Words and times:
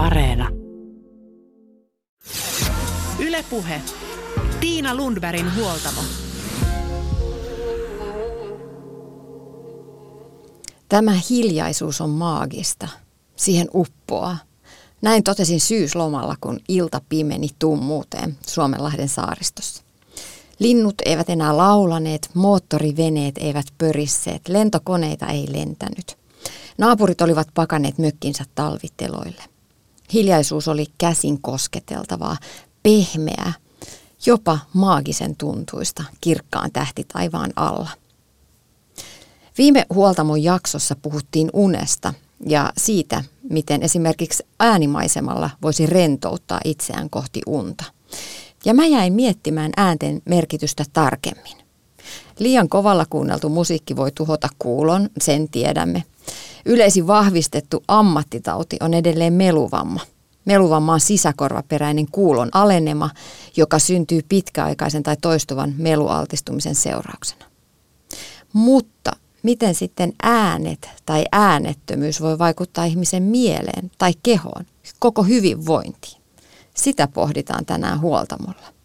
Areena. 0.00 0.48
Ylepuhe. 3.18 3.80
Tiina 4.60 4.94
Lundbergin 4.94 5.54
huoltamo. 5.56 6.00
Tämä 10.88 11.12
hiljaisuus 11.30 12.00
on 12.00 12.10
maagista. 12.10 12.88
Siihen 13.36 13.68
uppoaa. 13.74 14.38
Näin 15.02 15.24
totesin 15.24 15.60
syyslomalla, 15.60 16.36
kun 16.40 16.60
ilta 16.68 17.00
pimeni 17.08 17.48
tummuuteen 17.58 18.36
Suomenlahden 18.46 19.08
saaristossa. 19.08 19.82
Linnut 20.58 20.94
eivät 21.04 21.30
enää 21.30 21.56
laulaneet, 21.56 22.30
moottoriveneet 22.34 23.38
eivät 23.38 23.66
pörisseet, 23.78 24.48
lentokoneita 24.48 25.26
ei 25.26 25.52
lentänyt. 25.52 26.18
Naapurit 26.78 27.20
olivat 27.20 27.48
pakaneet 27.54 27.98
mökkinsä 27.98 28.44
talviteloille. 28.54 29.59
Hiljaisuus 30.12 30.68
oli 30.68 30.86
käsin 30.98 31.42
kosketeltavaa, 31.42 32.36
pehmeää, 32.82 33.52
jopa 34.26 34.58
maagisen 34.72 35.36
tuntuista 35.36 36.04
kirkkaan 36.20 36.72
tähti 36.72 37.04
taivaan 37.12 37.52
alla. 37.56 37.90
Viime 39.58 39.86
huoltamon 39.94 40.42
jaksossa 40.42 40.96
puhuttiin 41.02 41.50
unesta 41.52 42.14
ja 42.46 42.72
siitä, 42.76 43.24
miten 43.50 43.82
esimerkiksi 43.82 44.42
äänimaisemalla 44.60 45.50
voisi 45.62 45.86
rentouttaa 45.86 46.60
itseään 46.64 47.10
kohti 47.10 47.40
unta. 47.46 47.84
Ja 48.64 48.74
mä 48.74 48.86
jäin 48.86 49.12
miettimään 49.12 49.72
äänten 49.76 50.22
merkitystä 50.24 50.84
tarkemmin. 50.92 51.56
Liian 52.38 52.68
kovalla 52.68 53.06
kuunneltu 53.10 53.48
musiikki 53.48 53.96
voi 53.96 54.12
tuhota 54.12 54.48
kuulon, 54.58 55.08
sen 55.20 55.48
tiedämme. 55.48 56.04
Yleisin 56.64 57.06
vahvistettu 57.06 57.84
ammattitauti 57.88 58.76
on 58.80 58.94
edelleen 58.94 59.32
meluvamma. 59.32 60.00
Meluvamma 60.44 60.92
on 60.92 61.00
sisäkorvaperäinen 61.00 62.06
kuulon 62.12 62.48
alenema, 62.52 63.10
joka 63.56 63.78
syntyy 63.78 64.20
pitkäaikaisen 64.28 65.02
tai 65.02 65.16
toistuvan 65.22 65.74
melualtistumisen 65.78 66.74
seurauksena. 66.74 67.44
Mutta 68.52 69.12
miten 69.42 69.74
sitten 69.74 70.12
äänet 70.22 70.88
tai 71.06 71.24
äänettömyys 71.32 72.20
voi 72.20 72.38
vaikuttaa 72.38 72.84
ihmisen 72.84 73.22
mieleen 73.22 73.90
tai 73.98 74.12
kehoon, 74.22 74.64
koko 74.98 75.22
hyvinvointiin? 75.22 76.20
Sitä 76.74 77.08
pohditaan 77.08 77.66
tänään 77.66 78.00
huoltamolla. 78.00 78.79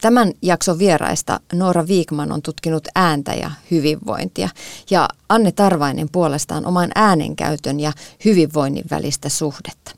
Tämän 0.00 0.32
jakson 0.42 0.78
vieraista 0.78 1.40
Noora 1.52 1.86
Viikman 1.86 2.32
on 2.32 2.42
tutkinut 2.42 2.88
ääntä 2.94 3.34
ja 3.34 3.50
hyvinvointia 3.70 4.48
ja 4.90 5.08
Anne 5.28 5.52
Tarvainen 5.52 6.08
puolestaan 6.12 6.66
oman 6.66 6.90
äänenkäytön 6.94 7.80
ja 7.80 7.92
hyvinvoinnin 8.24 8.84
välistä 8.90 9.28
suhdetta. 9.28 9.90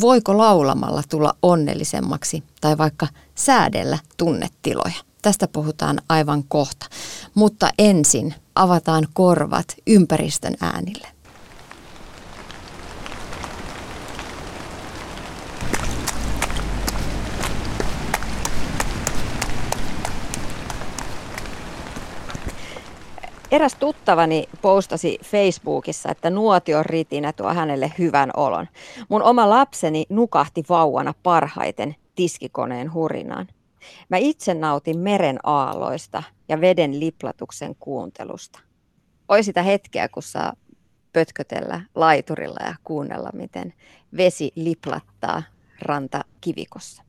Voiko 0.00 0.38
laulamalla 0.38 1.02
tulla 1.08 1.34
onnellisemmaksi 1.42 2.42
tai 2.60 2.78
vaikka 2.78 3.06
säädellä 3.34 3.98
tunnetiloja? 4.16 4.94
Tästä 5.22 5.48
puhutaan 5.48 6.00
aivan 6.08 6.44
kohta. 6.48 6.86
Mutta 7.34 7.70
ensin 7.78 8.34
avataan 8.54 9.06
korvat 9.12 9.66
ympäristön 9.86 10.54
äänille. 10.60 11.08
Eräs 23.58 23.74
tuttavani 23.74 24.48
postasi 24.62 25.18
Facebookissa, 25.24 26.10
että 26.10 26.30
nuotion 26.30 26.86
ritinä 26.86 27.32
tuo 27.32 27.54
hänelle 27.54 27.92
hyvän 27.98 28.30
olon. 28.36 28.68
Mun 29.08 29.22
oma 29.22 29.50
lapseni 29.50 30.06
nukahti 30.08 30.62
vauvana 30.68 31.14
parhaiten 31.22 31.96
tiskikoneen 32.14 32.92
hurinaan. 32.92 33.46
Mä 34.08 34.16
itse 34.16 34.54
nautin 34.54 34.98
meren 34.98 35.38
aalloista 35.42 36.22
ja 36.48 36.60
veden 36.60 37.00
liplatuksen 37.00 37.76
kuuntelusta. 37.80 38.58
Oi 39.28 39.42
sitä 39.42 39.62
hetkeä, 39.62 40.08
kun 40.08 40.22
saa 40.22 40.52
pötkötellä 41.12 41.80
laiturilla 41.94 42.66
ja 42.66 42.74
kuunnella, 42.84 43.30
miten 43.32 43.74
vesi 44.16 44.52
liplattaa 44.54 45.42
ranta 45.82 46.24
kivikossa. 46.40 47.02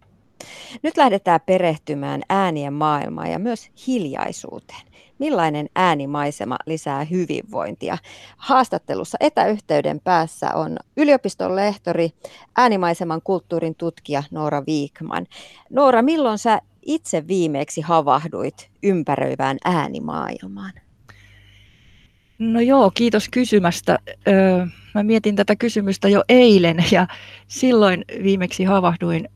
Nyt 0.83 0.97
lähdetään 0.97 1.39
perehtymään 1.45 2.21
äänien 2.29 2.73
maailmaan 2.73 3.31
ja 3.31 3.39
myös 3.39 3.69
hiljaisuuteen. 3.87 4.88
Millainen 5.19 5.69
äänimaisema 5.75 6.57
lisää 6.65 7.03
hyvinvointia? 7.03 7.97
Haastattelussa 8.37 9.17
etäyhteyden 9.19 9.99
päässä 9.99 10.53
on 10.53 10.77
yliopiston 10.97 11.55
lehtori, 11.55 12.09
äänimaiseman 12.57 13.21
kulttuurin 13.23 13.75
tutkija 13.75 14.23
Noora 14.31 14.63
Viikman. 14.67 15.27
Noora, 15.69 16.01
milloin 16.01 16.37
sä 16.37 16.61
itse 16.81 17.27
viimeksi 17.27 17.81
havahduit 17.81 18.69
ympäröivään 18.83 19.57
äänimaailmaan? 19.65 20.73
No 22.39 22.59
joo, 22.59 22.91
kiitos 22.93 23.29
kysymästä. 23.29 23.99
Öö, 24.27 24.65
mä 24.95 25.03
mietin 25.03 25.35
tätä 25.35 25.55
kysymystä 25.55 26.09
jo 26.09 26.23
eilen 26.29 26.77
ja 26.91 27.07
silloin 27.47 28.05
viimeksi 28.23 28.63
havahduin, 28.63 29.29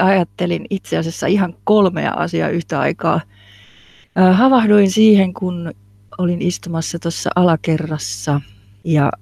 ajattelin 0.00 0.66
itse 0.70 0.96
asiassa 0.98 1.26
ihan 1.26 1.54
kolmea 1.64 2.12
asiaa 2.12 2.48
yhtä 2.48 2.80
aikaa– 2.80 3.20
Havahduin 4.32 4.90
siihen, 4.90 5.34
kun 5.34 5.72
olin 6.18 6.42
istumassa 6.42 6.98
tuossa 6.98 7.30
alakerrassa 7.36 8.40
ja 8.84 9.12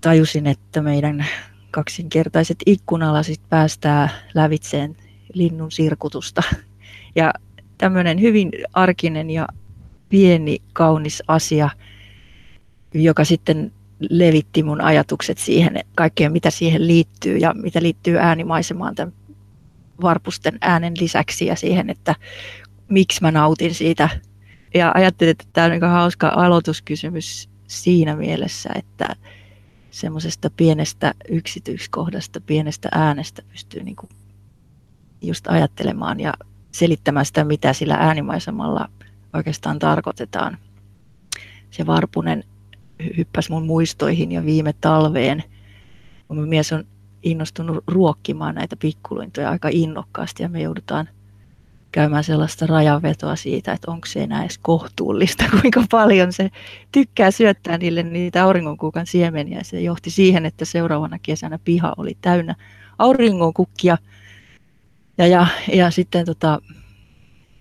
tajusin, 0.00 0.46
että 0.46 0.82
meidän 0.82 1.26
kaksinkertaiset 1.70 2.58
ikkunalasit 2.66 3.40
päästää 3.48 4.08
lävitseen 4.34 4.96
linnun 5.34 5.72
sirkutusta. 5.72 6.42
Ja 7.16 7.32
tämmöinen 7.78 8.20
hyvin 8.20 8.50
arkinen 8.72 9.30
ja 9.30 9.48
pieni, 10.08 10.58
kaunis 10.72 11.22
asia, 11.28 11.70
joka 12.94 13.24
sitten 13.24 13.72
levitti 14.10 14.62
mun 14.62 14.80
ajatukset 14.80 15.38
siihen, 15.38 15.80
kaikkeen 15.94 16.32
mitä 16.32 16.50
siihen 16.50 16.86
liittyy 16.86 17.36
ja 17.36 17.54
mitä 17.62 17.82
liittyy 17.82 18.18
äänimaisemaan 18.18 18.94
tämän 18.94 19.14
varpusten 20.02 20.58
äänen 20.60 20.94
lisäksi 21.00 21.46
ja 21.46 21.56
siihen, 21.56 21.90
että 21.90 22.14
miksi 22.88 23.22
mä 23.22 23.30
nautin 23.30 23.74
siitä 23.74 24.08
ja 24.74 24.92
ajattelin, 24.94 25.30
että 25.30 25.44
tämä 25.52 25.64
on 25.64 25.70
niin 25.70 25.82
hauska 25.82 26.32
aloituskysymys 26.36 27.48
siinä 27.66 28.16
mielessä, 28.16 28.70
että 28.74 29.16
semmoisesta 29.90 30.50
pienestä 30.56 31.14
yksityiskohdasta, 31.28 32.40
pienestä 32.40 32.88
äänestä 32.92 33.42
pystyy 33.42 33.82
niin 33.82 33.96
kuin 33.96 34.10
just 35.22 35.46
ajattelemaan 35.46 36.20
ja 36.20 36.34
selittämään 36.72 37.26
sitä, 37.26 37.44
mitä 37.44 37.72
sillä 37.72 37.94
äänimaisemalla 37.94 38.88
oikeastaan 39.32 39.78
tarkoitetaan. 39.78 40.58
Se 41.70 41.86
Varpunen 41.86 42.44
hyppäsi 43.16 43.52
mun 43.52 43.66
muistoihin 43.66 44.32
ja 44.32 44.44
viime 44.44 44.74
talveen, 44.80 45.44
kun 46.28 46.48
mies 46.48 46.72
on 46.72 46.84
innostunut 47.22 47.84
ruokkimaan 47.86 48.54
näitä 48.54 48.76
pikkuluintoja 48.76 49.50
aika 49.50 49.68
innokkaasti 49.72 50.42
ja 50.42 50.48
me 50.48 50.62
joudutaan– 50.62 51.08
käymään 51.94 52.24
sellaista 52.24 52.66
rajanvetoa 52.66 53.36
siitä, 53.36 53.72
että 53.72 53.90
onko 53.90 54.06
se 54.06 54.22
enää 54.22 54.42
edes 54.42 54.58
kohtuullista, 54.58 55.44
kuinka 55.60 55.84
paljon 55.90 56.32
se 56.32 56.50
tykkää 56.92 57.30
syöttää 57.30 57.78
niille 57.78 58.02
niitä 58.02 58.44
auringonkuukan 58.44 59.06
siemeniä. 59.06 59.62
Se 59.62 59.80
johti 59.80 60.10
siihen, 60.10 60.46
että 60.46 60.64
seuraavana 60.64 61.18
kesänä 61.22 61.58
piha 61.64 61.92
oli 61.96 62.16
täynnä 62.20 62.54
auringonkukkia. 62.98 63.98
Ja, 65.18 65.26
ja, 65.26 65.46
ja 65.72 65.90
sitten 65.90 66.26
tota, 66.26 66.58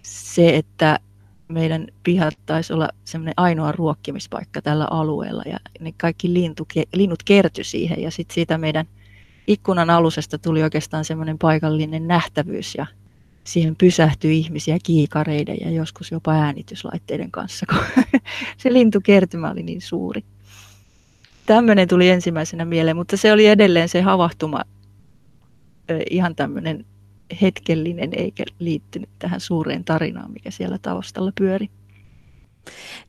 se, 0.04 0.56
että 0.56 1.00
meidän 1.48 1.88
pihat 2.04 2.34
taisi 2.46 2.74
olla 2.74 2.90
semmoinen 3.06 3.34
ainoa 3.38 3.72
ruokkimispaikka 3.72 4.62
tällä 4.62 4.88
alueella 4.92 5.44
ja 5.46 5.60
ne 5.80 5.94
kaikki 5.98 6.34
lintu, 6.34 6.68
linnut 6.94 7.24
kertyi 7.24 7.64
siihen 7.64 8.02
ja 8.02 8.12
sitten 8.12 8.34
siitä 8.34 8.58
meidän 8.58 8.86
ikkunan 9.48 9.90
alusesta 9.90 10.38
tuli 10.38 10.64
oikeastaan 10.64 11.06
semmoinen 11.06 11.38
paikallinen 11.38 12.08
nähtävyys 12.08 12.76
ja 12.76 12.86
siihen 13.44 13.76
pysähtyi 13.76 14.38
ihmisiä 14.38 14.78
kiikareiden 14.84 15.58
ja 15.62 15.72
joskus 15.72 16.12
jopa 16.12 16.32
äänityslaitteiden 16.32 17.32
kanssa, 17.32 17.66
kun 17.66 18.04
se 18.58 18.74
lintukertymä 18.74 19.52
oli 19.52 19.64
niin 19.64 19.82
suuri. 19.82 20.24
Tämmöinen 21.46 21.88
tuli 21.88 22.10
ensimmäisenä 22.10 22.66
mieleen, 22.66 22.96
mutta 22.96 23.18
se 23.18 23.34
oli 23.34 23.46
edelleen 23.46 23.90
se 23.90 24.02
havahtuma 24.02 24.62
ihan 26.10 26.36
tämmöinen 26.36 26.86
hetkellinen 27.42 28.10
eikä 28.18 28.44
liittynyt 28.60 29.10
tähän 29.20 29.40
suureen 29.40 29.84
tarinaan, 29.84 30.32
mikä 30.32 30.52
siellä 30.52 30.78
taustalla 30.82 31.32
pyöri. 31.38 31.70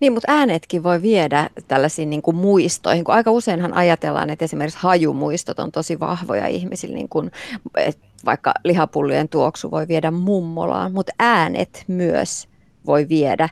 Niin, 0.00 0.12
mutta 0.12 0.32
äänetkin 0.32 0.82
voi 0.82 1.02
viedä 1.02 1.50
tällaisiin 1.68 2.10
niin 2.10 2.22
kuin 2.22 2.36
muistoihin, 2.36 3.04
kun 3.04 3.14
aika 3.14 3.30
useinhan 3.30 3.74
ajatellaan, 3.74 4.30
että 4.30 4.44
esimerkiksi 4.44 4.78
hajumuistot 4.82 5.58
on 5.58 5.72
tosi 5.72 6.00
vahvoja 6.00 6.46
ihmisillä, 6.46 6.94
niin 6.94 7.08
kuin, 7.08 7.30
että 7.76 8.06
vaikka 8.24 8.54
lihapullojen 8.64 9.28
tuoksu 9.28 9.70
voi 9.70 9.88
viedä 9.88 10.10
mummolaan, 10.10 10.92
mutta 10.92 11.12
äänet 11.18 11.84
myös 11.88 12.48
voi 12.86 13.08
viedä 13.08 13.48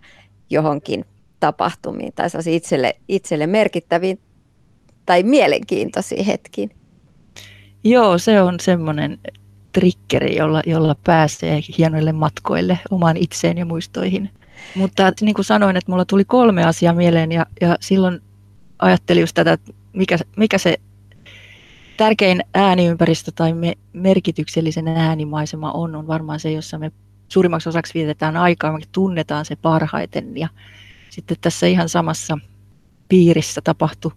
johonkin 0.50 1.04
tapahtumiin 1.40 2.12
tai 2.12 2.28
itselle, 2.46 2.96
itselle 3.08 3.46
merkittäviin 3.46 4.20
tai 5.06 5.22
mielenkiintoisiin 5.22 6.24
hetkiin. 6.24 6.70
Joo, 7.84 8.18
se 8.18 8.42
on 8.42 8.60
semmoinen 8.60 9.18
trikkeri, 9.72 10.36
jolla, 10.36 10.62
jolla 10.66 10.96
pääsee 11.04 11.60
hienoille 11.78 12.12
matkoille 12.12 12.78
omaan 12.90 13.16
itseen 13.16 13.58
ja 13.58 13.64
muistoihin. 13.64 14.30
Mutta 14.74 15.12
niin 15.20 15.34
kuin 15.34 15.44
sanoin, 15.44 15.76
että 15.76 15.92
mulla 15.92 16.04
tuli 16.04 16.24
kolme 16.24 16.64
asiaa 16.64 16.94
mieleen 16.94 17.32
ja, 17.32 17.46
ja 17.60 17.76
silloin 17.80 18.20
ajattelin 18.78 19.20
just 19.20 19.34
tätä, 19.34 19.52
että 19.52 19.72
mikä, 19.92 20.18
mikä 20.36 20.58
se 20.58 20.76
tärkein 21.96 22.42
ääniympäristö 22.54 23.32
tai 23.34 23.52
me, 23.52 23.72
merkityksellisen 23.92 24.88
äänimaisema 24.88 25.72
on, 25.72 25.96
on 25.96 26.06
varmaan 26.06 26.40
se, 26.40 26.52
jossa 26.52 26.78
me 26.78 26.92
suurimmaksi 27.28 27.68
osaksi 27.68 27.94
vietetään 27.94 28.36
aikaa, 28.36 28.72
me 28.72 28.78
tunnetaan 28.92 29.44
se 29.44 29.56
parhaiten. 29.56 30.36
Ja 30.36 30.48
sitten 31.10 31.36
tässä 31.40 31.66
ihan 31.66 31.88
samassa 31.88 32.38
piirissä 33.08 33.60
tapahtui 33.64 34.12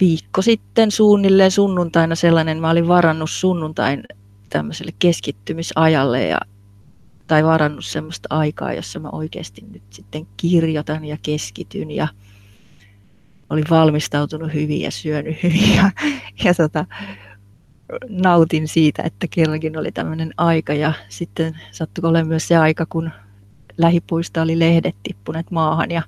viikko 0.00 0.42
sitten 0.42 0.90
suunnilleen 0.90 1.50
sunnuntaina 1.50 2.14
sellainen, 2.14 2.60
mä 2.60 2.70
olin 2.70 2.88
varannut 2.88 3.30
sunnuntain 3.30 4.02
tämmöiselle 4.48 4.92
keskittymisajalle 4.98 6.24
ja, 6.24 6.40
tai 7.26 7.44
varannut 7.44 7.84
semmoista 7.84 8.26
aikaa, 8.30 8.72
jossa 8.72 8.98
mä 8.98 9.08
oikeasti 9.08 9.64
nyt 9.72 9.82
sitten 9.90 10.26
kirjoitan 10.36 11.04
ja 11.04 11.16
keskityn 11.22 11.90
ja 11.90 12.08
olin 13.50 13.64
valmistautunut 13.70 14.54
hyvin 14.54 14.80
ja 14.80 14.90
syönyt 14.90 15.42
hyvin 15.42 15.76
ja, 15.76 15.90
ja 16.44 16.54
tota, 16.54 16.86
nautin 18.08 18.68
siitä, 18.68 19.02
että 19.02 19.26
kerrankin 19.30 19.78
oli 19.78 19.92
tämmöinen 19.92 20.34
aika 20.36 20.74
ja 20.74 20.92
sitten 21.08 21.60
sattui 21.70 22.08
olemaan 22.08 22.28
myös 22.28 22.48
se 22.48 22.56
aika, 22.56 22.86
kun 22.86 23.10
lähipuista 23.78 24.42
oli 24.42 24.58
lehdet 24.58 24.96
tippuneet 25.02 25.50
maahan 25.50 25.90
ja 25.90 26.02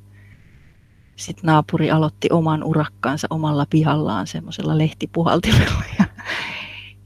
sitten 1.17 1.47
naapuri 1.47 1.91
aloitti 1.91 2.29
oman 2.33 2.65
urakkaansa 2.65 3.27
omalla 3.31 3.67
pihallaan 3.71 4.27
semmoisella 4.27 4.79
lehtipuhaltimella. 4.79 5.85
Ja, 5.99 6.05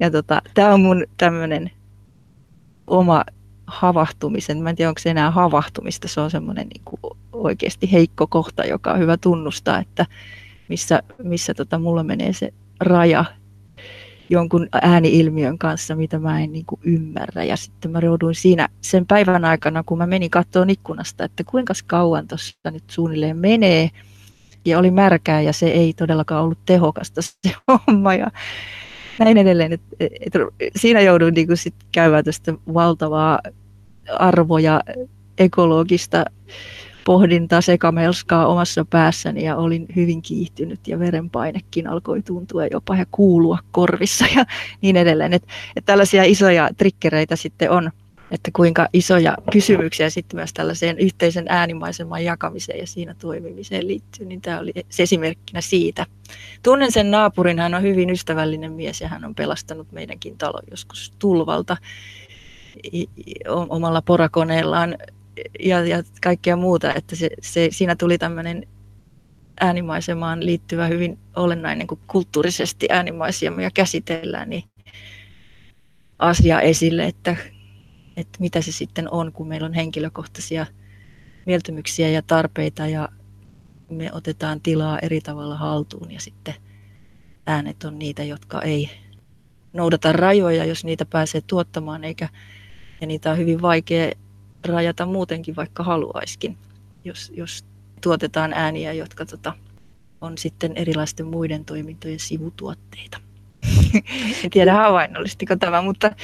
ja 0.00 0.11
tota, 0.11 0.43
tämä 0.55 0.75
on 0.75 0.81
mun 0.81 1.05
tämmöinen 1.17 1.70
oma 2.87 3.25
havahtumisen, 3.73 4.63
mä 4.63 4.71
en 4.71 4.77
tiedä 4.77 4.89
onko 4.89 4.99
se 4.99 5.11
enää 5.11 5.31
havahtumista, 5.31 6.09
se 6.09 6.21
on 6.21 6.31
semmoinen 6.31 6.69
niin 6.69 6.83
kuin 6.85 7.01
oikeasti 7.33 7.93
heikko 7.93 8.27
kohta, 8.27 8.65
joka 8.65 8.93
on 8.93 8.99
hyvä 8.99 9.17
tunnustaa, 9.17 9.79
että 9.79 10.07
missä, 10.69 11.03
missä 11.23 11.55
tota, 11.55 11.79
mulla 11.79 12.05
menee 12.05 12.33
se 12.33 12.53
raja 12.81 13.25
jonkun 14.31 14.69
ääniilmiön 14.83 15.59
kanssa, 15.59 15.97
mitä 15.97 16.19
mä 16.19 16.41
en 16.41 16.53
niin 16.53 16.67
kuin 16.67 16.81
ymmärrä. 16.85 17.45
Ja 17.45 17.57
sitten 17.57 17.91
mä 17.91 18.01
jouduin 18.03 18.35
siinä 18.35 18.69
sen 18.81 19.07
päivän 19.07 19.45
aikana, 19.45 19.83
kun 19.83 19.99
mä 19.99 20.07
menin 20.07 20.31
katsomaan 20.31 20.71
ikkunasta, 20.71 21.25
että 21.25 21.45
kuinka 21.45 21.75
kauan 21.87 22.29
tuossa 22.29 22.71
nyt 22.71 22.85
suunnilleen 22.91 23.37
menee. 23.37 23.91
Ja 24.65 24.79
oli 24.79 24.91
märkää 24.91 25.41
ja 25.41 25.53
se 25.53 25.67
ei 25.67 25.93
todellakaan 25.93 26.45
ollut 26.45 26.59
tehokasta 26.67 27.23
se 27.23 27.33
homma. 27.69 28.15
Ja 28.15 28.31
näin 29.19 29.39
edelleen. 29.39 29.73
Et, 29.73 29.81
et, 30.01 30.35
et, 30.61 30.73
siinä 30.77 31.01
jouduin 31.01 31.35
niin 31.35 31.57
sit 31.57 31.75
käymään 31.93 32.25
tästä 32.25 32.55
valtavaa 32.75 33.39
arvoja 34.19 34.81
ekologista 35.38 36.25
pohdintaa 37.04 37.60
sekamelskaa 37.60 38.46
omassa 38.46 38.84
päässäni 38.90 39.44
ja 39.44 39.56
olin 39.56 39.87
hyvin 39.96 40.22
kiihtynyt 40.22 40.88
ja 40.88 40.99
verenpainekin 40.99 41.87
alkoi 41.87 42.22
tuntua 42.22 42.66
jopa 42.66 42.96
ja 42.96 43.06
kuulua 43.10 43.58
korvissa 43.70 44.26
ja 44.37 44.44
niin 44.81 44.96
edelleen. 44.96 45.32
Että 45.32 45.52
et 45.76 45.84
tällaisia 45.84 46.25
isoja 46.25 46.70
trikkereitä 46.76 47.37
sitten 47.37 47.70
on, 47.70 47.90
että 48.31 48.50
kuinka 48.56 48.88
isoja 48.93 49.37
kysymyksiä 49.52 50.10
sitten 50.10 50.38
myös 50.38 50.52
tällaiseen 50.52 50.99
yhteisen 50.99 51.44
äänimaiseman 51.49 52.25
jakamiseen 52.25 52.78
ja 52.78 52.87
siinä 52.87 53.14
toimimiseen 53.14 53.88
liittyy, 53.88 54.26
niin 54.26 54.40
tämä 54.40 54.58
oli 54.58 54.72
se 54.88 55.02
esimerkkinä 55.02 55.60
siitä. 55.60 56.06
Tunnen 56.62 56.93
sen 56.93 57.10
naapurin, 57.10 57.58
hän 57.58 57.75
on 57.75 57.82
hyvin 57.82 58.10
ystävällinen 58.10 58.72
mies 58.72 59.00
ja 59.00 59.08
hän 59.08 59.25
on 59.25 59.34
pelastanut 59.34 59.93
meidänkin 59.93 60.38
talon 60.38 60.62
joskus 60.70 61.12
tulvalta 61.19 61.76
omalla 63.49 64.03
porakoneellaan 64.03 64.97
ja, 65.61 65.87
ja 65.87 66.03
kaikkea 66.23 66.57
muuta, 66.57 66.95
että 66.95 67.17
se, 67.17 67.31
se, 67.43 67.69
siinä 67.71 67.97
tuli 67.97 68.19
tämmöinen 68.19 68.67
äänimaisemaan 69.61 70.47
liittyvä 70.47 70.87
hyvin 70.87 71.19
olennainen, 71.37 71.87
kun 71.87 71.99
kulttuurisesti 72.07 72.87
äänimaisemia 72.91 73.71
käsitellään, 73.75 74.51
niin 74.51 74.65
asia 76.19 76.61
esille, 76.61 77.05
että, 77.05 77.37
että 78.17 78.39
mitä 78.41 78.61
se 78.61 78.73
sitten 78.73 79.11
on, 79.11 79.33
kun 79.33 79.49
meillä 79.49 79.67
on 79.67 79.75
henkilökohtaisia 79.75 80.67
mieltymyksiä 81.47 82.09
ja 82.09 82.23
tarpeita 82.23 82.87
ja 82.87 83.09
me 83.91 84.13
otetaan 84.13 84.61
tilaa 84.61 84.99
eri 84.99 85.21
tavalla 85.21 85.57
haltuun 85.57 86.11
ja 86.11 86.21
sitten 86.21 86.55
äänet 87.47 87.85
on 87.85 87.99
niitä, 87.99 88.25
jotka 88.25 88.63
ei 88.63 88.91
noudata 89.73 90.13
rajoja, 90.13 90.65
jos 90.65 90.85
niitä 90.85 91.05
pääsee 91.05 91.41
tuottamaan, 91.47 92.05
eikä, 92.05 92.29
ja 93.02 93.06
niitä 93.06 93.31
on 93.31 93.38
hyvin 93.38 93.62
vaikea 93.62 94.12
rajata 94.66 95.06
muutenkin, 95.06 95.56
vaikka 95.56 95.82
haluaiskin, 95.82 96.56
jos, 97.04 97.32
jos 97.34 97.64
tuotetaan 98.00 98.52
ääniä, 98.52 98.93
jotka 98.93 99.26
tota, 99.26 99.52
on 100.20 100.38
sitten 100.38 100.72
erilaisten 100.76 101.26
muiden 101.26 101.64
toimintojen 101.64 102.19
sivutuotteita. 102.19 103.19
en 104.44 104.50
tiedä 104.50 104.72
havainnollistiko 104.72 105.56
tämä, 105.56 105.82
mutta 105.82 106.16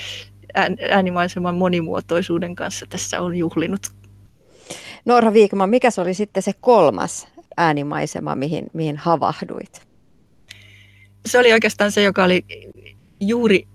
äänimaiseman 0.90 1.54
monimuotoisuuden 1.54 2.54
kanssa 2.54 2.86
tässä 2.88 3.20
on 3.20 3.36
juhlinut. 3.36 3.86
Noora 5.04 5.32
Viikman, 5.32 5.70
mikä 5.70 5.90
se 5.90 6.00
oli 6.00 6.14
sitten 6.14 6.42
se 6.42 6.52
kolmas 6.60 7.28
äänimaisema, 7.56 8.34
mihin, 8.34 8.66
mihin 8.72 8.96
havahduit? 8.96 9.88
Se 11.26 11.38
oli 11.38 11.52
oikeastaan 11.52 11.92
se, 11.92 12.02
joka 12.02 12.24
oli 12.24 12.44
juuri 13.20 13.68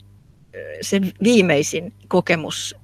se 0.81 1.01
viimeisin 1.23 1.93
kokemus 2.07 2.75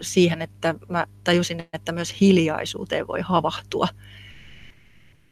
siihen, 0.00 0.42
että 0.42 0.74
mä 0.88 1.06
tajusin, 1.24 1.64
että 1.72 1.92
myös 1.92 2.20
hiljaisuuteen 2.20 3.06
voi 3.06 3.20
havahtua. 3.20 3.88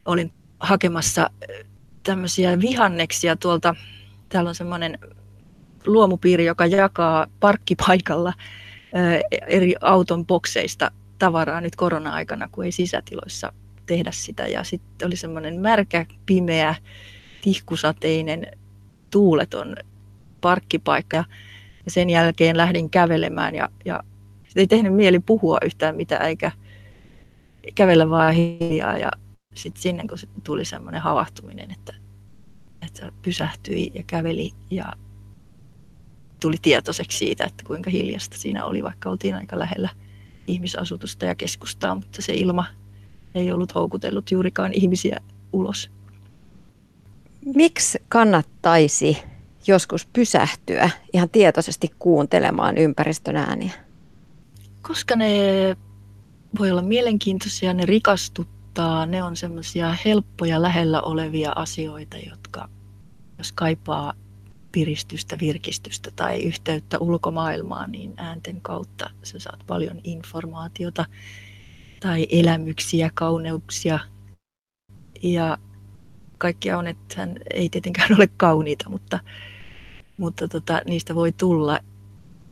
Olin 0.05 0.33
hakemassa 0.59 1.29
tämmöisiä 2.03 2.59
vihanneksia 2.59 3.35
tuolta, 3.35 3.75
täällä 4.29 4.47
on 4.47 4.55
semmoinen 4.55 4.99
luomupiiri, 5.85 6.45
joka 6.45 6.65
jakaa 6.65 7.27
parkkipaikalla 7.39 8.33
eri 9.47 9.75
auton 9.81 10.25
bokseista 10.25 10.91
tavaraa 11.19 11.61
nyt 11.61 11.75
korona-aikana, 11.75 12.49
kun 12.51 12.65
ei 12.65 12.71
sisätiloissa 12.71 13.53
tehdä 13.85 14.11
sitä. 14.11 14.47
Ja 14.47 14.63
sitten 14.63 15.05
oli 15.05 15.15
semmoinen 15.15 15.59
märkä, 15.59 16.05
pimeä, 16.25 16.75
tihkusateinen, 17.41 18.47
tuuleton 19.11 19.75
parkkipaikka. 20.41 21.17
Ja 21.17 21.23
sen 21.89 22.09
jälkeen 22.09 22.57
lähdin 22.57 22.89
kävelemään 22.89 23.55
ja, 23.55 23.69
ja 23.85 24.03
ei 24.55 24.67
tehnyt 24.67 24.93
mieli 24.93 25.19
puhua 25.19 25.57
yhtään 25.65 25.95
mitään 25.95 26.25
eikä 26.25 26.51
kävellä 27.75 28.09
vaan 28.09 28.33
hiljaa. 28.33 28.97
Ja 28.97 29.11
sitten 29.55 29.81
sinne 29.81 30.03
kun 30.09 30.17
tuli 30.43 30.65
semmoinen 30.65 31.01
havahtuminen, 31.01 31.71
että, 31.71 31.93
että 32.87 33.11
pysähtyi 33.21 33.91
ja 33.93 34.03
käveli 34.07 34.51
ja 34.71 34.93
tuli 36.39 36.55
tietoiseksi 36.61 37.17
siitä, 37.17 37.45
että 37.45 37.63
kuinka 37.67 37.89
hiljasta 37.89 38.37
siinä 38.37 38.65
oli, 38.65 38.83
vaikka 38.83 39.09
oltiin 39.09 39.35
aika 39.35 39.59
lähellä 39.59 39.89
ihmisasutusta 40.47 41.25
ja 41.25 41.35
keskustaa, 41.35 41.95
mutta 41.95 42.21
se 42.21 42.33
ilma 42.33 42.65
ei 43.35 43.51
ollut 43.51 43.75
houkutellut 43.75 44.31
juurikaan 44.31 44.73
ihmisiä 44.73 45.19
ulos. 45.53 45.91
Miksi 47.55 47.99
kannattaisi 48.09 49.17
joskus 49.69 50.05
pysähtyä 50.05 50.89
ihan 51.13 51.29
tietoisesti 51.29 51.91
kuuntelemaan 51.99 52.77
ympäristön 52.77 53.35
ääniä? 53.35 53.73
Koska 54.81 55.15
ne 55.15 55.31
voi 56.59 56.71
olla 56.71 56.81
mielenkiintoisia, 56.81 57.73
ne 57.73 57.85
rikastuttaa, 57.85 59.05
ne 59.05 59.23
on 59.23 59.35
semmoisia 59.35 59.95
helppoja 60.05 60.61
lähellä 60.61 61.01
olevia 61.01 61.51
asioita, 61.55 62.17
jotka 62.17 62.69
jos 63.37 63.51
kaipaa 63.51 64.13
piristystä, 64.71 65.37
virkistystä 65.39 66.11
tai 66.15 66.43
yhteyttä 66.43 66.97
ulkomaailmaan, 66.99 67.91
niin 67.91 68.13
äänten 68.17 68.61
kautta 68.61 69.09
sä 69.23 69.39
saat 69.39 69.59
paljon 69.67 70.01
informaatiota 70.03 71.05
tai 71.99 72.27
elämyksiä, 72.29 73.11
kauneuksia. 73.13 73.99
Ja 75.23 75.57
kaikkia 76.37 76.77
on, 76.77 76.87
että 76.87 77.15
hän 77.17 77.35
ei 77.53 77.69
tietenkään 77.69 78.15
ole 78.17 78.29
kauniita, 78.37 78.89
mutta, 78.89 79.19
mutta 80.19 80.47
tota, 80.47 80.81
niistä 80.85 81.15
voi 81.15 81.31
tulla 81.31 81.79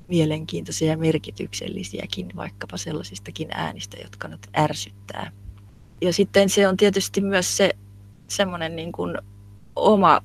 mielenkiintoisia 0.08 0.92
ja 0.92 0.98
merkityksellisiäkin, 0.98 2.30
vaikkapa 2.36 2.78
sellaisistakin 2.78 3.48
äänistä, 3.52 3.98
jotka 4.04 4.28
nyt 4.28 4.48
ärsyttää. 4.58 5.32
Ja 6.02 6.14
sitten 6.14 6.50
se 6.50 6.68
on 6.68 6.78
tietysti 6.78 7.22
myös 7.22 7.58
se 7.58 7.74
semmoinen 8.28 8.76
niin 8.76 8.92
kuin 8.92 9.18
oma 9.76 10.22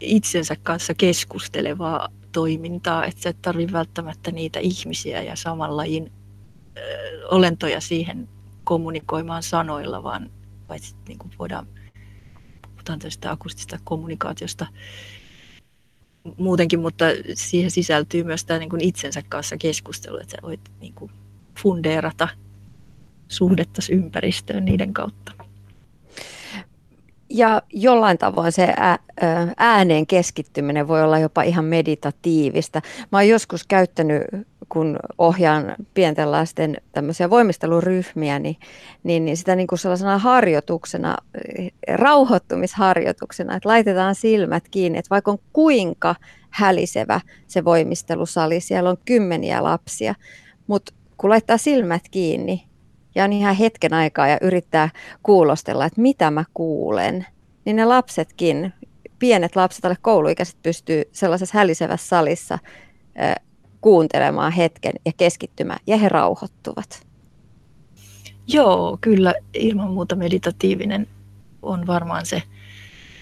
itsensä 0.00 0.56
kanssa 0.62 0.94
keskustelevaa 0.94 2.08
toimintaa, 2.32 3.04
että 3.04 3.22
sä 3.22 3.28
et 3.28 3.42
tarvitse 3.42 3.72
välttämättä 3.72 4.30
niitä 4.30 4.58
ihmisiä 4.58 5.22
ja 5.22 5.36
saman 5.36 5.76
lajin 5.76 6.12
ö, 6.76 6.80
olentoja 7.30 7.80
siihen 7.80 8.28
kommunikoimaan 8.64 9.42
sanoilla, 9.42 10.02
vaan 10.02 10.30
paitsi 10.66 10.94
niin 11.08 11.18
kuin 11.18 11.32
voidaan 11.38 11.66
puhutaan 12.86 12.98
tästä 12.98 13.30
akustista 13.30 13.78
kommunikaatiosta, 13.84 14.66
muutenkin, 16.38 16.80
mutta 16.80 17.04
siihen 17.34 17.70
sisältyy 17.70 18.24
myös 18.24 18.44
tämä 18.44 18.58
niin 18.58 18.70
kuin 18.70 18.84
itsensä 18.84 19.22
kanssa 19.28 19.56
keskustelu, 19.56 20.16
että 20.16 20.30
sä 20.30 20.38
voit 20.42 20.60
niin 20.80 20.94
kuin 20.94 21.10
fundeerata 21.62 22.28
suhdetta 23.28 23.82
ympäristöön 23.90 24.64
niiden 24.64 24.94
kautta. 24.94 25.32
Ja 27.30 27.62
jollain 27.72 28.18
tavoin 28.18 28.52
se 28.52 28.74
ääneen 29.56 30.06
keskittyminen 30.06 30.88
voi 30.88 31.02
olla 31.02 31.18
jopa 31.18 31.42
ihan 31.42 31.64
meditatiivista. 31.64 32.82
Mä 33.12 33.18
oon 33.18 33.28
joskus 33.28 33.66
käyttänyt, 33.66 34.22
kun 34.68 34.98
ohjaan 35.18 35.74
pienten 35.94 36.32
lasten 36.32 36.76
tämmöisiä 36.92 37.30
voimisteluryhmiä, 37.30 38.38
niin, 38.38 38.56
niin, 39.02 39.24
niin 39.24 39.36
sitä 39.36 39.56
niin 39.56 39.66
kuin 39.66 39.78
sellaisena 39.78 40.18
harjoituksena, 40.18 41.16
rauhoittumisharjoituksena, 41.88 43.56
että 43.56 43.68
laitetaan 43.68 44.14
silmät 44.14 44.68
kiinni, 44.68 44.98
että 44.98 45.10
vaikka 45.10 45.30
on 45.30 45.38
kuinka 45.52 46.14
hälisevä 46.50 47.20
se 47.46 47.64
voimistelusali, 47.64 48.60
siellä 48.60 48.90
on 48.90 48.96
kymmeniä 49.04 49.62
lapsia, 49.62 50.14
mutta 50.66 50.94
kun 51.16 51.30
laittaa 51.30 51.58
silmät 51.58 52.02
kiinni 52.10 52.66
ja 53.14 53.24
on 53.24 53.32
ihan 53.32 53.56
hetken 53.56 53.94
aikaa 53.94 54.28
ja 54.28 54.38
yrittää 54.40 54.88
kuulostella, 55.22 55.86
että 55.86 56.00
mitä 56.00 56.30
mä 56.30 56.44
kuulen, 56.54 57.26
niin 57.64 57.76
ne 57.76 57.84
lapsetkin, 57.84 58.72
pienet 59.18 59.56
lapset, 59.56 59.84
alle 59.84 59.96
kouluikäiset 60.02 60.56
pystyy 60.62 61.02
sellaisessa 61.12 61.58
hälisevässä 61.58 62.08
salissa 62.08 62.58
kuuntelemaan 63.80 64.52
hetken 64.52 64.92
ja 65.04 65.12
keskittymään, 65.16 65.80
ja 65.86 65.96
he 65.96 66.08
rauhoittuvat. 66.08 67.06
Joo, 68.48 68.98
kyllä 69.00 69.34
ilman 69.54 69.90
muuta 69.90 70.16
meditatiivinen 70.16 71.06
on 71.62 71.86
varmaan 71.86 72.26
se, 72.26 72.42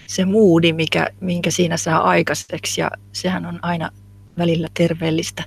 se 0.06 0.24
moodi, 0.24 0.72
mikä, 0.72 1.10
minkä 1.20 1.50
siinä 1.50 1.76
saa 1.76 2.08
aikaiseksi, 2.08 2.80
ja 2.80 2.90
sehän 3.12 3.46
on 3.46 3.58
aina 3.62 3.90
välillä 4.38 4.68
terveellistä. 4.74 5.44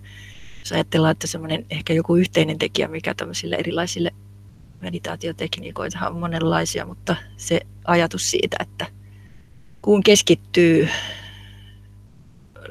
Jos 0.59 0.71
ajatellaan, 0.71 1.11
että 1.11 1.27
semmoinen 1.27 1.65
ehkä 1.69 1.93
joku 1.93 2.15
yhteinen 2.15 2.57
tekijä, 2.57 2.87
mikä 2.87 3.13
tämmöisille 3.13 3.55
erilaisille 3.55 4.11
meditaatiotekniikoita 4.81 6.09
on 6.09 6.19
monenlaisia, 6.19 6.85
mutta 6.85 7.15
se 7.37 7.61
ajatus 7.85 8.31
siitä, 8.31 8.57
että 8.59 8.85
kun 9.81 10.03
keskittyy, 10.03 10.89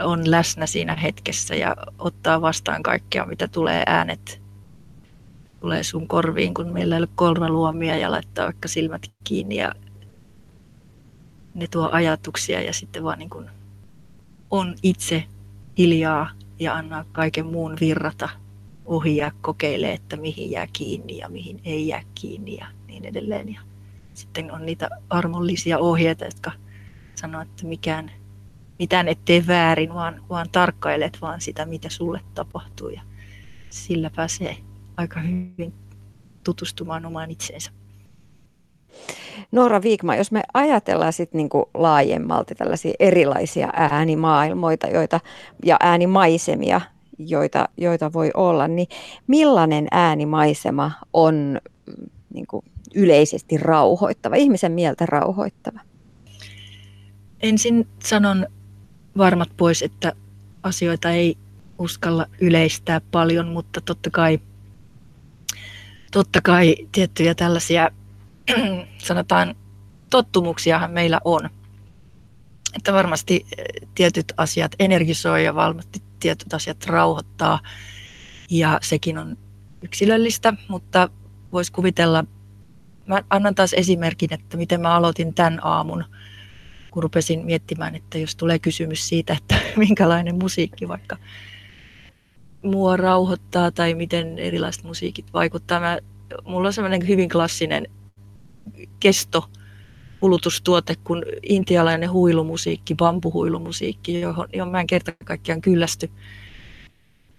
on 0.00 0.30
läsnä 0.30 0.66
siinä 0.66 0.94
hetkessä 0.94 1.54
ja 1.54 1.76
ottaa 1.98 2.40
vastaan 2.40 2.82
kaikkea, 2.82 3.26
mitä 3.26 3.48
tulee 3.48 3.82
äänet, 3.86 4.42
tulee 5.60 5.82
sun 5.82 6.08
korviin, 6.08 6.54
kun 6.54 6.72
meillä 6.72 6.94
ei 6.94 7.00
ole 7.00 7.08
kolme 7.14 7.48
luomia 7.48 7.96
ja 7.96 8.10
laittaa 8.10 8.44
vaikka 8.44 8.68
silmät 8.68 9.10
kiinni 9.24 9.56
ja 9.56 9.72
ne 11.54 11.66
tuo 11.66 11.88
ajatuksia 11.92 12.62
ja 12.62 12.72
sitten 12.72 13.04
vaan 13.04 13.18
niin 13.18 13.30
kuin 13.30 13.50
on 14.50 14.74
itse 14.82 15.24
hiljaa 15.78 16.30
ja 16.58 16.74
antaa 16.74 17.04
kaiken 17.12 17.46
muun 17.46 17.76
virrata 17.80 18.28
ohi 18.86 19.16
ja 19.16 19.32
kokeilee, 19.40 19.92
että 19.92 20.16
mihin 20.16 20.50
jää 20.50 20.66
kiinni 20.72 21.18
ja 21.18 21.28
mihin 21.28 21.60
ei 21.64 21.88
jää 21.88 22.02
kiinni 22.14 22.56
ja 22.56 22.66
niin 22.86 23.04
edelleen. 23.04 23.54
Ja 23.54 23.60
sitten 24.14 24.52
on 24.52 24.66
niitä 24.66 24.88
armollisia 25.10 25.78
ohjeita, 25.78 26.24
jotka 26.24 26.52
sanoo, 27.14 27.42
että 27.42 27.66
mikään, 27.66 28.10
mitään 28.78 29.09
et 29.09 29.18
tee 29.25 29.47
väärin, 29.47 29.95
vaan, 29.95 30.23
vaan 30.30 30.47
tarkkailet 30.52 31.18
vaan 31.21 31.40
sitä, 31.40 31.66
mitä 31.66 31.88
sulle 31.88 32.21
tapahtuu. 32.35 32.88
Ja 32.88 33.00
sillä 33.71 34.11
pääsee 34.16 34.56
aika 34.97 35.21
hyvin 35.21 35.75
tutustumaan 36.45 37.06
omaan 37.06 37.30
itseensä. 37.30 37.71
Noora 39.52 39.83
Viikma, 39.83 40.16
jos 40.16 40.33
me 40.33 40.42
ajatellaan 40.54 41.12
sitten 41.12 41.38
niinku 41.38 41.71
laajemmalti 41.75 42.54
tällaisia 42.54 42.95
erilaisia 42.99 43.71
äänimaailmoita 43.73 44.87
joita, 44.87 45.21
ja 45.64 45.76
äänimaisemia, 45.80 46.80
joita, 47.18 47.68
joita 47.76 48.12
voi 48.12 48.30
olla, 48.35 48.68
niin 48.68 48.88
millainen 49.26 49.87
äänimaisema 49.90 50.92
on 51.12 51.61
niin 52.35 52.47
kuin 52.47 52.64
yleisesti 52.95 53.59
rauhoittava, 53.59 54.37
ihmisen 54.37 54.73
mieltä 54.73 55.06
rauhoittava? 55.06 55.80
Ensin 57.42 57.88
sanon 58.04 58.47
varmat 59.18 59.50
pois, 59.56 59.82
että 59.82 60.12
asioita 60.62 61.11
ei 61.11 61.38
uskalla 61.78 62.26
yleistää 62.40 63.00
paljon, 63.11 63.49
mutta 63.49 63.80
totta 63.80 64.11
kai, 64.11 64.38
totta 66.12 66.40
kai 66.42 66.76
tiettyjä 66.92 67.35
tällaisia, 67.35 67.90
sanotaan, 68.99 69.54
tottumuksiahan 70.11 70.90
meillä 70.90 71.20
on. 71.25 71.50
Että 72.75 72.92
varmasti 72.92 73.46
tietyt 73.94 74.32
asiat 74.37 74.73
energisoi 74.78 75.44
ja 75.44 75.54
varmasti 75.54 76.02
tietyt 76.20 76.54
asiat 76.54 76.87
rauhoittaa 76.87 77.61
ja 78.50 78.78
sekin 78.82 79.18
on 79.18 79.38
yksilöllistä, 79.82 80.52
mutta 80.68 81.08
voisi 81.52 81.73
kuvitella, 81.73 82.25
mä 83.06 83.23
annan 83.30 83.54
taas 83.54 83.73
esimerkin, 83.73 84.32
että 84.32 84.56
miten 84.56 84.80
mä 84.80 84.94
aloitin 84.94 85.35
tämän 85.35 85.58
aamun, 85.62 86.04
kun 86.96 87.02
rupesin 87.02 87.44
miettimään, 87.44 87.94
että 87.94 88.18
jos 88.18 88.36
tulee 88.36 88.58
kysymys 88.58 89.08
siitä, 89.08 89.32
että 89.32 89.58
minkälainen 89.76 90.38
musiikki 90.38 90.88
vaikka 90.88 91.16
mua 92.62 92.96
rauhoittaa 92.96 93.70
tai 93.70 93.94
miten 93.94 94.38
erilaiset 94.38 94.84
musiikit 94.84 95.32
vaikuttaa. 95.32 95.80
Mä, 95.80 95.98
mulla 96.44 96.66
on 96.66 96.72
semmoinen 96.72 97.08
hyvin 97.08 97.28
klassinen 97.28 97.86
kesto 99.00 99.50
kulutustuote 100.20 100.94
kuin 101.04 101.22
intialainen 101.42 102.10
huilumusiikki, 102.10 102.94
bambuhuilumusiikki, 102.94 104.20
johon, 104.20 104.48
johon 104.52 104.72
mä 104.72 104.80
en 104.80 104.86
kerta 104.86 105.12
kaikkiaan 105.24 105.60
kyllästy. 105.60 106.10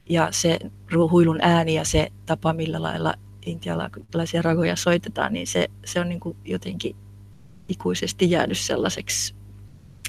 Ja 0.09 0.27
se 0.31 0.59
huilun 1.11 1.39
ääni 1.41 1.75
ja 1.75 1.85
se 1.85 2.11
tapa, 2.25 2.53
millä 2.53 2.81
lailla 2.81 3.13
intialaisia 3.45 4.41
ragoja 4.41 4.75
soitetaan, 4.75 5.33
niin 5.33 5.47
se, 5.47 5.67
se 5.85 5.99
on 5.99 6.09
niin 6.09 6.19
kuin 6.19 6.37
jotenkin 6.45 6.95
ikuisesti 7.69 8.31
jäänyt 8.31 8.57
sellaiseksi 8.57 9.36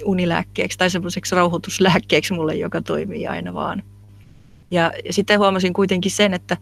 unilääkkeeksi 0.05 0.79
tai 0.79 0.91
semmoiseksi 0.91 1.35
rauhoituslääkkeeksi 1.35 2.35
mulle, 2.35 2.55
joka 2.55 2.83
toimii 2.83 3.27
aina 3.27 3.55
vaan. 3.55 3.83
Ja, 4.71 4.93
sitten 5.11 5.39
huomasin 5.39 5.73
kuitenkin 5.73 6.11
sen, 6.11 6.35
että, 6.35 6.57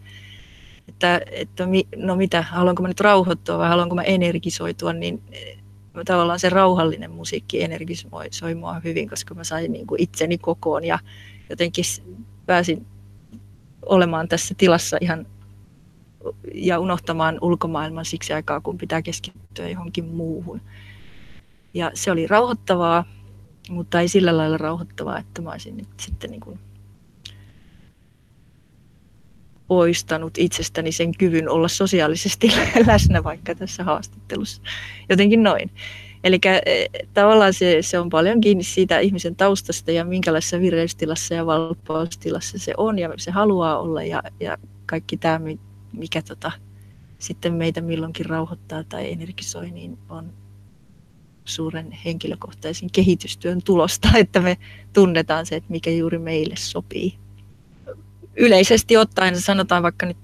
että, 0.87 1.21
että 1.31 1.67
no 1.95 2.15
mitä, 2.15 2.41
haluanko 2.41 2.81
mä 2.81 2.87
nyt 2.87 2.99
rauhoittua 2.99 3.57
vai 3.57 3.69
haluanko 3.69 3.95
mä 3.95 4.01
energisoitua, 4.01 4.93
niin 4.93 5.21
tavallaan 6.05 6.39
se 6.39 6.49
rauhallinen 6.49 7.11
musiikki 7.11 7.63
energisoi 7.63 8.55
mua 8.55 8.79
hyvin, 8.83 9.09
koska 9.09 9.33
mä 9.33 9.43
sain 9.43 9.71
niin 9.71 9.87
kuin 9.87 10.01
itseni 10.01 10.37
kokoon 10.37 10.83
ja 10.83 10.99
jotenkin 11.49 11.85
pääsin 12.45 12.85
olemaan 13.85 14.27
tässä 14.27 14.55
tilassa 14.57 14.97
ihan 15.01 15.27
ja 16.53 16.79
unohtamaan 16.79 17.37
ulkomaailman 17.41 18.05
siksi 18.05 18.33
aikaa, 18.33 18.61
kun 18.61 18.77
pitää 18.77 19.01
keskittyä 19.01 19.69
johonkin 19.69 20.05
muuhun. 20.05 20.61
Ja 21.73 21.91
se 21.93 22.11
oli 22.11 22.27
rauhoittavaa, 22.27 23.05
mutta 23.69 24.01
ei 24.01 24.07
sillä 24.07 24.37
lailla 24.37 24.57
rauhoittavaa, 24.57 25.19
että 25.19 25.41
mä 25.41 25.51
olisin 25.51 25.77
nyt 25.77 25.87
sitten 25.99 26.31
niin 26.31 26.41
kuin 26.41 26.59
poistanut 29.67 30.37
itsestäni 30.37 30.91
sen 30.91 31.17
kyvyn 31.17 31.49
olla 31.49 31.67
sosiaalisesti 31.67 32.51
läsnä 32.87 33.23
vaikka 33.23 33.55
tässä 33.55 33.83
haastattelussa. 33.83 34.61
Jotenkin 35.09 35.43
noin. 35.43 35.71
Eli 36.23 36.39
e, 36.45 36.85
tavallaan 37.13 37.53
se, 37.53 37.77
se 37.81 37.99
on 37.99 38.09
paljon 38.09 38.41
kiinni 38.41 38.63
siitä 38.63 38.99
ihmisen 38.99 39.35
taustasta 39.35 39.91
ja 39.91 40.05
minkälaisessa 40.05 40.59
vireystilassa 40.59 41.33
ja 41.33 41.45
valppaustilassa 41.45 42.59
se 42.59 42.73
on 42.77 42.99
ja 42.99 43.13
se 43.17 43.31
haluaa 43.31 43.79
olla 43.79 44.03
ja, 44.03 44.23
ja 44.39 44.57
kaikki 44.85 45.17
tämä, 45.17 45.39
mikä 45.93 46.21
tota, 46.21 46.51
sitten 47.19 47.53
meitä 47.53 47.81
milloinkin 47.81 48.25
rauhoittaa 48.25 48.83
tai 48.83 49.11
energisoi, 49.11 49.71
niin 49.71 49.97
on 50.09 50.33
suuren 51.47 51.91
henkilökohtaisen 51.91 52.89
kehitystyön 52.91 53.61
tulosta, 53.63 54.09
että 54.17 54.39
me 54.39 54.57
tunnetaan 54.93 55.45
se, 55.45 55.55
että 55.55 55.71
mikä 55.71 55.89
juuri 55.89 56.19
meille 56.19 56.55
sopii 56.55 57.17
yleisesti 58.37 58.97
ottaen 58.97 59.41
sanotaan 59.41 59.83
vaikka 59.83 60.05
nyt 60.05 60.17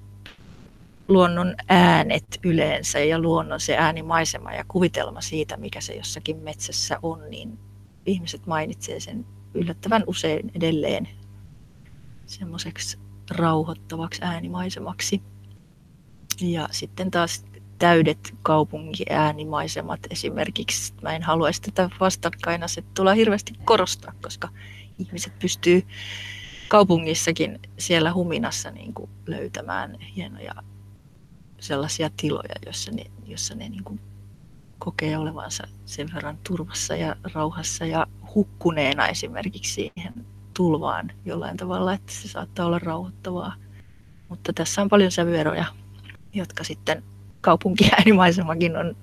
luonnon 1.08 1.56
äänet 1.70 2.40
yleensä 2.44 3.00
ja 3.00 3.20
luonnon 3.20 3.60
se 3.60 3.78
äänimaisema 3.78 4.54
ja 4.54 4.66
kuvitelma 4.68 5.22
siitä, 5.22 5.58
mikä 5.58 5.82
se 5.82 5.96
jossakin 5.96 6.38
metsässä 6.38 7.00
on, 7.02 7.30
niin 7.30 7.60
ihmiset 8.06 8.46
mainitsee 8.46 9.00
sen 9.00 9.26
yllättävän 9.54 10.04
usein 10.08 10.52
edelleen 10.56 11.10
semmoiseksi 12.26 13.00
rauhoittavaksi 13.30 14.22
äänimaisemaksi. 14.24 15.22
Ja 16.42 16.70
sitten 16.72 17.12
taas 17.12 17.46
täydet 17.84 18.36
kaupunkiäänimaisemat 18.44 20.00
esimerkiksi. 20.10 20.94
Mä 21.02 21.16
en 21.16 21.24
haluaisi 21.24 21.62
tätä 21.62 21.90
vastakkainasettelua 22.00 23.14
hirveästi 23.14 23.54
korostaa, 23.66 24.14
koska 24.22 24.50
ihmiset 25.00 25.40
pystyy 25.40 25.88
kaupungissakin 26.68 27.60
siellä 27.80 28.14
huminassa 28.14 28.72
niin 28.72 28.94
kuin 28.94 29.10
löytämään 29.28 30.00
hienoja 30.00 30.54
sellaisia 31.60 32.10
tiloja, 32.18 32.56
joissa 32.66 32.92
ne, 32.92 33.06
jossa 33.26 33.56
ne 33.56 33.70
niin 33.70 33.84
kuin 33.84 34.00
kokee 34.80 35.18
olevansa 35.18 35.64
sen 35.86 36.10
verran 36.14 36.38
turvassa 36.48 36.96
ja 36.96 37.16
rauhassa 37.34 37.86
ja 37.86 38.08
hukkuneena 38.36 39.08
esimerkiksi 39.08 39.74
siihen 39.74 40.14
tulvaan 40.54 41.12
jollain 41.26 41.58
tavalla, 41.58 41.94
että 41.94 42.14
se 42.14 42.28
saattaa 42.28 42.66
olla 42.66 42.80
rauhoittavaa. 42.80 43.56
Mutta 44.30 44.54
tässä 44.54 44.82
on 44.82 44.90
paljon 44.90 45.12
sävyeroja, 45.12 45.66
jotka 46.34 46.64
sitten 46.64 47.04
kaupunkiäänimaisemakin 47.44 48.78
on 48.78 48.96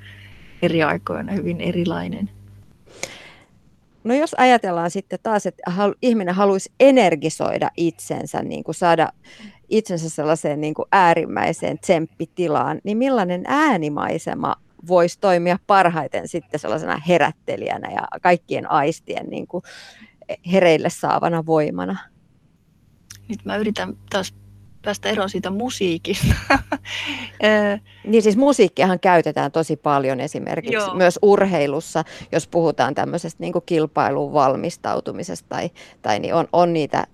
eri 0.63 0.83
aikoina 0.83 1.33
hyvin 1.33 1.61
erilainen. 1.61 2.31
No 4.05 4.15
jos 4.15 4.35
ajatellaan 4.39 4.91
sitten 4.91 5.19
taas, 5.23 5.47
että 5.47 5.63
ihminen 6.03 6.35
haluaisi 6.35 6.73
energisoida 6.81 7.71
itsensä, 7.77 8.43
niin 8.43 8.65
kuin 8.65 8.75
saada 8.75 9.13
itsensä 9.69 10.11
sellaiseen 10.11 10.61
niin 10.61 10.75
kuin 10.75 10.87
äärimmäiseen 10.93 11.79
tsemppitilaan, 11.79 12.81
niin 12.85 12.99
millainen 12.99 13.45
äänimaisema 13.47 14.57
voisi 14.89 15.21
toimia 15.21 15.59
parhaiten 15.67 16.29
sitten 16.29 16.61
sellaisena 16.61 17.01
herättelijänä 17.09 17.91
ja 17.91 18.09
kaikkien 18.23 18.71
aistien 18.71 19.27
niin 19.27 19.47
kuin 19.47 19.65
hereille 20.53 20.91
saavana 20.91 21.47
voimana? 21.47 21.99
Nyt 23.29 23.45
mä 23.45 23.57
yritän 23.57 23.97
taas 24.11 24.35
päästä 24.83 25.09
eroon 25.09 25.31
siitä 25.31 25.51
musiikista. 25.51 26.35
niin 28.07 28.23
siis 28.23 28.37
musiikkiahan 28.37 29.01
käytetään 29.01 29.53
tosi 29.53 29.77
paljon 29.77 30.21
esimerkiksi 30.21 30.75
Joo. 30.75 30.95
myös 30.95 31.19
urheilussa, 31.23 32.05
jos 32.33 32.49
puhutaan 32.49 32.95
tämmöisestä 32.95 33.41
niin 33.41 33.53
kilpailuun 33.67 34.33
valmistautumisesta 34.33 35.49
tai, 35.49 35.71
tai 36.03 36.19
niin 36.19 36.35
on, 36.35 36.49
on 36.53 36.73
niitä 36.73 37.07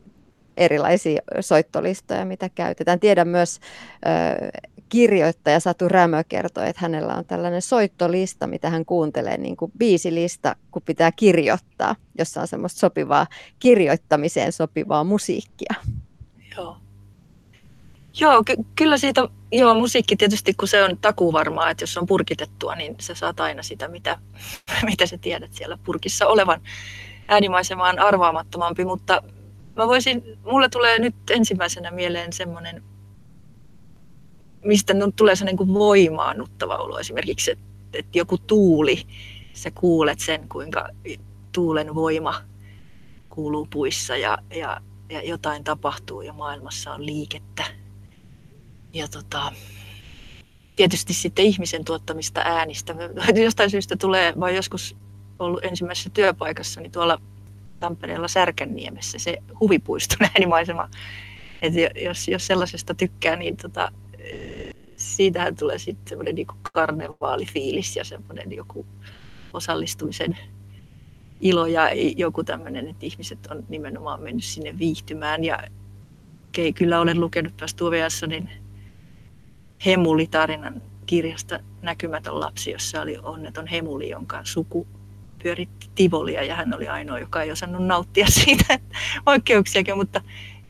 erilaisia 0.56 1.22
soittolistoja, 1.40 2.24
mitä 2.24 2.48
käytetään. 2.48 3.00
Tiedän 3.00 3.28
myös 3.28 3.60
ö, 4.06 4.60
kirjoittaja 4.88 5.60
Satu 5.60 5.88
Rämö 5.88 6.24
kertoi, 6.28 6.68
että 6.68 6.82
hänellä 6.82 7.14
on 7.14 7.24
tällainen 7.24 7.62
soittolista, 7.62 8.46
mitä 8.46 8.70
hän 8.70 8.84
kuuntelee, 8.84 9.36
niin 9.36 9.56
kuin 9.56 9.72
biisilista, 9.78 10.56
kun 10.70 10.82
pitää 10.82 11.12
kirjoittaa, 11.12 11.96
jossa 12.18 12.40
on 12.40 12.48
semmoista 12.48 12.80
sopivaa 12.80 13.26
kirjoittamiseen 13.58 14.52
sopivaa 14.52 15.04
musiikkia. 15.04 15.74
Joo. 18.20 18.44
Ky- 18.44 18.64
kyllä 18.76 18.98
siitä, 18.98 19.28
joo, 19.52 19.74
musiikki 19.74 20.16
tietysti, 20.16 20.54
kun 20.54 20.68
se 20.68 20.84
on 20.84 20.98
takuvarmaa, 21.00 21.70
että 21.70 21.82
jos 21.82 21.96
on 21.96 22.06
purkitettua, 22.06 22.74
niin 22.74 22.96
sä 23.00 23.14
saat 23.14 23.40
aina 23.40 23.62
sitä, 23.62 23.88
mitä, 23.88 24.18
mitä 24.90 25.06
sä 25.06 25.18
tiedät 25.18 25.52
siellä 25.52 25.78
purkissa 25.84 26.26
olevan. 26.26 26.60
Äänimaisema 27.28 27.88
on 27.88 27.98
arvaamattomampi, 27.98 28.84
mutta 28.84 29.22
mä 29.76 29.86
voisin, 29.86 30.22
mulle 30.44 30.68
tulee 30.68 30.98
nyt 30.98 31.14
ensimmäisenä 31.30 31.90
mieleen 31.90 32.32
semmoinen, 32.32 32.82
mistä 34.64 34.94
tulee 35.16 35.36
se 35.36 35.44
niin 35.44 35.74
voimaannuttava 35.74 36.76
olo. 36.76 36.98
Esimerkiksi, 36.98 37.50
että, 37.50 37.64
että 37.92 38.18
joku 38.18 38.38
tuuli, 38.38 39.02
sä 39.52 39.70
kuulet 39.70 40.20
sen, 40.20 40.48
kuinka 40.48 40.88
tuulen 41.52 41.94
voima 41.94 42.34
kuuluu 43.28 43.66
puissa 43.72 44.16
ja, 44.16 44.38
ja, 44.54 44.80
ja 45.10 45.22
jotain 45.22 45.64
tapahtuu 45.64 46.22
ja 46.22 46.32
maailmassa 46.32 46.94
on 46.94 47.06
liikettä 47.06 47.64
ja 48.96 49.08
tota, 49.08 49.52
tietysti 50.76 51.14
sitten 51.14 51.44
ihmisen 51.44 51.84
tuottamista 51.84 52.40
äänistä. 52.44 52.94
Jostain 53.44 53.70
syystä 53.70 53.96
tulee, 53.96 54.32
vai 54.40 54.56
joskus 54.56 54.96
ollut 55.38 55.64
ensimmäisessä 55.64 56.10
työpaikassa, 56.10 56.80
niin 56.80 56.92
tuolla 56.92 57.20
Tampereella 57.80 58.28
Särkänniemessä 58.28 59.18
se 59.18 59.38
huvipuiston 59.60 60.18
äänimaisema. 60.34 60.88
Et 61.62 61.72
jos, 62.04 62.28
jos 62.28 62.46
sellaisesta 62.46 62.94
tykkää, 62.94 63.36
niin 63.36 63.56
tota, 63.56 63.92
siitähän 64.96 65.56
tulee 65.56 65.78
sitten 65.78 66.08
semmoinen 66.08 66.34
niin 66.34 66.46
karnevaalifiilis 66.72 67.96
ja 67.96 68.04
semmoinen 68.04 68.52
joku 68.52 68.86
osallistumisen 69.52 70.38
ilo 71.40 71.66
ja 71.66 71.90
joku 72.16 72.44
tämmöinen, 72.44 72.88
että 72.88 73.06
ihmiset 73.06 73.46
on 73.50 73.64
nimenomaan 73.68 74.22
mennyt 74.22 74.44
sinne 74.44 74.78
viihtymään. 74.78 75.44
Ja 75.44 75.58
okei, 76.48 76.72
kyllä 76.72 77.00
olen 77.00 77.20
lukenut 77.20 77.56
tuossa 77.56 77.76
Tuoveassa, 77.76 78.26
niin 78.26 78.50
Hemuli-tarinan 79.86 80.82
kirjasta 81.06 81.60
Näkymätön 81.82 82.40
lapsi, 82.40 82.70
jossa 82.70 83.02
oli 83.02 83.18
onneton 83.22 83.66
Hemuli, 83.66 84.08
jonka 84.08 84.40
suku 84.44 84.86
pyöritti 85.42 85.86
Tivolia 85.94 86.42
ja 86.42 86.54
hän 86.54 86.74
oli 86.74 86.88
ainoa, 86.88 87.18
joka 87.18 87.42
ei 87.42 87.50
osannut 87.50 87.86
nauttia 87.86 88.26
siitä 88.44 88.78
oikeuksiakin, 89.26 89.96
mutta 89.96 90.20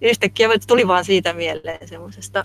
yhtäkkiä 0.01 0.49
tuli 0.67 0.89
vaan 0.89 1.05
siitä 1.05 1.33
mieleen 1.33 1.89
semmoisesta, 1.89 2.43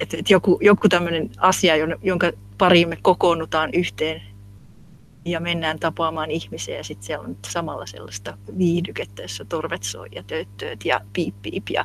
että, 0.00 0.16
joku, 0.28 0.58
joku 0.62 0.88
tämmöinen 0.88 1.30
asia, 1.38 1.74
jonka 2.02 2.32
pariin 2.58 2.88
me 2.88 2.98
kokoonnutaan 3.02 3.70
yhteen 3.74 4.22
ja 5.24 5.40
mennään 5.40 5.78
tapaamaan 5.78 6.30
ihmisiä 6.30 6.76
ja 6.76 6.84
sitten 6.84 7.06
siellä 7.06 7.24
on 7.24 7.36
samalla 7.48 7.86
sellaista 7.86 8.38
viihdykettä, 8.58 9.22
jossa 9.22 9.44
torvet 9.44 9.82
soi 9.82 10.08
ja 10.12 10.22
tööttööt 10.22 10.84
ja 10.84 11.00
piip 11.12 11.34
piip 11.42 11.68
ja 11.70 11.84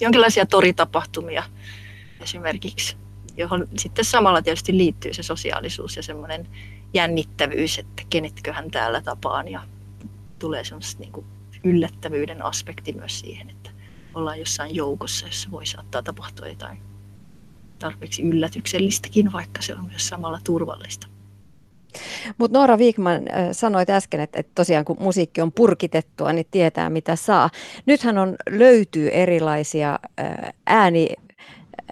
jonkinlaisia 0.00 0.46
toritapahtumia 0.46 1.42
esimerkiksi, 2.20 2.96
johon 3.36 3.68
sitten 3.76 4.04
samalla 4.04 4.42
tietysti 4.42 4.76
liittyy 4.76 5.14
se 5.14 5.22
sosiaalisuus 5.22 5.96
ja 5.96 6.02
semmoinen 6.02 6.48
jännittävyys, 6.94 7.78
että 7.78 8.02
kenetköhän 8.10 8.70
täällä 8.70 9.02
tapaan 9.02 9.48
ja 9.48 9.62
tulee 10.38 10.64
semmoista 10.64 11.00
niin 11.00 11.24
yllättävyyden 11.64 12.44
aspekti 12.44 12.92
myös 12.92 13.20
siihen, 13.20 13.50
että 13.50 13.70
ollaan 14.14 14.38
jossain 14.38 14.74
joukossa, 14.74 15.26
jossa 15.26 15.50
voi 15.50 15.66
saattaa 15.66 16.02
tapahtua 16.02 16.48
jotain 16.48 16.78
tarpeeksi 17.78 18.22
yllätyksellistäkin, 18.22 19.32
vaikka 19.32 19.62
se 19.62 19.74
on 19.74 19.84
myös 19.84 20.08
samalla 20.08 20.40
turvallista. 20.44 21.06
Mutta 22.38 22.58
Noora 22.58 22.78
Viikman 22.78 23.22
sanoit 23.52 23.90
äsken, 23.90 24.20
että, 24.20 24.40
että 24.40 24.52
tosiaan 24.54 24.84
kun 24.84 24.96
musiikki 25.00 25.40
on 25.40 25.52
purkitettua, 25.52 26.32
niin 26.32 26.46
tietää 26.50 26.90
mitä 26.90 27.16
saa. 27.16 27.50
Nythän 27.86 28.18
on, 28.18 28.36
löytyy 28.50 29.08
erilaisia 29.08 29.98
ääni 30.66 31.08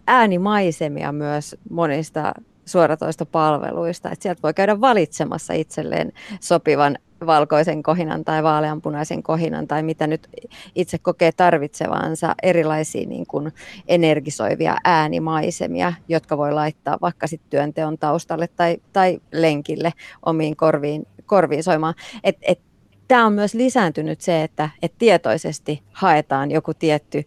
äänimaisemia 0.06 1.12
myös 1.12 1.56
monista 1.70 2.34
suoratoista 2.64 3.26
palveluista, 3.26 4.10
että 4.10 4.22
sieltä 4.22 4.42
voi 4.42 4.54
käydä 4.54 4.80
valitsemassa 4.80 5.52
itselleen 5.52 6.12
sopivan 6.40 6.98
valkoisen 7.26 7.82
kohinan 7.82 8.24
tai 8.24 8.42
vaaleanpunaisen 8.42 9.22
kohinan 9.22 9.66
tai 9.66 9.82
mitä 9.82 10.06
nyt 10.06 10.28
itse 10.74 10.98
kokee 10.98 11.32
tarvitsevansa 11.32 12.34
erilaisia 12.42 13.08
niin 13.08 13.26
kuin 13.26 13.52
energisoivia 13.88 14.76
äänimaisemia, 14.84 15.92
jotka 16.08 16.38
voi 16.38 16.52
laittaa 16.52 16.98
vaikka 17.00 17.26
sitten 17.26 17.50
työnteon 17.50 17.98
taustalle 17.98 18.48
tai, 18.48 18.76
tai 18.92 19.20
lenkille 19.32 19.92
omiin 20.26 20.56
korviin, 20.56 21.06
korviin 21.26 21.62
soimaan. 21.62 21.94
Et, 22.24 22.36
et, 22.42 22.60
Tämä 23.08 23.26
on 23.26 23.32
myös 23.32 23.54
lisääntynyt 23.54 24.20
se, 24.20 24.42
että, 24.42 24.68
että 24.82 24.98
tietoisesti 24.98 25.82
haetaan 25.92 26.50
joku 26.50 26.74
tietty 26.74 27.24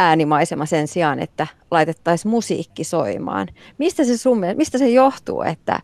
äänimaisema 0.00 0.66
sen 0.66 0.88
sijaan, 0.88 1.18
että 1.20 1.46
laitettaisiin 1.70 2.30
musiikki 2.30 2.84
soimaan. 2.84 3.48
Mistä 3.78 4.04
se, 4.04 4.16
sun, 4.16 4.40
mistä 4.56 4.78
se 4.78 4.88
johtuu, 4.88 5.42
että 5.42 5.80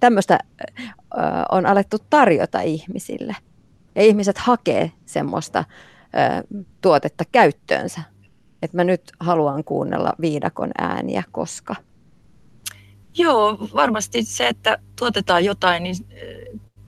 tämmöistä 0.00 0.38
on 1.52 1.66
alettu 1.66 1.96
tarjota 2.10 2.60
ihmisille? 2.60 3.36
Ja 3.94 4.02
ihmiset 4.02 4.38
hakee 4.38 4.92
semmoista 5.06 5.64
ö, 6.04 6.58
tuotetta 6.80 7.24
käyttöönsä. 7.32 8.02
Että 8.62 8.76
mä 8.76 8.84
nyt 8.84 9.12
haluan 9.20 9.64
kuunnella 9.64 10.12
viidakon 10.20 10.70
ääniä, 10.78 11.22
koska... 11.32 11.74
Joo, 13.18 13.58
varmasti 13.74 14.22
se, 14.22 14.48
että 14.48 14.78
tuotetaan 14.98 15.44
jotain, 15.44 15.82
niin 15.82 15.96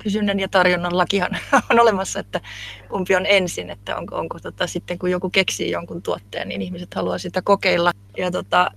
kysynnän 0.04 0.40
ja 0.40 0.48
tarjonnan 0.48 0.98
lakihan 0.98 1.36
on 1.70 1.80
olemassa, 1.80 2.20
että 2.20 2.40
kumpi 2.88 3.16
on 3.16 3.26
ensin, 3.26 3.70
että 3.70 3.96
onko, 3.96 4.16
onko 4.16 4.40
tota, 4.40 4.66
sitten 4.66 4.98
kun 4.98 5.10
joku 5.10 5.30
keksii 5.30 5.70
jonkun 5.70 6.02
tuotteen, 6.02 6.48
niin 6.48 6.62
ihmiset 6.62 6.94
haluaa 6.94 7.18
sitä 7.18 7.42
kokeilla. 7.42 7.92
Ja 8.16 8.30
tota, 8.30 8.70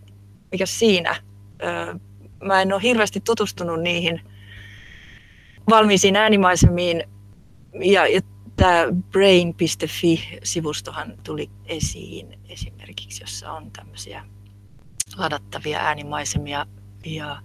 mikä 0.52 0.66
siinä? 0.66 1.16
Öö, 1.64 1.96
mä 2.44 2.62
en 2.62 2.74
ole 2.74 2.82
hirveästi 2.82 3.22
tutustunut 3.22 3.82
niihin 3.82 4.22
valmiisiin 5.70 6.16
äänimaisemiin 6.16 7.04
ja, 7.84 8.08
ja 8.08 8.22
tämä 8.56 8.86
brain.fi-sivustohan 9.12 11.14
tuli 11.24 11.50
esiin 11.66 12.40
esimerkiksi, 12.50 13.24
jossa 13.24 13.52
on 13.52 13.72
tämmöisiä 13.72 14.26
ladattavia 15.18 15.80
äänimaisemia 15.80 16.66
ja 17.06 17.42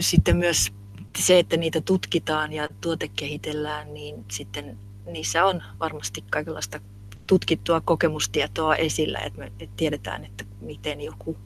sitten 0.00 0.36
myös 0.36 0.72
se, 1.18 1.38
että 1.38 1.56
niitä 1.56 1.80
tutkitaan 1.80 2.52
ja 2.52 2.68
tuotekehitellään, 2.80 3.94
niin 3.94 4.24
sitten 4.30 4.78
niissä 5.06 5.44
on 5.44 5.62
varmasti 5.80 6.24
kaikenlaista 6.30 6.80
tutkittua 7.26 7.80
kokemustietoa 7.80 8.76
esillä, 8.76 9.18
että 9.18 9.38
me 9.38 9.52
tiedetään, 9.76 10.24
että 10.24 10.44
miten 10.60 11.00
joku 11.00 11.36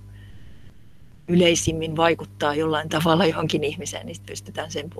yleisimmin 1.29 1.97
vaikuttaa 1.97 2.55
jollain 2.55 2.89
tavalla 2.89 3.27
johonkin 3.27 3.65
ihmiseen, 3.65 4.07
niin 4.07 4.17
pystytään 4.27 4.71
sen 4.71 4.91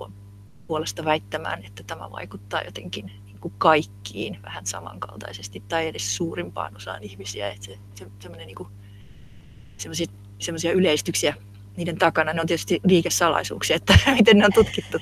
puolesta 0.67 1.05
väittämään, 1.05 1.63
että 1.63 1.83
tämä 1.83 2.11
vaikuttaa 2.11 2.61
jotenkin 2.61 3.05
niin 3.05 3.39
kuin 3.39 3.53
kaikkiin 3.57 4.39
vähän 4.43 4.65
samankaltaisesti 4.65 5.63
tai 5.67 5.87
edes 5.87 6.15
suurimpaan 6.15 6.75
osaan 6.75 7.03
ihmisiä. 7.03 7.49
Että 7.49 7.65
se, 7.65 7.77
se, 7.95 8.29
niin 8.29 8.57
semmoisia 10.39 10.71
yleistyksiä 10.71 11.35
niiden 11.77 11.97
takana. 11.97 12.33
Ne 12.33 12.41
on 12.41 12.47
tietysti 12.47 12.79
liikesalaisuuksia, 12.83 13.75
että 13.75 13.93
miten 14.17 14.37
ne 14.37 14.45
on 14.45 14.53
tutkittu, 14.53 14.97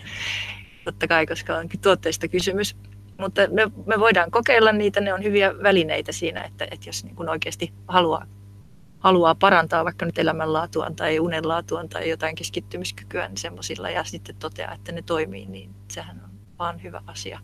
totta 0.86 1.08
kai, 1.08 1.26
koska 1.26 1.58
onkin 1.58 1.80
tuotteista 1.80 2.28
kysymys. 2.28 2.76
mutta 3.20 3.42
me, 3.52 3.72
me 3.86 4.00
voidaan 4.00 4.32
kokeilla 4.32 4.72
niitä, 4.72 5.02
ne 5.02 5.14
on 5.14 5.24
hyviä 5.24 5.54
välineitä 5.64 6.12
siinä, 6.12 6.42
että, 6.42 6.68
että 6.72 6.90
jos 6.90 7.04
niin 7.04 7.16
kuin 7.16 7.30
oikeasti 7.30 7.74
haluaa, 7.88 8.26
haluaa 9.00 9.36
parantaa 9.36 9.86
vaikka 9.86 10.06
nyt 10.06 10.20
elämänlaatuaan 10.20 10.96
tai 10.96 11.20
unenlaatuaan 11.20 11.90
tai 11.90 12.10
jotain 12.10 12.36
keskittymiskykyä 12.36 13.28
niin 13.28 13.38
semmoisilla 13.38 13.90
ja 13.90 14.04
sitten 14.04 14.36
toteaa, 14.36 14.74
että 14.74 14.92
ne 14.92 15.02
toimii, 15.02 15.46
niin 15.46 15.76
sehän 15.92 16.22
on 16.24 16.30
vaan 16.60 16.84
hyvä 16.84 17.02
asia. 17.08 17.40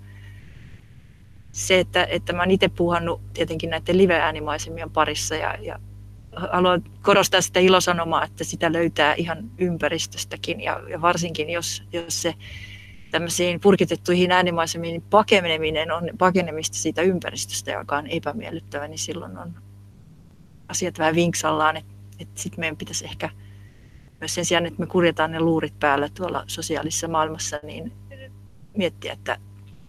Se, 1.52 1.80
että, 1.80 2.04
että 2.04 2.34
mä 2.34 2.42
oon 2.42 2.52
itse 2.52 2.70
puhannut 2.70 3.22
tietenkin 3.34 3.70
näiden 3.70 3.98
live-äänimaisemien 3.98 4.92
parissa 4.92 5.36
ja, 5.36 5.58
ja 5.62 5.80
haluan 6.36 6.84
korostaa 7.02 7.42
sitä 7.42 7.60
ilosanomaa, 7.60 8.24
että 8.24 8.44
sitä 8.44 8.74
löytää 8.74 9.14
ihan 9.14 9.52
ympäristöstäkin 9.58 10.62
ja, 10.62 10.82
ja 10.90 11.02
varsinkin 11.02 11.50
jos, 11.50 11.84
jos 11.94 12.22
se 12.22 12.34
tämmöisiin 13.12 13.60
purkitettuihin 13.60 14.32
äänimaisemiin 14.32 15.02
pakeneminen 15.02 15.92
on 15.92 16.10
pakenemista 16.18 16.78
siitä 16.78 17.02
ympäristöstä, 17.02 17.72
joka 17.72 17.98
on 17.98 18.08
epämiellyttävä, 18.08 18.88
niin 18.88 19.00
silloin 19.00 19.38
on 19.38 19.56
asiat 20.68 21.00
vähän 21.00 21.16
vinksallaan, 21.16 21.78
että, 21.78 21.94
että 22.20 22.42
sitten 22.42 22.60
meidän 22.60 22.78
pitäisi 22.78 23.06
ehkä 23.06 23.30
myös 24.20 24.36
sen 24.36 24.46
sijaan, 24.46 24.66
että 24.66 24.80
me 24.80 24.88
kurjetaan 24.88 25.32
ne 25.32 25.40
luurit 25.40 25.80
päällä 25.80 26.10
tuolla 26.14 26.44
sosiaalisessa 26.48 27.08
maailmassa, 27.08 27.60
niin 27.64 27.94
miettiä, 28.78 29.14
että, 29.14 29.38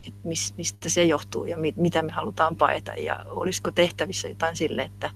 että 0.07 0.29
mistä 0.57 0.89
se 0.89 1.05
johtuu 1.05 1.45
ja 1.45 1.57
mitä 1.77 2.03
me 2.03 2.13
halutaan 2.13 2.57
paeta 2.57 2.93
ja 2.93 3.25
olisiko 3.29 3.71
tehtävissä 3.71 4.29
jotain 4.29 4.57
sille, 4.57 4.83
että, 4.83 5.11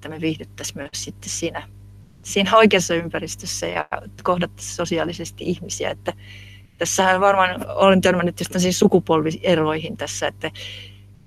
että 0.00 0.08
me 0.08 0.20
viihdyttäisiin 0.20 0.78
myös 0.78 0.90
sitten 0.92 1.30
siinä, 1.30 1.68
siinä 2.22 2.56
oikeassa 2.56 2.94
ympäristössä 2.94 3.66
ja 3.66 3.88
kohdattaisiin 4.22 4.76
sosiaalisesti 4.76 5.44
ihmisiä, 5.44 5.90
että 5.90 6.12
Tässähän 6.80 7.20
varmaan 7.20 7.66
olen 7.68 8.00
törmännyt 8.00 8.42
siis 8.56 8.78
sukupolvieroihin 8.78 9.96
tässä, 9.96 10.26
että, 10.26 10.50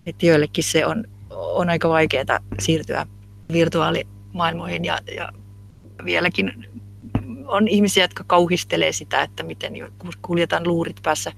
että 0.06 0.26
joillekin 0.26 0.64
se 0.64 0.86
on, 0.86 1.04
on 1.30 1.70
aika 1.70 1.90
vaikeaa 1.90 2.40
siirtyä 2.60 3.06
virtuaalimaailmoihin 3.52 4.86
ja, 4.86 5.00
ja 5.16 5.30
vieläkin 6.06 6.68
on 7.48 7.68
ihmisiä, 7.68 8.04
jotka 8.04 8.24
kauhistelee 8.28 8.92
sitä, 8.92 9.22
että 9.22 9.44
miten 9.44 9.74
kuljetaan 10.22 10.68
luurit 10.68 10.98
päässä 11.04 11.32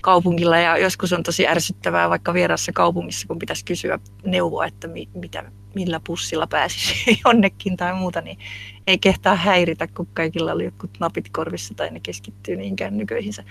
kaupungilla. 0.00 0.58
Ja 0.58 0.78
joskus 0.78 1.12
on 1.12 1.22
tosi 1.22 1.48
ärsyttävää 1.48 2.10
vaikka 2.10 2.34
vierassa 2.34 2.72
kaupungissa, 2.72 3.28
kun 3.28 3.38
pitäisi 3.38 3.64
kysyä 3.64 3.98
neuvoa, 4.24 4.66
että 4.66 4.88
mi, 4.88 5.08
mitä, 5.14 5.52
millä 5.74 6.00
pussilla 6.06 6.46
pääsisi 6.46 6.94
jonnekin 7.24 7.76
tai 7.76 7.94
muuta, 7.94 8.20
niin 8.20 8.38
ei 8.86 8.98
kehtaa 8.98 9.34
häiritä, 9.34 9.86
kun 9.86 10.08
kaikilla 10.14 10.52
oli 10.52 10.64
jotkut 10.64 10.90
napit 11.00 11.28
korvissa 11.28 11.74
tai 11.74 11.90
ne 11.90 12.00
keskittyy 12.00 12.56
niin 12.56 12.76
kännyköihinsä. 12.76 13.44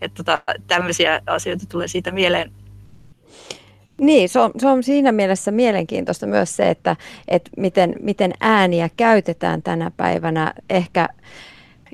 Että 0.00 0.16
tota, 0.24 0.42
tämmöisiä 0.66 1.22
asioita 1.26 1.66
tulee 1.68 1.88
siitä 1.88 2.10
mieleen. 2.10 2.52
Niin, 4.00 4.28
se 4.28 4.40
on, 4.40 4.50
se 4.58 4.68
on 4.68 4.82
siinä 4.82 5.12
mielessä 5.12 5.50
mielenkiintoista 5.50 6.26
myös 6.26 6.56
se, 6.56 6.70
että, 6.70 6.96
että 7.28 7.50
miten, 7.56 7.94
miten 8.00 8.32
ääniä 8.40 8.90
käytetään 8.96 9.62
tänä 9.62 9.90
päivänä. 9.96 10.54
Ehkä 10.70 11.08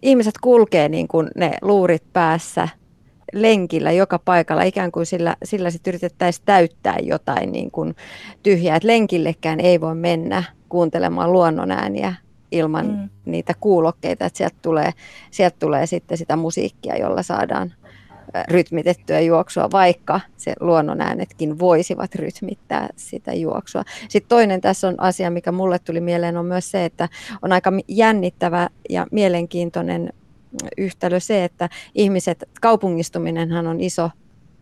ihmiset 0.02 0.34
kulkee 0.40 0.88
niin 0.88 1.08
kuin 1.08 1.30
ne 1.36 1.52
luurit 1.62 2.12
päässä 2.12 2.68
lenkillä 3.34 3.92
joka 3.92 4.18
paikalla, 4.18 4.62
ikään 4.62 4.92
kuin 4.92 5.06
sillä, 5.06 5.36
sillä 5.44 5.70
sitten 5.70 5.90
yritettäisiin 5.90 6.42
täyttää 6.46 6.96
jotain 7.02 7.52
niin 7.52 7.70
kuin 7.70 7.96
tyhjää. 8.42 8.76
Et 8.76 8.84
lenkillekään 8.84 9.60
ei 9.60 9.80
voi 9.80 9.94
mennä 9.94 10.42
kuuntelemaan 10.68 11.32
luonnonääniä 11.32 12.14
ilman 12.52 12.86
mm. 12.86 13.08
niitä 13.24 13.54
kuulokkeita, 13.60 14.26
että 14.26 14.36
sieltä 14.36 14.56
tulee, 14.62 14.90
sieltä 15.30 15.56
tulee 15.60 15.86
sitten 15.86 16.18
sitä 16.18 16.36
musiikkia, 16.36 16.96
jolla 16.96 17.22
saadaan 17.22 17.72
rytmitettyä 18.48 19.20
juoksua, 19.20 19.70
vaikka 19.70 20.20
se 20.36 20.54
luonnonäänetkin 20.60 21.58
voisivat 21.58 22.14
rytmittää 22.14 22.88
sitä 22.96 23.32
juoksua. 23.32 23.82
Sitten 24.08 24.28
toinen 24.28 24.60
tässä 24.60 24.88
on 24.88 24.94
asia, 24.98 25.30
mikä 25.30 25.52
mulle 25.52 25.78
tuli 25.78 26.00
mieleen, 26.00 26.36
on 26.36 26.46
myös 26.46 26.70
se, 26.70 26.84
että 26.84 27.08
on 27.42 27.52
aika 27.52 27.72
jännittävä 27.88 28.68
ja 28.90 29.06
mielenkiintoinen 29.10 30.12
yhtälö 30.78 31.20
se, 31.20 31.44
että 31.44 31.68
ihmiset, 31.94 32.44
kaupungistuminenhan 32.60 33.66
on 33.66 33.80
iso 33.80 34.10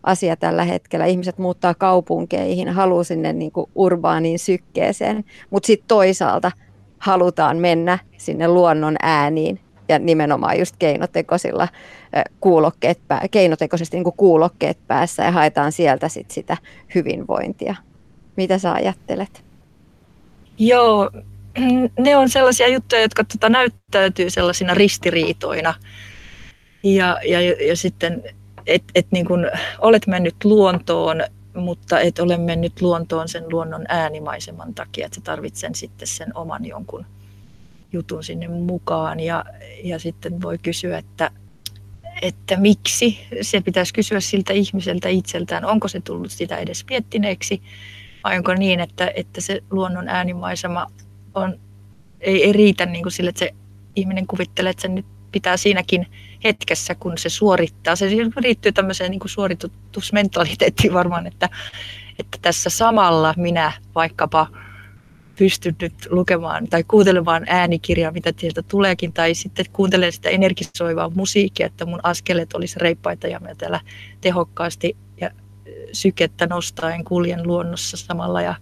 asia 0.02 0.36
tällä 0.36 0.64
hetkellä. 0.64 1.06
Ihmiset 1.06 1.38
muuttaa 1.38 1.74
kaupunkeihin, 1.74 2.68
haluaa 2.68 3.04
sinne 3.04 3.32
niin 3.32 3.52
kuin 3.52 3.70
urbaaniin 3.74 4.38
sykkeeseen, 4.38 5.24
mutta 5.50 5.66
sitten 5.66 5.88
toisaalta 5.88 6.52
halutaan 6.98 7.56
mennä 7.56 7.98
sinne 8.16 8.48
luonnon 8.48 8.96
ääniin 9.02 9.60
ja 9.88 9.98
nimenomaan 9.98 10.58
just 10.58 10.76
keinotekoisilla 10.78 11.68
kuulokkeet, 12.40 13.00
keinotekoisesti 13.30 13.96
niin 13.96 14.04
kuin 14.04 14.16
kuulokkeet 14.16 14.78
päässä 14.86 15.22
ja 15.22 15.30
haetaan 15.30 15.72
sieltä 15.72 16.08
sit 16.08 16.30
sitä 16.30 16.56
hyvinvointia. 16.94 17.74
Mitä 18.36 18.58
sä 18.58 18.72
ajattelet? 18.72 19.44
Joo, 20.58 21.10
ne 21.98 22.16
on 22.16 22.28
sellaisia 22.28 22.68
juttuja, 22.68 23.02
jotka 23.02 23.24
tota, 23.24 23.48
näyttäytyy 23.48 24.30
sellaisina 24.30 24.74
ristiriitoina. 24.74 25.74
Ja, 26.82 27.20
ja, 27.24 27.40
ja 27.66 27.76
sitten, 27.76 28.22
että 28.66 28.92
et, 28.94 29.06
niin 29.10 29.26
kun 29.26 29.50
olet 29.78 30.06
mennyt 30.06 30.34
luontoon, 30.44 31.22
mutta 31.54 32.00
et 32.00 32.18
ole 32.18 32.36
mennyt 32.36 32.80
luontoon 32.80 33.28
sen 33.28 33.44
luonnon 33.50 33.84
äänimaiseman 33.88 34.74
takia, 34.74 35.06
että 35.06 35.20
tarvitsen 35.24 35.74
sitten 35.74 36.08
sen 36.08 36.36
oman 36.36 36.64
jonkun 36.64 37.06
jutun 37.92 38.24
sinne 38.24 38.48
mukaan. 38.48 39.20
Ja, 39.20 39.44
ja 39.84 39.98
sitten 39.98 40.42
voi 40.42 40.58
kysyä, 40.58 40.98
että, 40.98 41.30
että 42.22 42.56
miksi. 42.56 43.18
Se 43.42 43.60
pitäisi 43.60 43.94
kysyä 43.94 44.20
siltä 44.20 44.52
ihmiseltä 44.52 45.08
itseltään, 45.08 45.64
onko 45.64 45.88
se 45.88 46.00
tullut 46.00 46.30
sitä 46.30 46.56
edes 46.56 46.84
miettineeksi, 46.90 47.62
vai 48.24 48.36
onko 48.36 48.54
niin, 48.54 48.80
että, 48.80 49.12
että 49.14 49.40
se 49.40 49.62
luonnon 49.70 50.08
äänimaisema 50.08 50.86
on, 51.34 51.60
ei, 52.20 52.44
ei 52.44 52.52
riitä 52.52 52.86
niin 52.86 53.02
kuin 53.02 53.12
sille, 53.12 53.28
että 53.28 53.38
se 53.38 53.54
ihminen 53.96 54.26
kuvittelee, 54.26 54.70
että 54.70 54.82
sen 54.82 54.94
nyt 54.94 55.06
pitää 55.32 55.56
siinäkin 55.56 56.06
hetkessä, 56.44 56.94
kun 56.94 57.18
se 57.18 57.28
suorittaa. 57.28 57.96
Se 57.96 58.10
liittyy 58.40 58.72
tämmöiseen 58.72 59.10
niin 59.10 59.20
kuin 59.20 59.30
suoritusmentaliteettiin 59.30 60.92
varmaan, 60.92 61.26
että, 61.26 61.48
että 62.18 62.38
tässä 62.42 62.70
samalla 62.70 63.34
minä 63.36 63.72
vaikkapa 63.94 64.46
pystyn 65.38 65.76
nyt 65.82 65.94
lukemaan 66.10 66.68
tai 66.68 66.84
kuuntelemaan 66.84 67.44
äänikirjaa, 67.46 68.12
mitä 68.12 68.32
sieltä 68.36 68.62
tuleekin, 68.62 69.12
tai 69.12 69.34
sitten 69.34 69.66
kuuntelen 69.72 70.12
sitä 70.12 70.28
energisoivaa 70.28 71.10
musiikkia, 71.14 71.66
että 71.66 71.86
mun 71.86 72.00
askeleet 72.02 72.54
olisi 72.54 72.78
reippaita 72.78 73.26
ja 73.26 73.40
mä 73.40 73.54
täällä 73.54 73.80
tehokkaasti 74.20 74.96
ja 75.20 75.30
sykettä 75.92 76.46
nostaen 76.46 77.04
kuljen 77.04 77.46
luonnossa 77.46 77.96
samalla 77.96 78.42
ja 78.42 78.54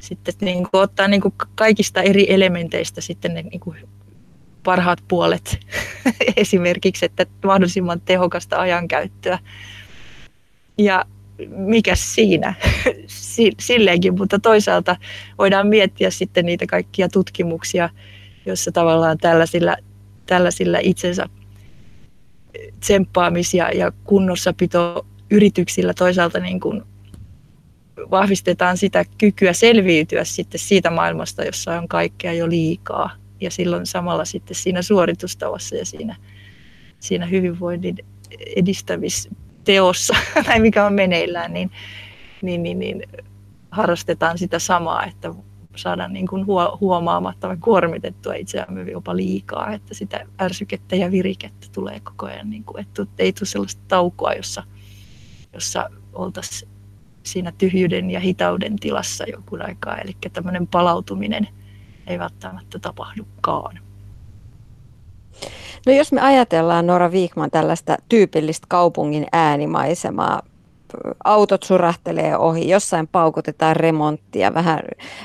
sitten 0.00 0.34
niin 0.40 0.68
kuin 0.70 0.80
ottaa 0.82 1.08
niin 1.08 1.20
kuin 1.20 1.34
kaikista 1.54 2.02
eri 2.02 2.32
elementeistä 2.32 3.00
sitten 3.00 3.34
ne 3.34 3.42
niin 3.42 3.60
kuin 3.60 3.76
parhaat 4.62 4.98
puolet 5.08 5.60
esimerkiksi, 6.36 7.04
että 7.06 7.26
mahdollisimman 7.44 8.00
tehokasta 8.00 8.56
ajankäyttöä. 8.56 9.38
Ja 10.78 11.04
mikä 11.48 11.94
siinä 11.94 12.54
silleenkin, 13.60 14.18
mutta 14.18 14.38
toisaalta 14.38 14.96
voidaan 15.38 15.66
miettiä 15.66 16.10
sitten 16.10 16.46
niitä 16.46 16.66
kaikkia 16.66 17.08
tutkimuksia, 17.08 17.90
joissa 18.46 18.72
tavallaan 18.72 19.18
tällaisilla, 19.18 19.76
tällaisilla 20.26 20.78
itsensä 20.82 21.28
tsemppaamis- 22.80 23.54
ja, 23.54 23.70
ja 23.70 23.92
kunnossapito 24.04 25.06
yrityksillä 25.30 25.94
toisaalta 25.94 26.40
niin 26.40 26.60
kuin 26.60 26.82
vahvistetaan 28.10 28.76
sitä 28.76 29.04
kykyä 29.18 29.52
selviytyä 29.52 30.24
sitten 30.24 30.60
siitä 30.60 30.90
maailmasta, 30.90 31.44
jossa 31.44 31.78
on 31.78 31.88
kaikkea 31.88 32.32
jo 32.32 32.48
liikaa. 32.48 33.10
Ja 33.40 33.50
silloin 33.50 33.86
samalla 33.86 34.24
sitten 34.24 34.54
siinä 34.54 34.82
suoritustavassa 34.82 35.76
ja 35.76 35.84
siinä, 35.84 36.16
siinä 37.00 37.26
hyvinvoinnin 37.26 37.96
edistämisteossa, 38.56 40.14
tai 40.46 40.60
mikä 40.60 40.86
on 40.86 40.92
meneillään, 40.92 41.52
niin, 41.52 41.70
niin, 42.42 42.62
niin, 42.62 42.78
niin 42.78 43.02
harrastetaan 43.70 44.38
sitä 44.38 44.58
samaa, 44.58 45.04
että 45.04 45.34
saadaan 45.76 46.12
niin 46.12 46.26
kuin 46.26 46.46
huomaamatta 46.80 47.56
kuormitettua 47.60 48.34
itseämme 48.34 48.90
jopa 48.90 49.16
liikaa, 49.16 49.72
että 49.72 49.94
sitä 49.94 50.26
ärsykettä 50.40 50.96
ja 50.96 51.10
virikettä 51.10 51.66
tulee 51.72 52.00
koko 52.00 52.26
ajan, 52.26 52.50
niin 52.50 52.64
kuin, 52.64 52.80
että 52.80 53.06
ei 53.18 53.32
tule 53.32 53.46
sellaista 53.48 53.82
taukoa, 53.88 54.32
jossa, 54.32 54.62
jossa 55.52 55.90
oltaisiin 56.12 56.67
siinä 57.32 57.52
tyhjyyden 57.58 58.10
ja 58.10 58.20
hitauden 58.20 58.76
tilassa 58.76 59.24
jonkun 59.32 59.62
aikaa. 59.62 59.98
Eli 59.98 60.16
tämmöinen 60.32 60.66
palautuminen 60.66 61.48
ei 62.06 62.18
välttämättä 62.18 62.78
tapahdukaan. 62.78 63.78
No 65.86 65.92
jos 65.92 66.12
me 66.12 66.20
ajatellaan 66.20 66.86
Nora 66.86 67.12
Viikman 67.12 67.50
tällaista 67.50 67.96
tyypillistä 68.08 68.66
kaupungin 68.68 69.26
äänimaisemaa, 69.32 70.42
autot 71.24 71.62
surahtelee 71.62 72.36
ohi, 72.36 72.68
jossain 72.68 73.08
paukutetaan 73.08 73.76
remonttia, 73.76 74.54
vähän 74.54 74.80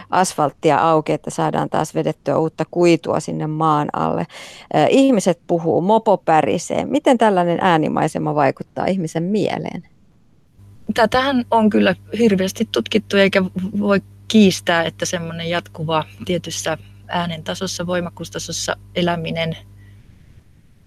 asfalttia 0.10 0.78
auki, 0.78 1.12
että 1.12 1.30
saadaan 1.30 1.70
taas 1.70 1.96
vedettyä 1.96 2.38
uutta 2.38 2.66
kuitua 2.72 3.20
sinne 3.20 3.48
maan 3.48 3.88
alle. 3.94 4.28
Ihmiset 4.90 5.40
puhuu, 5.48 5.82
mopo 5.82 6.18
pärisee. 6.18 6.86
Miten 6.86 7.18
tällainen 7.18 7.58
äänimaisema 7.62 8.36
vaikuttaa 8.36 8.86
ihmisen 8.86 9.24
mieleen? 9.24 9.93
Tätähän 10.94 11.46
on 11.52 11.70
kyllä 11.70 11.96
hirveästi 12.20 12.68
tutkittu 12.72 13.18
eikä 13.18 13.44
voi 13.80 14.02
kiistää, 14.28 14.84
että 14.84 15.06
semmoinen 15.06 15.50
jatkuva 15.50 16.04
tietyssä 16.26 16.78
äänen 17.08 17.44
tasossa, 17.44 17.86
eläminen, 18.96 19.58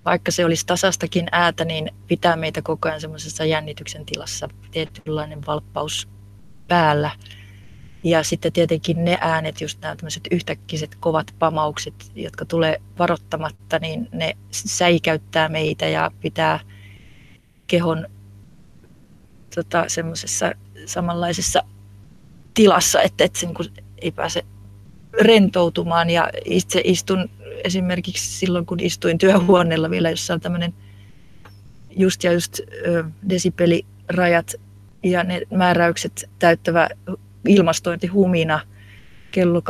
vaikka 0.04 0.30
se 0.30 0.44
olisi 0.44 0.66
tasastakin 0.66 1.26
äätä, 1.32 1.64
niin 1.64 1.90
pitää 2.06 2.36
meitä 2.36 2.62
koko 2.62 2.88
ajan 2.88 3.00
semmoisessa 3.00 3.44
jännityksen 3.44 4.06
tilassa, 4.06 4.48
tietynlainen 4.70 5.46
valppaus 5.46 6.08
päällä. 6.68 7.10
Ja 8.04 8.22
sitten 8.22 8.52
tietenkin 8.52 9.04
ne 9.04 9.18
äänet, 9.20 9.60
just 9.60 9.80
nämä 9.80 9.96
tämmöiset 9.96 10.28
yhtäkkiset 10.30 10.94
kovat 11.00 11.34
pamaukset, 11.38 11.94
jotka 12.14 12.44
tulee 12.44 12.80
varottamatta, 12.98 13.78
niin 13.78 14.08
ne 14.12 14.36
säikäyttää 14.50 15.48
meitä 15.48 15.86
ja 15.86 16.10
pitää 16.20 16.60
kehon 17.66 18.06
tota, 19.56 19.84
semmoisessa 19.88 20.52
samanlaisessa 20.86 21.62
tilassa, 22.54 23.02
että, 23.02 23.24
että 23.24 23.38
se 23.38 23.46
niin 23.46 23.54
kuin 23.54 23.68
ei 23.98 24.12
pääse 24.12 24.44
rentoutumaan. 25.20 26.10
Ja 26.10 26.30
itse 26.44 26.80
istun 26.84 27.30
esimerkiksi 27.64 28.38
silloin, 28.38 28.66
kun 28.66 28.80
istuin 28.80 29.18
työhuoneella 29.18 29.90
vielä, 29.90 30.10
jossa 30.10 30.34
on 30.34 30.40
tämmöinen 30.40 30.74
just 31.90 32.24
ja 32.24 32.32
just 32.32 32.60
ö, 32.86 33.04
desibelirajat 33.28 34.54
ja 35.02 35.24
ne 35.24 35.42
määräykset 35.50 36.30
täyttävä 36.38 36.88
ilmastointihumina 37.48 38.60
kello 39.30 39.60
18.15, 39.60 39.64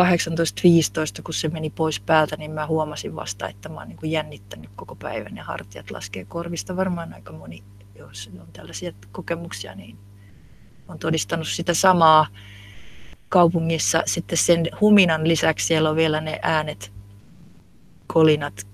kun 1.25 1.35
se 1.35 1.49
meni 1.49 1.71
pois 1.71 2.01
päältä, 2.01 2.37
niin 2.37 2.51
mä 2.51 2.67
huomasin 2.67 3.17
vasta, 3.17 3.49
että 3.49 3.69
mä 3.69 3.81
oon 3.81 3.89
niin 3.89 4.13
jännittänyt 4.13 4.71
koko 4.77 4.95
päivän 4.95 5.37
ja 5.37 5.45
hartiat 5.45 5.91
laskee 5.91 6.25
korvista. 6.25 6.77
Varmaan 6.77 7.15
aika 7.15 7.33
moni, 7.33 7.63
on 8.41 8.53
tällaisia 8.53 8.93
kokemuksia, 9.13 9.75
niin 9.75 9.99
on 10.89 10.99
todistanut 10.99 11.49
sitä 11.49 11.75
samaa 11.75 12.27
kaupungissa. 13.29 14.03
Sitten 14.07 14.39
sen 14.39 14.67
huminan 14.81 15.29
lisäksi 15.29 15.67
siellä 15.67 15.91
on 15.91 15.97
vielä 15.97 16.21
ne 16.21 16.39
äänet, 16.43 16.93
kolinat 18.07 18.67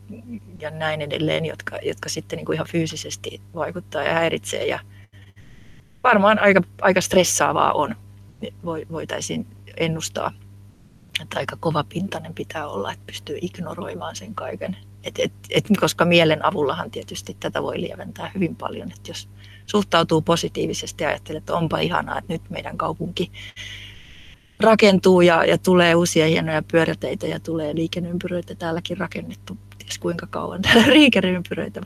ja 0.61 0.71
näin 0.71 1.01
edelleen, 1.01 1.45
jotka, 1.45 1.79
jotka 1.83 2.09
sitten 2.09 2.37
niin 2.37 2.47
kuin 2.47 2.55
ihan 2.55 2.67
fyysisesti 2.67 3.41
vaikuttaa 3.55 4.03
ja 4.03 4.15
häiritsee. 4.15 4.67
Ja 4.67 4.79
varmaan 6.05 6.39
aika, 6.39 6.61
aika 6.81 7.01
stressaavaa 7.01 7.73
on, 7.73 7.97
voitaisiin 8.93 9.47
ennustaa. 9.77 10.33
Että 11.23 11.39
aika 11.39 11.57
kova 11.61 11.85
pintainen 11.85 12.35
pitää 12.35 12.69
olla, 12.69 12.93
että 12.93 13.07
pystyy 13.07 13.39
ignoroimaan 13.41 14.17
sen 14.17 14.35
kaiken. 14.35 14.77
Et, 15.05 15.19
et, 15.19 15.33
et, 15.51 15.65
koska 15.81 16.05
mielen 16.05 16.45
avullahan 16.45 16.91
tietysti 16.91 17.37
tätä 17.41 17.63
voi 17.63 17.81
lieventää 17.81 18.31
hyvin 18.35 18.57
paljon. 18.57 18.93
Että 18.93 19.11
jos 19.11 19.29
suhtautuu 19.67 20.23
positiivisesti 20.23 21.05
ja 21.05 21.11
ajattelee, 21.11 21.39
että 21.39 21.55
onpa 21.55 21.79
ihanaa, 21.79 22.19
että 22.19 22.33
nyt 22.33 22.51
meidän 22.51 22.79
kaupunki 22.79 23.33
rakentuu 24.61 25.21
ja, 25.21 25.45
ja 25.45 25.59
tulee 25.59 25.95
uusia 25.95 26.27
hienoja 26.27 26.63
pyöräteitä 26.73 27.27
ja 27.27 27.41
tulee 27.41 27.75
liikenneympyröitä. 27.75 28.55
Täälläkin 28.55 28.99
rakennettu 28.99 29.59
ties 29.79 29.99
kuinka 29.99 30.27
kauan 30.27 30.63
täällä 30.73 30.93
liikenneympyröitä 30.93 31.81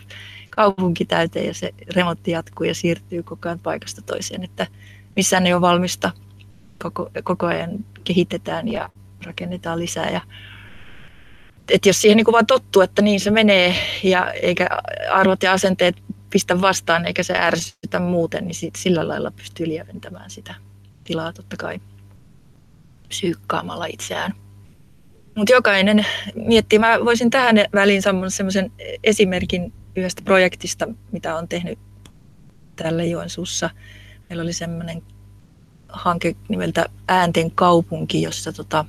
kaupunki 0.57 1.05
täyteen 1.05 1.47
ja 1.47 1.55
se 1.55 1.75
remontti 1.95 2.31
jatkuu 2.31 2.67
ja 2.67 2.75
siirtyy 2.75 3.23
koko 3.23 3.49
ajan 3.49 3.59
paikasta 3.59 4.03
toiseen, 4.03 4.45
että 4.45 4.67
missään 5.17 5.47
ei 5.47 5.53
ole 5.53 5.61
valmista. 5.61 6.11
Koko, 6.83 7.11
koko 7.25 7.47
ajan 7.47 7.71
kehitetään 8.05 8.69
ja 8.69 8.91
rakennetaan 9.25 9.79
lisää. 9.79 10.11
Ja, 10.11 10.21
et 11.71 11.87
jos 11.87 12.01
siihen 12.01 12.17
niin 12.17 12.33
vaan 12.33 12.47
tottuu, 12.47 12.83
että 12.83 13.03
niin 13.03 13.21
se 13.21 13.31
menee 13.31 13.75
ja 14.03 14.33
eikä 14.33 14.69
arvot 15.11 15.43
ja 15.43 15.53
asenteet 15.53 15.97
pistä 16.31 16.61
vastaan 16.61 17.07
eikä 17.07 17.23
se 17.23 17.35
ärsytä 17.39 17.99
muuten, 18.01 18.45
niin 18.45 18.55
sit 18.55 18.77
sillä 18.77 19.09
lailla 19.09 19.31
pystyy 19.31 19.69
lieventämään 19.69 20.31
sitä 20.31 20.55
tilaa 21.05 21.33
totta 21.33 21.57
kai 21.57 21.81
psyykkaamalla 23.09 23.87
itseään. 23.87 24.35
Mutta 25.37 25.53
jokainen 25.53 26.07
miettii, 26.35 26.79
mä 26.79 26.99
voisin 27.05 27.31
tähän 27.31 27.57
väliin 27.75 28.03
semmoisen 28.29 28.73
esimerkin 29.05 29.73
yhdestä 29.97 30.23
projektista, 30.25 30.89
mitä 31.13 31.37
on 31.37 31.49
tehnyt 31.49 31.79
tällä 32.77 33.05
Joensuussa. 33.05 33.71
Meillä 34.29 34.43
oli 34.43 34.53
semmoinen 34.53 35.03
hanke 35.89 36.37
nimeltä 36.49 36.87
Äänten 37.09 37.51
kaupunki, 37.51 38.23
jossa 38.23 38.53
tota, 38.53 38.85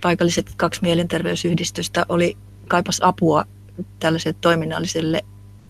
paikalliset 0.00 0.52
kaksi 0.56 0.82
mielenterveysyhdistystä 0.82 2.06
oli 2.08 2.36
kaipas 2.68 2.98
apua 3.02 3.44
tällaiselle 4.00 4.36
toiminnalliselle 4.40 5.22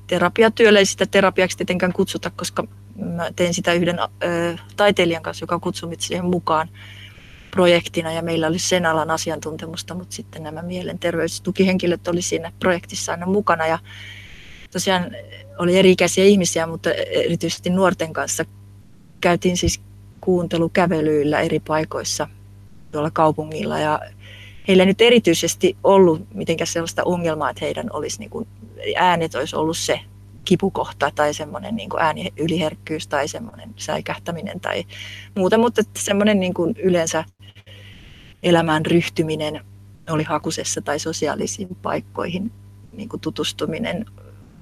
terapiatyölle. 0.06 0.78
Ei 0.78 0.86
sitä 0.86 1.06
terapiaksi 1.06 1.56
tietenkään 1.56 1.92
kutsuta, 1.92 2.30
koska 2.30 2.64
mä 2.96 3.30
tein 3.36 3.54
sitä 3.54 3.72
yhden 3.72 3.98
ö, 3.98 4.56
taiteilijan 4.76 5.22
kanssa, 5.22 5.42
joka 5.42 5.58
kutsui 5.58 5.96
siihen 5.98 6.24
mukaan 6.24 6.68
projektina 7.50 8.12
ja 8.12 8.22
meillä 8.22 8.46
oli 8.46 8.58
sen 8.58 8.86
alan 8.86 9.10
asiantuntemusta, 9.10 9.94
mutta 9.94 10.16
sitten 10.16 10.42
nämä 10.42 10.62
mielenterveystukihenkilöt 10.62 12.08
oli 12.08 12.22
siinä 12.22 12.52
projektissa 12.58 13.12
aina 13.12 13.26
mukana 13.26 13.66
ja 13.66 13.78
tosiaan 14.70 15.10
oli 15.58 15.78
eri-ikäisiä 15.78 16.24
ihmisiä, 16.24 16.66
mutta 16.66 16.92
erityisesti 16.92 17.70
nuorten 17.70 18.12
kanssa 18.12 18.44
käytiin 19.20 19.56
siis 19.56 19.80
kuuntelukävelyillä 20.20 21.40
eri 21.40 21.60
paikoissa 21.60 22.28
tuolla 22.92 23.10
kaupungilla 23.10 23.78
ja 23.78 24.00
heillä 24.70 24.83
ei 24.83 24.87
nyt 24.87 25.00
erityisesti 25.00 25.76
ollut 25.85 26.35
mitenkään 26.35 26.66
sellaista 26.66 27.02
ongelmaa, 27.04 27.50
että 27.50 27.64
heidän 27.64 27.87
olisi 27.92 28.18
niin 28.18 28.30
kuin, 28.30 28.48
äänet 28.96 29.35
olisi 29.35 29.56
ollut 29.56 29.78
se 29.78 30.00
kipukohta 30.44 31.11
tai 31.14 31.35
semmoinen 31.35 31.76
niin 31.76 31.88
kuin 31.88 32.02
ääniyliherkkyys 32.02 33.06
tai 33.06 33.28
semmoinen 33.28 33.70
säikähtäminen 33.76 34.61
tai 34.61 34.85
muuta, 35.37 35.59
mutta 35.59 35.83
semmoinen 35.96 36.40
niin 36.40 36.54
kuin 36.54 36.74
yleensä 36.83 37.24
elämään 38.42 38.87
ryhtyminen 38.87 39.64
oli 40.11 40.22
hakusessa 40.22 40.83
tai 40.83 40.98
sosiaalisiin 40.98 41.76
paikkoihin 41.83 42.52
niin 42.92 43.09
kuin 43.09 43.20
tutustuminen 43.20 44.06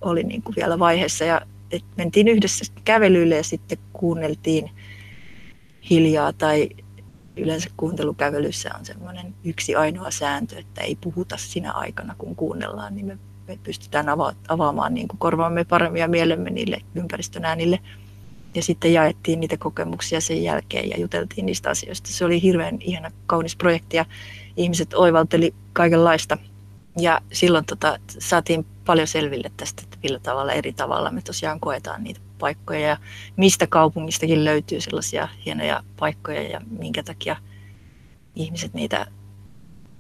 oli 0.01 0.23
niin 0.23 0.43
kuin 0.43 0.57
vielä 0.57 0.79
vaiheessa. 0.79 1.25
Ja 1.25 1.41
et 1.71 1.85
mentiin 1.97 2.29
yhdessä 2.29 2.65
kävelyille 2.85 3.37
ja 3.37 3.45
sitten 3.45 3.79
kuunneltiin 3.93 4.71
hiljaa 5.91 6.33
tai 6.33 6.69
yleensä 7.39 7.71
kuuntelukävelyssä 7.77 8.71
on 8.79 8.85
semmoinen 8.85 9.35
yksi 9.45 9.75
ainoa 9.75 10.11
sääntö, 10.11 10.59
että 10.59 10.81
ei 10.81 10.99
puhuta 11.01 11.37
sinä 11.37 11.73
aikana, 11.73 12.15
kun 12.19 12.37
kuunnellaan, 12.37 12.95
niin 12.95 13.07
me, 13.07 13.19
me 13.49 13.59
pystytään 13.63 14.07
ava- 14.07 14.37
avaamaan 14.49 14.95
niin 14.95 15.09
kuin 15.09 15.19
korvaamme 15.19 15.65
paremmin 15.65 16.01
ja 16.01 16.09
mielemme 16.09 16.51
niille 16.51 16.83
ympäristön 16.95 17.45
äänille. 17.45 17.81
Ja 18.55 18.63
sitten 18.63 18.93
jaettiin 18.93 19.41
niitä 19.41 19.57
kokemuksia 19.57 20.21
sen 20.21 20.43
jälkeen 20.43 20.91
ja 20.91 21.01
juteltiin 21.01 21.47
niistä 21.47 21.71
asioista. 21.71 22.09
Se 22.09 22.25
oli 22.25 22.43
hirveän 22.43 22.79
ihana, 22.81 23.11
kaunis 23.27 23.57
projekti 23.57 23.97
ja 23.97 24.05
ihmiset 24.57 24.95
oivalteli 24.95 25.55
kaikenlaista. 25.73 26.39
Ja 26.99 27.21
silloin 27.33 27.65
tota, 27.65 27.99
saatiin 28.19 28.67
paljon 28.87 29.07
selville 29.07 29.51
tästä, 29.57 29.83
että 29.85 29.99
millä 30.03 30.19
tavalla 30.19 30.53
eri 30.53 30.73
tavalla 30.73 31.11
me 31.11 31.23
tosiaan 31.23 31.61
koetaan 31.61 32.05
niitä 32.05 32.21
paikkoja 32.39 32.81
ja 32.81 32.97
mistä 33.37 33.67
kaupungistakin 33.67 34.45
löytyy 34.45 34.81
sellaisia 34.81 35.29
hienoja 35.45 35.83
paikkoja 35.99 36.43
ja 36.43 36.61
minkä 36.79 37.03
takia 37.03 37.37
ihmiset 38.35 38.75
niitä 38.75 39.07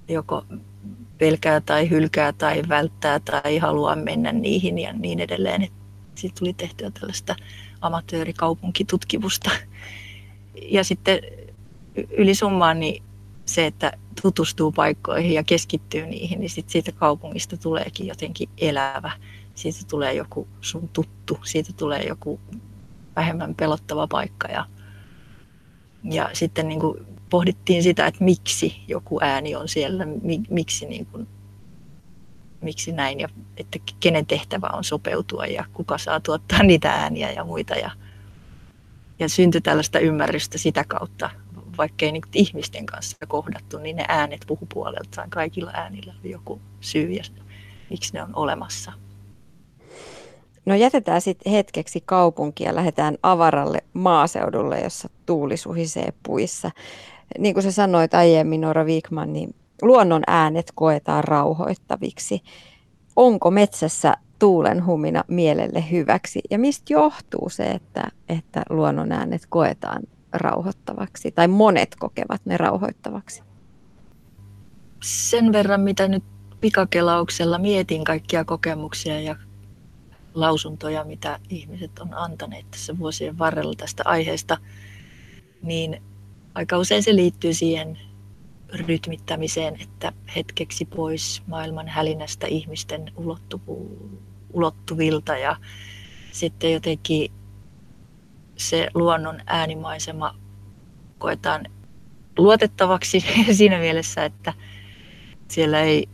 joko 0.09 0.44
pelkää 1.18 1.61
tai 1.61 1.90
hylkää 1.90 2.33
tai 2.33 2.62
välttää 2.68 3.20
tai 3.20 3.59
haluaa 3.59 3.96
mennä 3.96 4.33
niihin 4.33 4.79
ja 4.79 4.92
niin 4.92 5.20
edelleen. 5.20 5.68
Siitä 6.14 6.35
tuli 6.38 6.53
tehtyä 6.53 6.90
tällaista 6.90 7.37
amatöörikaupunkitutkimusta. 7.81 9.51
Ja 10.62 10.85
sitten 10.85 11.18
ylisummaan 12.11 12.81
niin 12.81 13.03
se, 13.44 13.66
että 13.66 13.92
tutustuu 14.22 14.72
paikkoihin 14.72 15.33
ja 15.33 15.42
keskittyy 15.42 16.07
niihin, 16.07 16.40
niin 16.40 16.51
sit 16.51 16.68
siitä 16.68 16.92
kaupungista 16.92 17.57
tuleekin 17.57 18.07
jotenkin 18.07 18.48
elävä. 18.59 19.12
Siitä 19.59 19.79
tulee 19.90 20.14
joku 20.14 20.49
sun 20.61 20.88
tuttu, 20.88 21.38
siitä 21.44 21.73
tulee 21.77 22.03
joku 22.03 22.40
vähemmän 23.16 23.55
pelottava 23.55 24.07
paikka. 24.07 24.49
Ja, 24.49 24.66
ja 26.05 26.31
sitten 26.33 26.68
niin 26.68 26.81
kuin 26.81 27.07
pohdittiin 27.31 27.83
sitä, 27.83 28.07
että 28.07 28.25
miksi 28.25 28.85
joku 28.88 29.18
ääni 29.23 29.57
on 29.57 29.68
siellä, 29.68 30.05
miksi, 30.51 30.87
niin 30.87 31.07
kuin, 31.07 31.29
miksi 32.61 32.92
näin 32.92 33.21
ja 33.21 33.29
että 33.57 33.79
kenen 34.01 34.27
tehtävä 34.27 34.66
on 34.73 34.85
sopeutua 34.85 35.47
ja 35.47 35.64
kuka 35.73 35.99
saa 35.99 36.21
tuottaa 36.21 36.62
niitä 36.62 36.90
ääniä 36.90 37.33
ja 37.33 37.44
muita. 37.44 37.75
Ja, 37.75 37.90
ja 39.18 39.29
syntyi 39.29 39.61
tällaista 39.61 39.99
ymmärrystä 39.99 40.59
sitä 40.59 40.85
kautta 40.88 41.31
vaikkei 41.79 42.12
niin 42.12 42.23
ihmisten 42.35 42.87
kanssa 42.87 43.16
kohdattu, 43.29 43.79
niin 43.79 43.97
ne 43.97 44.05
äänet 44.09 44.44
puhu 44.47 44.66
puoleltaan. 44.73 45.31
Kaikilla 45.31 45.71
äänillä 45.75 46.14
on 46.25 46.31
joku 46.31 46.61
syy 46.81 47.11
ja 47.11 47.25
miksi 47.90 48.12
ne 48.12 48.23
on 48.23 48.35
olemassa. 48.35 48.92
No 50.68 50.74
jätetään 50.74 51.20
sitten 51.20 51.52
hetkeksi 51.52 52.02
kaupunki 52.07 52.64
ja 52.64 52.74
lähdetään 52.74 53.18
avaralle 53.22 53.78
maaseudulle, 53.92 54.81
jossa 54.81 55.11
tuuli 55.26 55.57
suhisee 55.57 56.12
puissa. 56.22 56.70
Niin 57.38 57.54
kuin 57.54 57.64
sä 57.64 57.72
sanoit 57.72 58.14
aiemmin, 58.14 58.61
Nora 58.61 58.85
Wigman, 58.85 59.33
niin 59.33 59.54
luonnon 59.83 60.22
äänet 60.26 60.72
koetaan 60.74 61.24
rauhoittaviksi. 61.24 62.42
Onko 63.16 63.50
metsässä 63.50 64.14
tuulen 64.38 64.87
humina 64.87 65.24
mielelle 65.28 65.85
hyväksi. 65.90 66.40
Ja 66.50 66.59
mistä 66.59 66.92
johtuu 66.92 67.48
se, 67.48 67.64
että, 67.64 68.09
että 68.28 68.62
luonnon 68.70 69.12
äänet 69.12 69.42
koetaan 69.48 70.02
rauhoittavaksi, 70.33 71.31
tai 71.31 71.48
monet 71.48 71.96
kokevat 71.98 72.40
ne 72.44 72.57
rauhoittavaksi? 72.57 73.42
Sen 75.02 75.52
verran, 75.52 75.81
mitä 75.81 76.09
nyt 76.09 76.24
pikakelauksella 76.61 77.59
mietin 77.59 78.04
kaikkia 78.04 78.44
kokemuksia 78.44 79.20
ja 79.20 79.37
lausuntoja, 80.35 81.05
mitä 81.05 81.38
ihmiset 81.49 81.99
on 81.99 82.14
antaneet 82.14 82.71
tässä 82.71 82.99
vuosien 82.99 83.38
varrella 83.38 83.75
tästä 83.77 84.03
aiheesta, 84.07 84.57
niin 85.62 86.03
aika 86.55 86.79
usein 86.79 87.03
se 87.03 87.17
liittyy 87.17 87.55
siihen 87.55 87.99
rytmittämiseen, 88.73 89.81
että 89.81 90.12
hetkeksi 90.37 90.85
pois 90.85 91.43
maailman 91.47 91.88
hälinästä 91.88 92.47
ihmisten 92.47 93.12
ulottuvilta 94.53 95.37
ja 95.37 95.57
sitten 96.33 96.73
jotenkin 96.73 97.33
se 98.57 98.88
luonnon 98.95 99.41
äänimaisema 99.47 100.35
koetaan 101.19 101.67
luotettavaksi 102.38 103.25
siinä 103.59 103.79
mielessä, 103.79 104.25
että 104.25 104.53
siellä 105.49 105.81
ei 105.81 106.09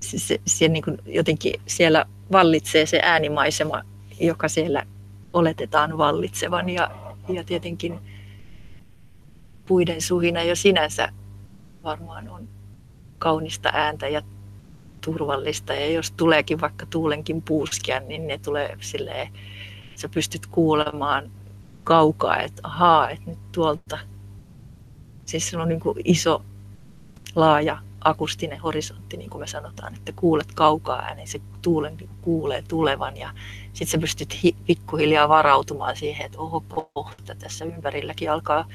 se, 0.00 0.40
se 0.46 0.68
niin 0.68 0.84
kuin 0.84 0.98
jotenkin 1.06 1.54
siellä 1.66 2.06
vallitsee 2.32 2.86
se 2.86 3.00
äänimaisema, 3.02 3.82
joka 4.20 4.48
siellä 4.48 4.86
oletetaan 5.32 5.98
vallitsevan 5.98 6.68
ja, 6.68 6.90
ja 7.28 7.44
tietenkin 7.44 8.00
puiden 9.66 10.02
suhina 10.02 10.42
jo 10.42 10.56
sinänsä 10.56 11.08
varmaan 11.84 12.28
on 12.28 12.48
kaunista 13.18 13.70
ääntä 13.72 14.08
ja 14.08 14.22
turvallista. 15.00 15.74
Ja 15.74 15.90
jos 15.90 16.10
tuleekin 16.10 16.60
vaikka 16.60 16.86
tuulenkin 16.86 17.42
puuskia, 17.42 18.00
niin 18.00 18.26
ne 18.26 18.38
tulee 18.38 18.76
silleen, 18.80 19.32
sä 19.94 20.08
pystyt 20.08 20.46
kuulemaan 20.46 21.30
kaukaa, 21.84 22.40
että 22.40 22.60
ahaa, 22.62 23.10
että 23.10 23.30
nyt 23.30 23.52
tuolta, 23.52 23.98
siis 25.24 25.50
se 25.50 25.58
on 25.58 25.68
niin 25.68 25.80
kuin 25.80 25.98
iso, 26.04 26.44
laaja 27.36 27.78
akustinen 28.08 28.60
horisontti, 28.60 29.16
niin 29.16 29.30
kuin 29.30 29.40
me 29.40 29.46
sanotaan, 29.46 29.94
että 29.94 30.12
kuulet 30.16 30.52
kaukaa 30.54 31.02
äänen, 31.02 31.26
se 31.26 31.40
tuulen 31.62 31.96
kuulee 32.22 32.62
tulevan 32.68 33.16
ja 33.16 33.30
sitten 33.72 33.86
sä 33.86 33.98
pystyt 33.98 34.42
hi- 34.42 34.56
pikkuhiljaa 34.66 35.28
varautumaan 35.28 35.96
siihen, 35.96 36.26
että 36.26 36.38
oho 36.38 36.60
kohta 36.94 37.34
tässä 37.34 37.64
ympärilläkin 37.64 38.30
alkaa 38.30 38.68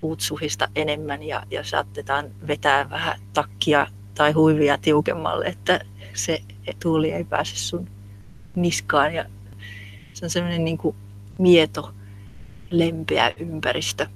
puut 0.00 0.20
suhista 0.20 0.68
enemmän 0.76 1.22
ja, 1.22 1.42
ja 1.50 1.64
saatetaan 1.64 2.30
vetää 2.46 2.90
vähän 2.90 3.20
takkia 3.32 3.86
tai 4.14 4.32
huivia 4.32 4.78
tiukemmalle, 4.78 5.46
että 5.46 5.80
se 6.14 6.42
tuuli 6.82 7.12
ei 7.12 7.24
pääse 7.24 7.56
sun 7.56 7.88
niskaan. 8.54 9.14
Ja 9.14 9.24
se 10.12 10.26
on 10.26 10.30
semmoinen 10.30 10.64
niin 10.64 10.78
kuin 10.78 10.96
mieto, 11.38 11.92
lempeä 12.70 13.32
ympäristö. 13.36 14.06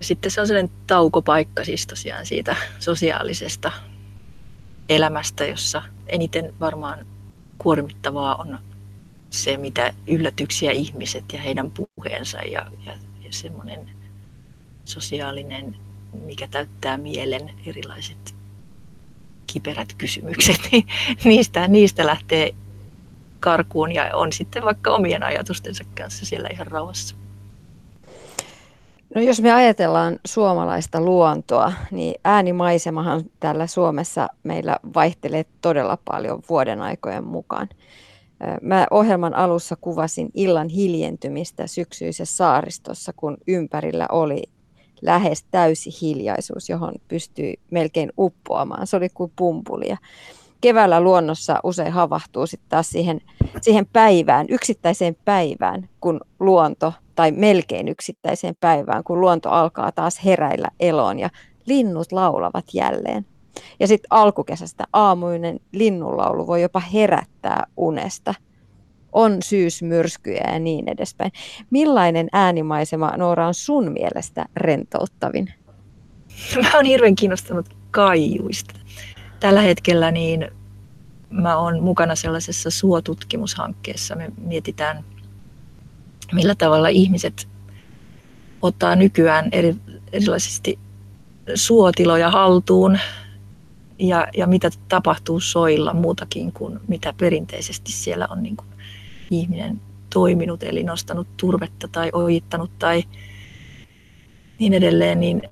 Sitten 0.00 0.30
se 0.30 0.40
on 0.40 0.46
sellainen 0.46 0.74
taukopaikka 0.86 1.64
siis 1.64 1.86
tosiaan 1.86 2.26
siitä 2.26 2.56
sosiaalisesta 2.78 3.72
elämästä, 4.88 5.46
jossa 5.46 5.82
eniten 6.06 6.54
varmaan 6.60 7.06
kuormittavaa 7.58 8.34
on 8.36 8.58
se, 9.30 9.56
mitä 9.56 9.94
yllätyksiä 10.06 10.70
ihmiset 10.70 11.24
ja 11.32 11.40
heidän 11.40 11.70
puheensa 11.70 12.38
ja, 12.38 12.70
ja, 12.86 12.92
ja 13.20 13.28
semmoinen 13.30 13.90
sosiaalinen, 14.84 15.76
mikä 16.24 16.48
täyttää 16.48 16.96
mielen 16.96 17.50
erilaiset 17.66 18.34
kiperät 19.46 19.94
kysymykset, 19.94 20.60
niin 20.72 20.86
niistä, 21.24 21.68
niistä 21.68 22.06
lähtee 22.06 22.54
karkuun 23.40 23.92
ja 23.92 24.16
on 24.16 24.32
sitten 24.32 24.64
vaikka 24.64 24.90
omien 24.90 25.22
ajatustensa 25.22 25.84
kanssa 25.96 26.26
siellä 26.26 26.48
ihan 26.52 26.66
rauhassa. 26.66 27.16
No 29.14 29.20
jos 29.20 29.40
me 29.40 29.52
ajatellaan 29.52 30.18
suomalaista 30.26 31.00
luontoa, 31.00 31.72
niin 31.90 32.14
äänimaisemahan 32.24 33.22
täällä 33.40 33.66
Suomessa 33.66 34.28
meillä 34.42 34.76
vaihtelee 34.94 35.44
todella 35.60 35.98
paljon 36.04 36.42
vuoden 36.48 36.82
aikojen 36.82 37.24
mukaan. 37.24 37.68
Mä 38.62 38.86
ohjelman 38.90 39.34
alussa 39.34 39.76
kuvasin 39.80 40.30
illan 40.34 40.68
hiljentymistä 40.68 41.66
syksyisessä 41.66 42.36
saaristossa, 42.36 43.12
kun 43.16 43.36
ympärillä 43.46 44.06
oli 44.12 44.42
lähes 45.02 45.44
täysi 45.50 45.90
hiljaisuus, 46.02 46.68
johon 46.68 46.94
pystyy 47.08 47.54
melkein 47.70 48.12
uppoamaan. 48.18 48.86
Se 48.86 48.96
oli 48.96 49.08
kuin 49.08 49.32
pumpulia. 49.36 49.96
Keväällä 50.60 51.00
luonnossa 51.00 51.60
usein 51.64 51.92
havahtuu 51.92 52.46
sitten 52.46 52.68
taas 52.68 52.90
siihen, 52.90 53.20
siihen 53.60 53.86
päivään, 53.92 54.46
yksittäiseen 54.48 55.16
päivään, 55.24 55.88
kun 56.00 56.20
luonto, 56.40 56.92
tai 57.18 57.32
melkein 57.32 57.88
yksittäiseen 57.88 58.54
päivään, 58.60 59.04
kun 59.04 59.20
luonto 59.20 59.50
alkaa 59.50 59.92
taas 59.92 60.24
heräillä 60.24 60.68
eloon 60.80 61.18
ja 61.18 61.30
linnut 61.66 62.12
laulavat 62.12 62.64
jälleen. 62.74 63.26
Ja 63.80 63.86
sitten 63.86 64.06
alkukesästä 64.10 64.84
aamuinen 64.92 65.60
linnunlaulu 65.72 66.46
voi 66.46 66.62
jopa 66.62 66.80
herättää 66.80 67.66
unesta– 67.76 68.34
on 69.12 69.36
syysmyrskyjä 69.42 70.50
ja 70.52 70.58
niin 70.58 70.88
edespäin. 70.88 71.32
Millainen 71.70 72.28
äänimaisema, 72.32 73.16
Noora, 73.16 73.46
on 73.46 73.54
sun 73.54 73.92
mielestä 73.92 74.46
rentouttavin? 74.56 75.52
Mä 76.62 76.70
oon 76.74 76.84
hirveän 76.84 77.14
kiinnostunut 77.14 77.66
kaijuista. 77.90 78.74
Tällä 79.40 79.60
hetkellä 79.60 80.10
niin 80.10 80.48
mä 81.30 81.56
oon 81.56 81.82
mukana 81.82 82.14
sellaisessa 82.14 82.70
suotutkimushankkeessa. 82.70 84.16
Me 84.16 84.32
mietitään, 84.36 85.04
millä 86.32 86.54
tavalla 86.54 86.88
ihmiset 86.88 87.48
ottaa 88.62 88.96
nykyään 88.96 89.48
eri, 89.52 89.76
erilaisesti 90.12 90.78
suotiloja 91.54 92.30
haltuun 92.30 92.98
ja, 93.98 94.26
ja 94.36 94.46
mitä 94.46 94.70
tapahtuu 94.88 95.40
soilla 95.40 95.94
muutakin 95.94 96.52
kuin 96.52 96.80
mitä 96.88 97.12
perinteisesti 97.12 97.92
siellä 97.92 98.26
on 98.30 98.42
niin 98.42 98.56
kuin 98.56 98.68
ihminen 99.30 99.80
toiminut, 100.14 100.62
eli 100.62 100.82
nostanut 100.82 101.28
turvetta 101.36 101.88
tai 101.88 102.10
ojittanut 102.12 102.70
tai 102.78 103.04
niin 104.58 104.74
edelleen. 104.74 105.20
Niin, 105.20 105.42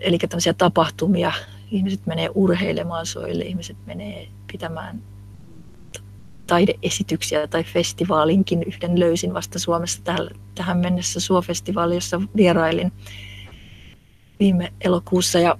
eli 0.00 0.18
tämmöisiä 0.18 0.54
tapahtumia. 0.54 1.32
Ihmiset 1.70 2.06
menee 2.06 2.30
urheilemaan 2.34 3.06
soille, 3.06 3.44
ihmiset 3.44 3.76
menee 3.86 4.28
pitämään 4.52 5.02
taideesityksiä 6.50 7.46
tai 7.46 7.64
festivaalinkin 7.64 8.62
yhden 8.62 9.00
löysin 9.00 9.34
vasta 9.34 9.58
Suomessa 9.58 10.02
tähän 10.54 10.78
mennessä 10.78 11.20
Suo-festivaali, 11.20 11.94
jossa 11.94 12.20
vierailin 12.36 12.92
viime 14.40 14.72
elokuussa. 14.80 15.38
Ja 15.38 15.58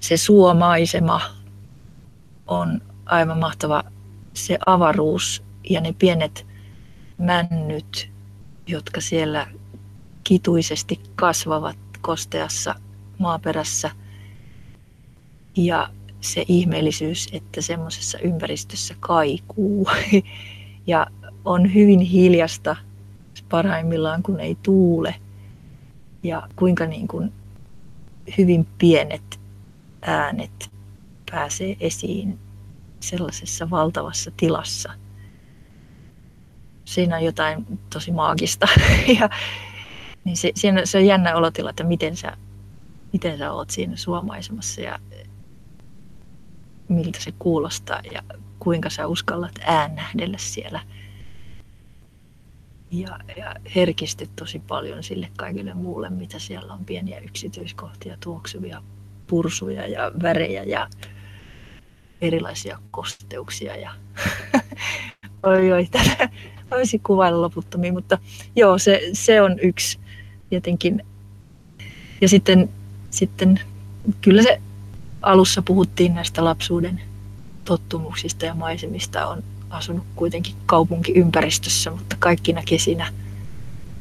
se 0.00 0.16
suomaisema 0.16 1.20
on 2.46 2.82
aivan 3.06 3.38
mahtava. 3.38 3.84
Se 4.34 4.58
avaruus 4.66 5.42
ja 5.70 5.80
ne 5.80 5.94
pienet 5.98 6.46
männyt, 7.18 8.10
jotka 8.66 9.00
siellä 9.00 9.46
kituisesti 10.24 11.00
kasvavat 11.14 11.78
kosteassa 12.00 12.74
maaperässä. 13.18 13.90
Ja 15.56 15.88
se 16.24 16.44
ihmeellisyys, 16.48 17.28
että 17.32 17.60
semmoisessa 17.60 18.18
ympäristössä 18.18 18.94
kaikuu 19.00 19.88
ja 20.86 21.06
on 21.44 21.74
hyvin 21.74 22.00
hiljasta 22.00 22.76
parhaimmillaan, 23.48 24.22
kun 24.22 24.40
ei 24.40 24.56
tuule. 24.62 25.14
Ja 26.22 26.48
kuinka 26.56 26.86
niin 26.86 27.08
kuin 27.08 27.32
hyvin 28.38 28.66
pienet 28.78 29.40
äänet 30.02 30.70
pääsee 31.30 31.76
esiin 31.80 32.38
sellaisessa 33.00 33.70
valtavassa 33.70 34.30
tilassa– 34.36 34.92
siinä 36.84 37.16
on 37.16 37.24
jotain 37.24 37.66
tosi 37.92 38.12
maagista. 38.12 38.68
ja, 39.20 39.30
niin 40.24 40.36
se, 40.36 40.52
siinä, 40.54 40.86
se 40.86 40.98
on 40.98 41.06
jännä 41.06 41.36
olotila, 41.36 41.70
että 41.70 41.84
miten 41.84 42.16
sä, 42.16 42.36
miten 43.12 43.38
sä 43.38 43.52
oot 43.52 43.70
siinä 43.70 43.96
suomaisemassa 43.96 44.80
ja 44.80 44.98
miltä 46.94 47.20
se 47.20 47.32
kuulostaa 47.38 48.00
ja 48.12 48.22
kuinka 48.58 48.90
sä 48.90 49.06
uskallat 49.06 49.52
äännähdellä 49.64 50.38
siellä. 50.38 50.80
Ja, 52.90 53.18
ja 53.36 53.54
herkistyt 53.74 54.30
tosi 54.36 54.58
paljon 54.58 55.02
sille 55.02 55.28
kaikille 55.36 55.74
muulle, 55.74 56.10
mitä 56.10 56.38
siellä 56.38 56.72
on 56.72 56.84
pieniä 56.84 57.18
yksityiskohtia, 57.18 58.16
tuoksuvia 58.20 58.82
pursuja 59.26 59.86
ja 59.86 60.12
värejä 60.22 60.62
ja 60.62 60.88
erilaisia 62.20 62.78
kosteuksia. 62.90 63.76
Ja 63.76 63.90
oi, 65.42 65.72
oi, 65.72 65.88
tätä, 65.90 66.28
voisi 66.70 66.98
kuvailla 66.98 67.40
loputtomiin, 67.40 67.94
mutta 67.94 68.18
joo, 68.56 68.78
se, 68.78 69.00
se 69.12 69.42
on 69.42 69.58
yksi 69.60 69.98
tietenkin. 70.50 71.02
Ja 72.20 72.28
sitten, 72.28 72.68
sitten 73.10 73.60
kyllä 74.20 74.42
se 74.42 74.60
alussa 75.24 75.62
puhuttiin 75.62 76.14
näistä 76.14 76.44
lapsuuden 76.44 77.00
tottumuksista 77.64 78.44
ja 78.44 78.54
maisemista. 78.54 79.26
On 79.26 79.42
asunut 79.70 80.04
kuitenkin 80.16 80.54
kaupunkiympäristössä, 80.66 81.90
mutta 81.90 82.16
kaikkina 82.18 82.62
kesinä 82.64 83.12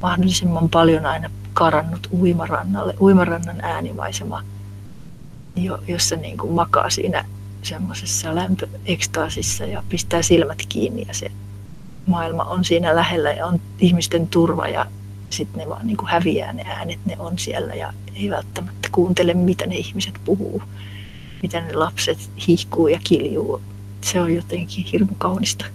mahdollisimman 0.01 0.69
paljon 0.69 1.05
aina 1.05 1.30
karannut 1.53 2.07
uimarannalle, 2.11 2.95
uimarannan 2.99 3.61
äänimaisema, 3.61 4.43
jossa 5.88 6.15
niin 6.15 6.38
kuin 6.38 6.53
makaa 6.53 6.89
siinä 6.89 7.26
semmoisessa 7.61 8.36
lämpöekstaasissa 8.36 9.65
ja 9.65 9.84
pistää 9.89 10.21
silmät 10.21 10.59
kiinni 10.69 11.05
ja 11.07 11.13
se 11.13 11.32
maailma 12.05 12.43
on 12.43 12.65
siinä 12.65 12.95
lähellä 12.95 13.32
ja 13.32 13.45
on 13.45 13.59
ihmisten 13.80 14.28
turva 14.28 14.67
ja 14.67 14.86
sitten 15.30 15.59
ne 15.59 15.69
vaan 15.69 15.88
niin 15.88 15.97
kuin 15.97 16.09
häviää 16.09 16.53
ne 16.53 16.63
äänet, 16.67 16.99
ne 17.05 17.15
on 17.19 17.39
siellä 17.39 17.74
ja 17.74 17.93
ei 18.15 18.30
välttämättä 18.30 18.89
kuuntele, 18.91 19.34
mitä 19.34 19.65
ne 19.65 19.76
ihmiset 19.76 20.13
puhuu, 20.26 20.63
mitä 21.44 21.62
ne 21.62 21.74
lapset 21.74 22.18
hihkuu 22.48 22.88
ja 22.88 23.00
kiljuu. 23.04 23.62
Se 24.02 24.20
on 24.20 24.36
jotenkin 24.36 24.86
hirmu 24.86 25.14
kaunista. 25.18 25.66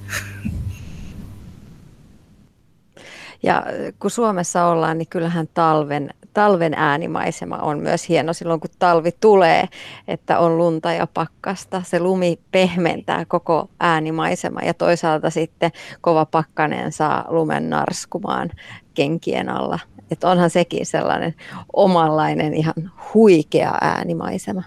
Ja 3.43 3.67
kun 3.99 4.11
Suomessa 4.11 4.67
ollaan, 4.67 4.99
niin 4.99 5.09
kyllähän 5.09 5.49
talven, 5.55 6.11
talven 6.35 6.75
äänimaisema 6.75 7.57
on 7.57 7.79
myös 7.79 8.09
hieno 8.09 8.33
silloin, 8.33 8.61
kun 8.61 8.71
talvi 8.79 9.11
tulee, 9.21 9.69
että 10.09 10.39
on 10.39 10.59
lunta 10.59 10.93
ja 10.93 11.07
pakkasta. 11.15 11.83
Se 11.87 12.01
lumi 12.01 12.39
pehmentää 12.51 13.25
koko 13.25 13.71
äänimaisema 13.81 14.61
ja 14.61 14.75
toisaalta 14.75 15.31
sitten 15.31 15.71
kova 16.01 16.27
pakkanen 16.27 16.93
saa 16.93 17.25
lumen 17.29 17.71
narskumaan 17.71 18.51
kenkien 18.95 19.49
alla. 19.49 19.79
Että 20.11 20.29
onhan 20.31 20.51
sekin 20.51 20.87
sellainen 20.87 21.35
omanlainen 21.73 22.55
ihan 22.55 22.91
huikea 23.15 23.79
äänimaisema. 23.81 24.63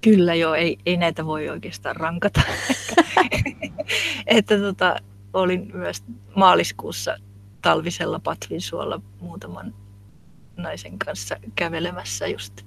Kyllä 0.00 0.34
joo, 0.34 0.54
ei, 0.54 0.78
ei 0.86 0.96
näitä 0.96 1.26
voi 1.26 1.48
oikeastaan 1.48 1.96
rankata. 1.96 2.40
että 4.26 4.58
tota, 4.58 4.96
olin 5.32 5.70
myös 5.74 6.04
maaliskuussa 6.36 7.16
talvisella 7.62 8.20
Patvinsuolla 8.20 9.00
muutaman 9.20 9.74
naisen 10.56 10.98
kanssa 10.98 11.36
kävelemässä 11.54 12.26
just 12.26 12.62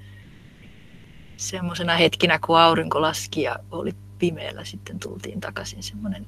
semmoisena 1.37 1.95
hetkinä, 1.95 2.39
kun 2.39 2.59
aurinko 2.59 3.01
laski 3.01 3.41
ja 3.41 3.59
oli 3.71 3.91
pimeällä, 4.19 4.65
sitten 4.65 4.99
tultiin 4.99 5.41
takaisin 5.41 5.83
semmoinen 5.83 6.27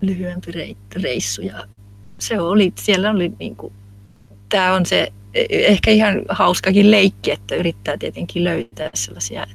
lyhyempi 0.00 0.76
reissu 1.02 1.42
ja 1.42 1.66
se 2.18 2.40
oli, 2.40 2.72
siellä 2.78 3.10
oli 3.10 3.32
niin 3.38 3.56
kuin, 3.56 3.72
tämä 4.48 4.74
on 4.74 4.86
se 4.86 5.12
ehkä 5.50 5.90
ihan 5.90 6.22
hauskakin 6.28 6.90
leikki, 6.90 7.30
että 7.30 7.54
yrittää 7.54 7.96
tietenkin 7.98 8.44
löytää 8.44 8.90
sellaisia 8.94 9.46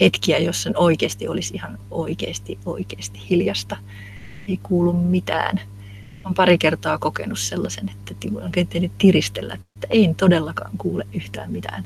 hetkiä, 0.00 0.38
jossa 0.38 0.70
oikeasti 0.76 1.28
olisi 1.28 1.54
ihan 1.54 1.78
oikeasti, 1.90 2.58
oikeasti 2.66 3.20
hiljasta. 3.30 3.76
Ei 4.48 4.56
kuulu 4.62 4.92
mitään 4.92 5.60
olen 6.26 6.34
pari 6.34 6.58
kertaa 6.58 6.98
kokenut 6.98 7.38
sellaisen, 7.38 7.88
että 7.88 8.14
on 8.44 8.50
tehnyt 8.68 8.92
tiristellä, 8.98 9.54
että 9.54 9.86
ei 9.90 10.14
todellakaan 10.16 10.78
kuule 10.78 11.06
yhtään 11.12 11.52
mitään. 11.52 11.84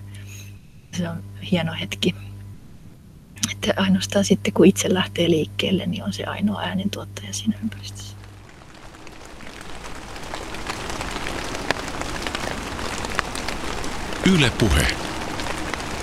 Se 0.97 1.09
on 1.09 1.23
hieno 1.51 1.73
hetki. 1.81 2.15
Että 3.53 3.75
ainoastaan 3.77 4.25
sitten, 4.25 4.53
kun 4.53 4.67
itse 4.67 4.95
lähtee 4.95 5.31
liikkeelle, 5.31 5.87
niin 5.87 6.05
on 6.05 6.13
se 6.13 6.25
ainoa 6.25 6.61
äänentuottaja 6.61 7.33
siinä 7.33 7.59
ympäristössä. 7.63 8.17
Yle 14.35 14.51
puhe. 14.59 15.10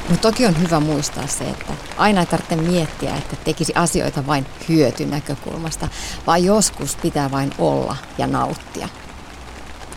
No 0.10 0.18
toki 0.18 0.45
on 0.45 0.62
hyvä 0.62 0.80
muistaa 0.80 1.28
se, 1.28 1.43
että 1.43 1.74
aina 1.97 2.20
ei 2.20 2.26
tarvitse 2.26 2.55
miettiä, 2.55 3.16
että 3.16 3.36
tekisi 3.36 3.74
asioita 3.76 4.28
vain 4.28 4.45
hyötynäkökulmasta, 4.70 5.88
vaan 6.28 6.43
joskus 6.43 6.95
pitää 6.95 7.32
vain 7.32 7.51
olla 7.58 7.95
ja 8.18 8.28
nauttia. 8.28 8.89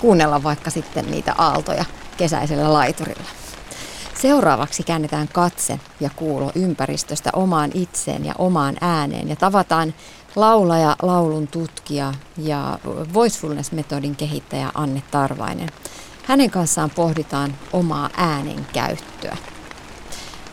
Kuunnella 0.00 0.42
vaikka 0.42 0.70
sitten 0.70 1.10
niitä 1.10 1.34
aaltoja 1.38 1.84
kesäisellä 2.16 2.72
laiturilla. 2.72 3.24
Seuraavaksi 4.20 4.82
käännetään 4.82 5.28
katse 5.28 5.80
ja 6.00 6.10
kuulo 6.16 6.52
ympäristöstä 6.54 7.30
omaan 7.32 7.70
itseen 7.74 8.24
ja 8.24 8.34
omaan 8.38 8.76
ääneen 8.80 9.28
ja 9.28 9.36
tavataan 9.36 9.94
laulaja, 10.36 10.96
laulun 11.02 11.48
tutkija 11.48 12.12
ja 12.36 12.78
Voicefulness-metodin 13.14 14.16
kehittäjä 14.16 14.70
Anne 14.74 15.02
Tarvainen. 15.10 15.68
Hänen 16.24 16.50
kanssaan 16.50 16.90
pohditaan 16.90 17.54
omaa 17.72 18.10
äänen 18.16 18.66
käyttöä. 18.72 19.36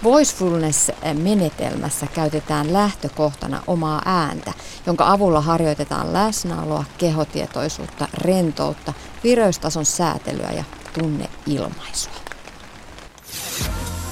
Voicefulness-menetelmässä 0.03 2.07
käytetään 2.13 2.73
lähtökohtana 2.73 3.63
omaa 3.67 4.01
ääntä, 4.05 4.53
jonka 4.85 5.11
avulla 5.11 5.41
harjoitetaan 5.41 6.13
läsnäoloa, 6.13 6.85
kehotietoisuutta, 6.97 8.07
rentoutta, 8.13 8.93
vireystason 9.23 9.85
säätelyä 9.85 10.51
ja 10.51 10.63
tunneilmaisua. 10.99 12.13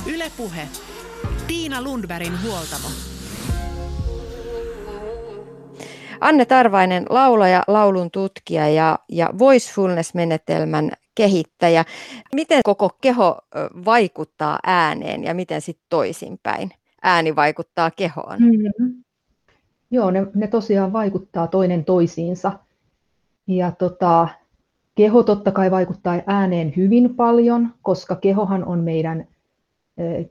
Ylepuhe. 0.05 0.67
Tiina 1.47 1.81
Lundbergin 1.81 2.43
huoltamo. 2.43 2.88
Anne 6.21 6.45
Tarvainen, 6.45 7.05
laulaja, 7.09 7.63
laulun 7.67 8.11
tutkija 8.11 8.69
ja, 8.69 8.99
ja 9.09 9.29
Voicefulness-menetelmän 9.39 10.91
kehittäjä. 11.16 11.86
Miten 12.34 12.61
koko 12.66 12.89
keho 13.01 13.38
vaikuttaa 13.86 14.59
ääneen 14.66 15.24
ja 15.24 15.34
miten 15.34 15.61
sitten 15.61 15.86
toisinpäin 15.89 16.72
ääni 17.01 17.36
vaikuttaa 17.36 17.91
kehoon? 17.91 18.39
Mm-hmm. 18.39 19.03
Joo, 19.91 20.11
ne, 20.11 20.28
ne 20.36 20.47
tosiaan 20.47 20.93
vaikuttaa 20.93 21.47
toinen 21.47 21.86
toisiinsa. 21.86 22.51
Ja 23.47 23.72
tota, 23.72 24.28
keho 24.95 25.24
totta 25.24 25.51
kai 25.51 25.72
vaikuttaa 25.72 26.22
ääneen 26.28 26.74
hyvin 26.76 27.16
paljon, 27.16 27.74
koska 27.82 28.16
kehohan 28.16 28.66
on 28.66 28.80
meidän, 28.80 29.28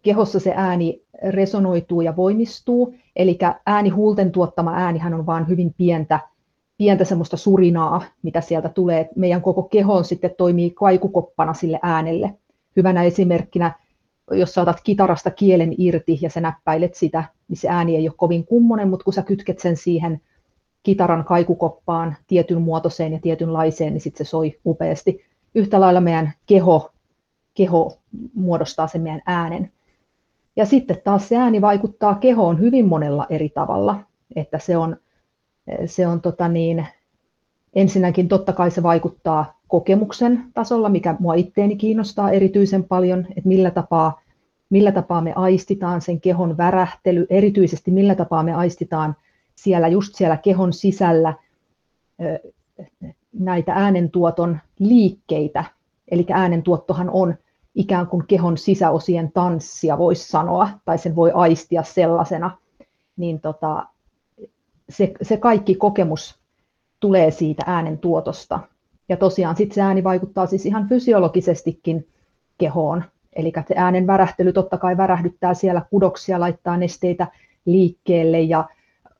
kehossa 0.03 0.41
se 0.41 0.53
ääni 0.57 1.03
resonoituu 1.28 2.01
ja 2.01 2.16
voimistuu. 2.16 2.95
Eli 3.16 3.39
ääni 3.66 3.89
huulten 3.89 4.32
tuottama 4.32 4.74
äänihän 4.74 5.14
on 5.14 5.26
vain 5.26 5.49
hyvin 5.49 5.74
pientä 5.78 6.20
pientä 6.76 7.04
semmoista 7.04 7.36
surinaa, 7.36 8.02
mitä 8.22 8.40
sieltä 8.40 8.68
tulee. 8.68 9.08
Meidän 9.16 9.42
koko 9.42 9.62
kehon 9.62 10.04
sitten 10.04 10.34
toimii 10.38 10.70
kaikukoppana 10.70 11.54
sille 11.54 11.78
äänelle. 11.82 12.34
Hyvänä 12.76 13.02
esimerkkinä, 13.02 13.78
jos 14.30 14.54
saatat 14.54 14.80
kitarasta 14.84 15.30
kielen 15.30 15.74
irti 15.78 16.18
ja 16.22 16.30
sä 16.30 16.40
näppäilet 16.40 16.94
sitä, 16.94 17.24
niin 17.48 17.56
se 17.56 17.68
ääni 17.68 17.96
ei 17.96 18.08
ole 18.08 18.14
kovin 18.16 18.46
kummonen, 18.46 18.88
mutta 18.88 19.04
kun 19.04 19.12
sä 19.12 19.22
kytket 19.22 19.58
sen 19.58 19.76
siihen 19.76 20.20
kitaran 20.82 21.24
kaikukoppaan 21.24 22.16
tietyn 22.26 22.62
muotoiseen 22.62 23.12
ja 23.12 23.18
tietynlaiseen, 23.18 23.92
niin 23.92 24.00
sitten 24.00 24.26
se 24.26 24.30
soi 24.30 24.60
upeasti. 24.66 25.24
Yhtä 25.54 25.80
lailla 25.80 26.00
meidän 26.00 26.32
keho, 26.46 26.92
keho 27.54 27.98
muodostaa 28.34 28.86
sen 28.86 29.02
meidän 29.02 29.22
äänen. 29.26 29.72
Ja 30.56 30.66
sitten 30.66 31.00
taas 31.04 31.28
se 31.28 31.36
ääni 31.36 31.60
vaikuttaa 31.60 32.14
kehoon 32.14 32.60
hyvin 32.60 32.86
monella 32.88 33.26
eri 33.30 33.48
tavalla, 33.48 34.00
että 34.36 34.58
se 34.58 34.76
on 34.76 34.96
se 35.86 36.06
on 36.06 36.20
tota 36.20 36.48
niin, 36.48 36.86
ensinnäkin 37.74 38.28
totta 38.28 38.52
kai 38.52 38.70
se 38.70 38.82
vaikuttaa 38.82 39.58
kokemuksen 39.68 40.44
tasolla, 40.54 40.88
mikä 40.88 41.16
mua 41.20 41.34
itteeni 41.34 41.76
kiinnostaa 41.76 42.30
erityisen 42.30 42.84
paljon, 42.84 43.26
että 43.30 43.48
millä 43.48 43.70
tapaa, 43.70 44.20
millä 44.70 44.92
tapaa 44.92 45.20
me 45.20 45.32
aistitaan 45.36 46.00
sen 46.00 46.20
kehon 46.20 46.56
värähtely, 46.56 47.26
erityisesti 47.30 47.90
millä 47.90 48.14
tapaa 48.14 48.42
me 48.42 48.54
aistitaan 48.54 49.16
siellä 49.54 49.88
just 49.88 50.14
siellä 50.14 50.36
kehon 50.36 50.72
sisällä 50.72 51.34
näitä 53.32 53.72
äänentuoton 53.72 54.58
liikkeitä. 54.78 55.64
Eli 56.10 56.26
äänentuottohan 56.32 57.10
on 57.10 57.34
ikään 57.74 58.06
kuin 58.06 58.26
kehon 58.26 58.58
sisäosien 58.58 59.32
tanssia, 59.32 59.98
voisi 59.98 60.28
sanoa, 60.28 60.68
tai 60.84 60.98
sen 60.98 61.16
voi 61.16 61.32
aistia 61.34 61.82
sellaisena. 61.82 62.58
Niin 63.16 63.40
tota, 63.40 63.86
se, 64.89 65.12
se 65.22 65.37
kaikki 65.37 65.74
kokemus 65.74 66.39
tulee 67.01 67.30
siitä 67.30 67.62
äänen 67.66 67.99
tuotosta. 67.99 68.61
Ja 69.09 69.16
tosiaan 69.16 69.57
sitten 69.57 69.74
se 69.74 69.80
ääni 69.80 70.05
vaikuttaa 70.05 70.47
siis 70.47 70.66
ihan 70.66 70.89
fysiologisestikin 70.89 72.09
kehoon. 72.59 73.05
Eli 73.32 73.53
se 73.68 73.74
äänen 73.76 74.07
värähtely 74.07 74.53
totta 74.53 74.78
kai 74.78 74.97
värähdyttää 74.97 75.55
siellä 75.55 75.82
kudoksia, 75.91 76.41
laittaa 76.41 76.76
nesteitä 76.76 77.26
liikkeelle 77.64 78.41
ja 78.41 78.68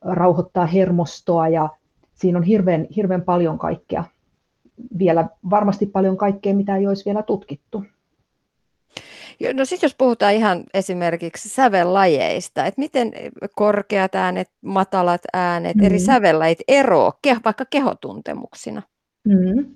rauhoittaa 0.01 0.65
hermostoa 0.65 1.47
ja 1.47 1.69
siinä 2.13 2.37
on 2.37 2.43
hirveän, 2.43 2.87
hirveän 2.95 3.21
paljon 3.21 3.59
kaikkea. 3.59 4.03
Vielä 4.99 5.29
varmasti 5.49 5.85
paljon 5.85 6.17
kaikkea, 6.17 6.53
mitä 6.53 6.75
ei 6.75 6.87
olisi 6.87 7.05
vielä 7.05 7.23
tutkittu. 7.23 7.83
No 9.53 9.65
sitten 9.65 9.87
jos 9.87 9.95
puhutaan 9.97 10.33
ihan 10.33 10.63
esimerkiksi 10.73 11.49
sävellajeista, 11.49 12.65
että 12.65 12.81
miten 12.81 13.11
korkeat 13.55 14.15
äänet, 14.15 14.49
matalat 14.61 15.21
äänet, 15.33 15.75
mm. 15.75 15.83
eri 15.83 15.99
sävellajit 15.99 16.59
eroavat 16.67 17.17
vaikka 17.45 17.65
kehotuntemuksina? 17.69 18.81
Mm. 19.27 19.75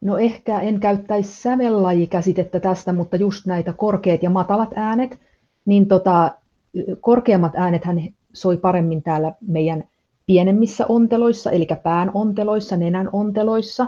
No 0.00 0.18
ehkä 0.18 0.60
en 0.60 0.80
käyttäisi 0.80 1.42
sävellajikäsitettä 1.42 2.60
tästä, 2.60 2.92
mutta 2.92 3.16
just 3.16 3.46
näitä 3.46 3.72
korkeat 3.72 4.22
ja 4.22 4.30
matalat 4.30 4.70
äänet, 4.76 5.18
niin 5.64 5.88
tota, 5.88 6.30
korkeammat 7.00 7.52
hän 7.82 8.00
soi 8.32 8.56
paremmin 8.56 9.02
täällä 9.02 9.32
meidän 9.40 9.84
pienemmissä 10.26 10.86
onteloissa, 10.88 11.50
eli 11.50 11.66
pään 11.82 12.10
onteloissa, 12.14 12.76
nenän 12.76 13.08
onteloissa. 13.12 13.86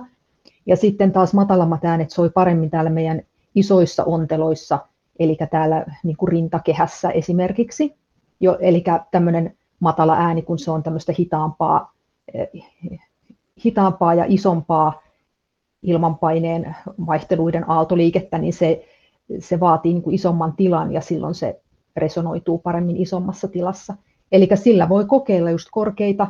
Ja 0.66 0.76
sitten 0.76 1.12
taas 1.12 1.34
matalammat 1.34 1.84
äänet 1.84 2.10
soi 2.10 2.30
paremmin 2.30 2.70
täällä 2.70 2.90
meidän 2.90 3.22
isoissa 3.54 4.04
onteloissa, 4.04 4.78
eli 5.18 5.36
täällä 5.50 5.84
niin 6.02 6.16
kuin 6.16 6.28
rintakehässä 6.28 7.10
esimerkiksi. 7.10 7.94
Jo, 8.40 8.58
eli 8.60 8.84
tämmöinen 9.10 9.56
matala 9.80 10.16
ääni, 10.16 10.42
kun 10.42 10.58
se 10.58 10.70
on 10.70 10.82
tämmöistä 10.82 11.12
hitaampaa, 11.18 11.92
eh, 12.34 12.48
hitaampaa 13.64 14.14
ja 14.14 14.24
isompaa 14.28 15.02
ilmanpaineen 15.82 16.76
vaihteluiden 17.06 17.70
aaltoliikettä, 17.70 18.38
niin 18.38 18.52
se, 18.52 18.84
se 19.38 19.60
vaatii 19.60 19.92
niin 19.92 20.02
kuin 20.02 20.14
isomman 20.14 20.56
tilan 20.56 20.92
ja 20.92 21.00
silloin 21.00 21.34
se 21.34 21.60
resonoituu 21.96 22.58
paremmin 22.58 22.96
isommassa 22.96 23.48
tilassa. 23.48 23.96
Eli 24.32 24.48
sillä 24.54 24.88
voi 24.88 25.04
kokeilla 25.04 25.50
just 25.50 25.68
korkeita 25.70 26.26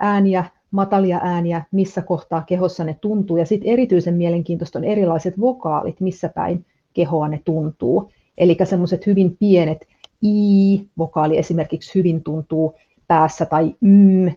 ääniä, 0.00 0.44
matalia 0.70 1.20
ääniä, 1.22 1.64
missä 1.70 2.02
kohtaa 2.02 2.42
kehossa 2.42 2.84
ne 2.84 2.96
tuntuu. 3.00 3.36
Ja 3.36 3.46
sitten 3.46 3.70
erityisen 3.72 4.14
mielenkiintoista 4.14 4.78
on 4.78 4.84
erilaiset 4.84 5.40
vokaalit, 5.40 6.00
missä 6.00 6.28
päin 6.28 6.66
kehoa 6.94 7.28
ne 7.28 7.40
tuntuu. 7.44 8.12
Eli 8.38 8.56
semmoiset 8.64 9.06
hyvin 9.06 9.36
pienet 9.36 9.88
i-vokaali 10.24 11.38
esimerkiksi 11.38 11.94
hyvin 11.94 12.22
tuntuu 12.22 12.74
päässä 13.08 13.46
tai 13.46 13.74
mm 13.80 14.32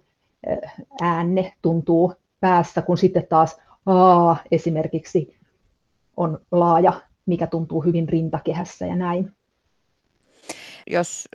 äänne 1.01 1.53
tuntuu 1.61 2.13
päässä, 2.39 2.81
kun 2.81 2.97
sitten 2.97 3.27
taas 3.29 3.61
a 3.85 4.35
esimerkiksi 4.51 5.37
on 6.17 6.39
laaja, 6.51 6.93
mikä 7.25 7.47
tuntuu 7.47 7.81
hyvin 7.81 8.09
rintakehässä 8.09 8.85
ja 8.85 8.95
näin. 8.95 9.31
Jos 10.87 11.27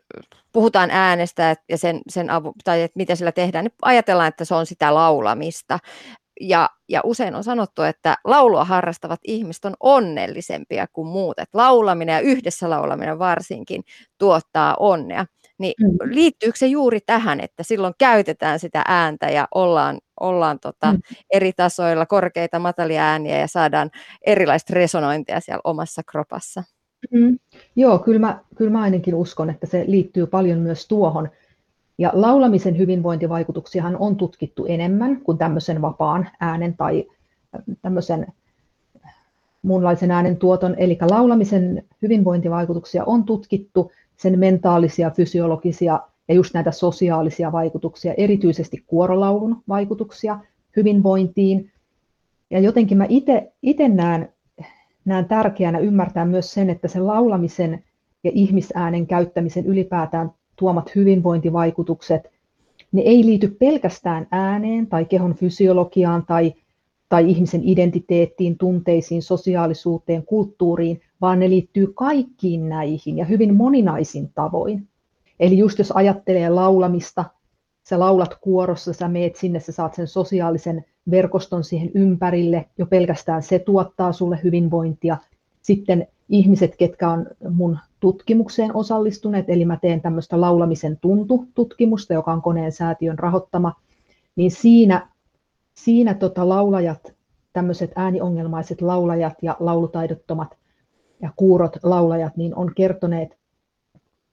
puhutaan 0.53 0.91
äänestä 0.91 1.57
ja 1.69 1.79
sen, 1.79 2.01
sen 2.09 2.31
avu, 2.31 2.53
tai 2.65 2.83
että 2.83 2.97
mitä 2.97 3.15
sillä 3.15 3.33
tehdään, 3.33 3.65
niin 3.65 3.75
ajatellaan, 3.83 4.29
että 4.29 4.45
se 4.45 4.55
on 4.55 4.67
sitä 4.67 4.95
laulamista. 4.95 5.79
Ja, 6.41 6.69
ja 6.89 7.01
usein 7.05 7.35
on 7.35 7.45
sanottu, 7.45 7.83
että 7.83 8.15
laulua 8.25 8.65
harrastavat 8.65 9.21
ihmiset 9.25 9.65
on 9.65 9.75
onnellisempia 9.81 10.87
kuin 10.93 11.09
muut. 11.09 11.39
Että 11.39 11.59
laulaminen 11.59 12.13
ja 12.13 12.21
yhdessä 12.21 12.71
laulaminen 12.71 13.19
varsinkin 13.19 13.83
tuottaa 14.19 14.77
onnea. 14.79 15.27
Niin 15.59 15.75
mm. 15.81 16.15
liittyykö 16.15 16.59
se 16.59 16.67
juuri 16.67 17.01
tähän, 17.07 17.41
että 17.41 17.63
silloin 17.63 17.95
käytetään 17.99 18.59
sitä 18.59 18.83
ääntä 18.89 19.27
ja 19.27 19.49
ollaan, 19.55 19.99
ollaan 20.21 20.61
tota 20.61 20.93
mm. 20.93 20.99
eri 21.33 21.53
tasoilla, 21.53 22.07
korkeita, 22.07 22.59
matalia 22.59 23.03
ääniä 23.03 23.39
ja 23.39 23.47
saadaan 23.47 23.91
erilaista 24.27 24.75
resonointia 24.75 25.41
siellä 25.41 25.61
omassa 25.65 26.03
kropassa? 26.11 26.65
Mm. 27.11 27.39
Joo, 27.77 27.99
kyllä 27.99 28.19
mä, 28.19 28.39
kyllä 28.57 28.71
mä 28.71 28.83
ainakin 28.83 29.15
uskon, 29.15 29.51
että 29.51 29.67
se 29.67 29.85
liittyy 29.87 30.27
paljon 30.27 30.59
myös 30.59 30.89
tuohon. 30.89 31.29
Ja 31.99 32.11
laulamisen 32.15 32.79
hyvinvointivaikutuksiahan 32.79 33.97
on 33.97 34.17
tutkittu 34.17 34.67
enemmän 34.67 35.21
kuin 35.21 35.39
tämmöisen 35.39 35.83
vapaan 35.83 36.29
äänen 36.41 36.77
tai 36.77 37.05
tämmöisen 37.83 38.27
muunlaisen 39.63 40.11
äänen 40.11 40.37
tuoton. 40.37 40.75
Eli 40.79 40.99
laulamisen 41.01 41.85
hyvinvointivaikutuksia 42.03 43.05
on 43.05 43.25
tutkittu, 43.25 43.93
sen 44.17 44.39
mentaalisia, 44.39 45.11
fysiologisia 45.11 46.01
ja 46.29 46.35
just 46.35 46.55
näitä 46.55 46.71
sosiaalisia 46.71 47.53
vaikutuksia, 47.53 48.15
erityisesti 48.17 48.85
kuorolaulun 48.87 49.63
vaikutuksia 49.69 50.39
hyvinvointiin. 50.77 51.71
Ja 52.51 52.61
jotenkin 52.61 52.99
mä 52.99 53.07
itse 53.63 53.89
näen, 53.89 54.33
näen 55.05 55.25
tärkeänä 55.25 55.79
ymmärtää 55.79 56.25
myös 56.25 56.55
sen, 56.55 56.71
että 56.71 56.89
se 56.89 57.01
laulamisen 57.01 57.85
ja 58.25 58.31
ihmisäänen 58.35 59.07
käyttämisen 59.07 59.67
ylipäätään 59.67 60.31
tuomat 60.59 60.95
hyvinvointivaikutukset, 60.95 62.31
ne 62.93 63.03
ei 63.03 63.27
liity 63.27 63.49
pelkästään 63.49 64.27
ääneen 64.31 64.87
tai 64.87 65.05
kehon 65.05 65.35
fysiologiaan 65.35 66.27
tai, 66.27 66.55
tai 67.09 67.31
ihmisen 67.31 67.61
identiteettiin, 67.65 68.59
tunteisiin, 68.59 69.23
sosiaalisuuteen, 69.23 70.25
kulttuuriin, 70.25 71.01
vaan 71.21 71.41
ne 71.41 71.51
liittyy 71.51 71.93
kaikkiin 71.95 72.69
näihin 72.69 73.19
ja 73.19 73.25
hyvin 73.25 73.55
moninaisin 73.55 74.31
tavoin. 74.35 74.89
Eli 75.41 75.59
just 75.59 75.79
jos 75.79 75.93
ajattelee 75.93 76.49
laulamista, 76.49 77.25
sä 77.89 77.99
laulat 77.99 78.35
kuorossa, 78.41 78.93
sä 78.93 79.09
meet 79.09 79.37
sinne, 79.37 79.61
sä 79.61 79.73
saat 79.73 79.95
sen 79.95 80.07
sosiaalisen 80.07 80.85
verkoston 81.11 81.65
siihen 81.65 81.91
ympärille, 81.95 82.67
jo 82.79 82.87
pelkästään 82.87 83.43
se 83.43 83.59
tuottaa 83.59 84.13
sulle 84.13 84.41
hyvinvointia. 84.45 85.17
Sitten 85.63 86.07
ihmiset, 86.29 86.77
ketkä 86.77 87.11
on 87.11 87.27
mun 87.51 87.79
tutkimukseen 88.01 88.77
osallistuneet, 88.77 89.51
eli 89.51 89.65
mä 89.65 89.77
teen 89.77 90.01
tämmöistä 90.01 90.41
laulamisen 90.41 90.99
tuntu-tutkimusta, 91.01 92.15
joka 92.15 92.33
on 92.33 92.43
koneen 92.43 92.73
säätiön 92.73 93.19
rahoittama, 93.19 93.73
niin 94.37 94.51
siinä, 94.51 95.09
siinä 95.75 96.15
tota 96.15 96.49
laulajat, 96.49 97.15
tämmöiset 97.53 97.93
ääniongelmaiset 97.97 98.83
laulajat 98.83 99.35
ja 99.43 99.57
laulutaidottomat 99.61 100.57
ja 101.23 101.31
kuurot 101.37 101.77
laulajat, 101.83 102.37
niin 102.37 102.55
on 102.55 102.73
kertoneet 102.75 103.39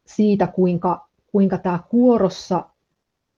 siitä, 0.06 0.48
kuinka, 0.48 1.08
kuinka 1.32 1.58
tämä 1.58 1.80
kuorossa 1.90 2.70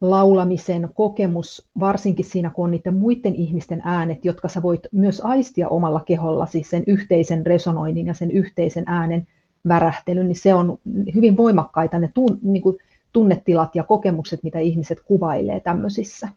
laulamisen 0.01 0.89
kokemus, 0.93 1.67
varsinkin 1.79 2.25
siinä, 2.25 2.49
kun 2.49 2.65
on 2.65 2.71
niiden 2.71 2.93
muiden 2.93 3.35
ihmisten 3.35 3.81
äänet, 3.85 4.25
jotka 4.25 4.47
sä 4.47 4.61
voit 4.61 4.81
myös 4.91 5.21
aistia 5.23 5.69
omalla 5.69 5.99
kehollasi, 5.99 6.63
sen 6.63 6.83
yhteisen 6.87 7.45
resonoinnin 7.45 8.07
ja 8.07 8.13
sen 8.13 8.31
yhteisen 8.31 8.83
äänen 8.87 9.27
värähtelyn, 9.67 10.27
niin 10.27 10.35
se 10.35 10.53
on 10.53 10.79
hyvin 11.15 11.37
voimakkaita 11.37 11.99
ne 11.99 12.09
tun, 12.13 12.39
niin 12.41 12.61
kuin 12.61 12.77
tunnetilat 13.13 13.75
ja 13.75 13.83
kokemukset, 13.83 14.43
mitä 14.43 14.59
ihmiset 14.59 14.99
kuvailee 15.05 15.59
tämmöisissä. 15.59 16.29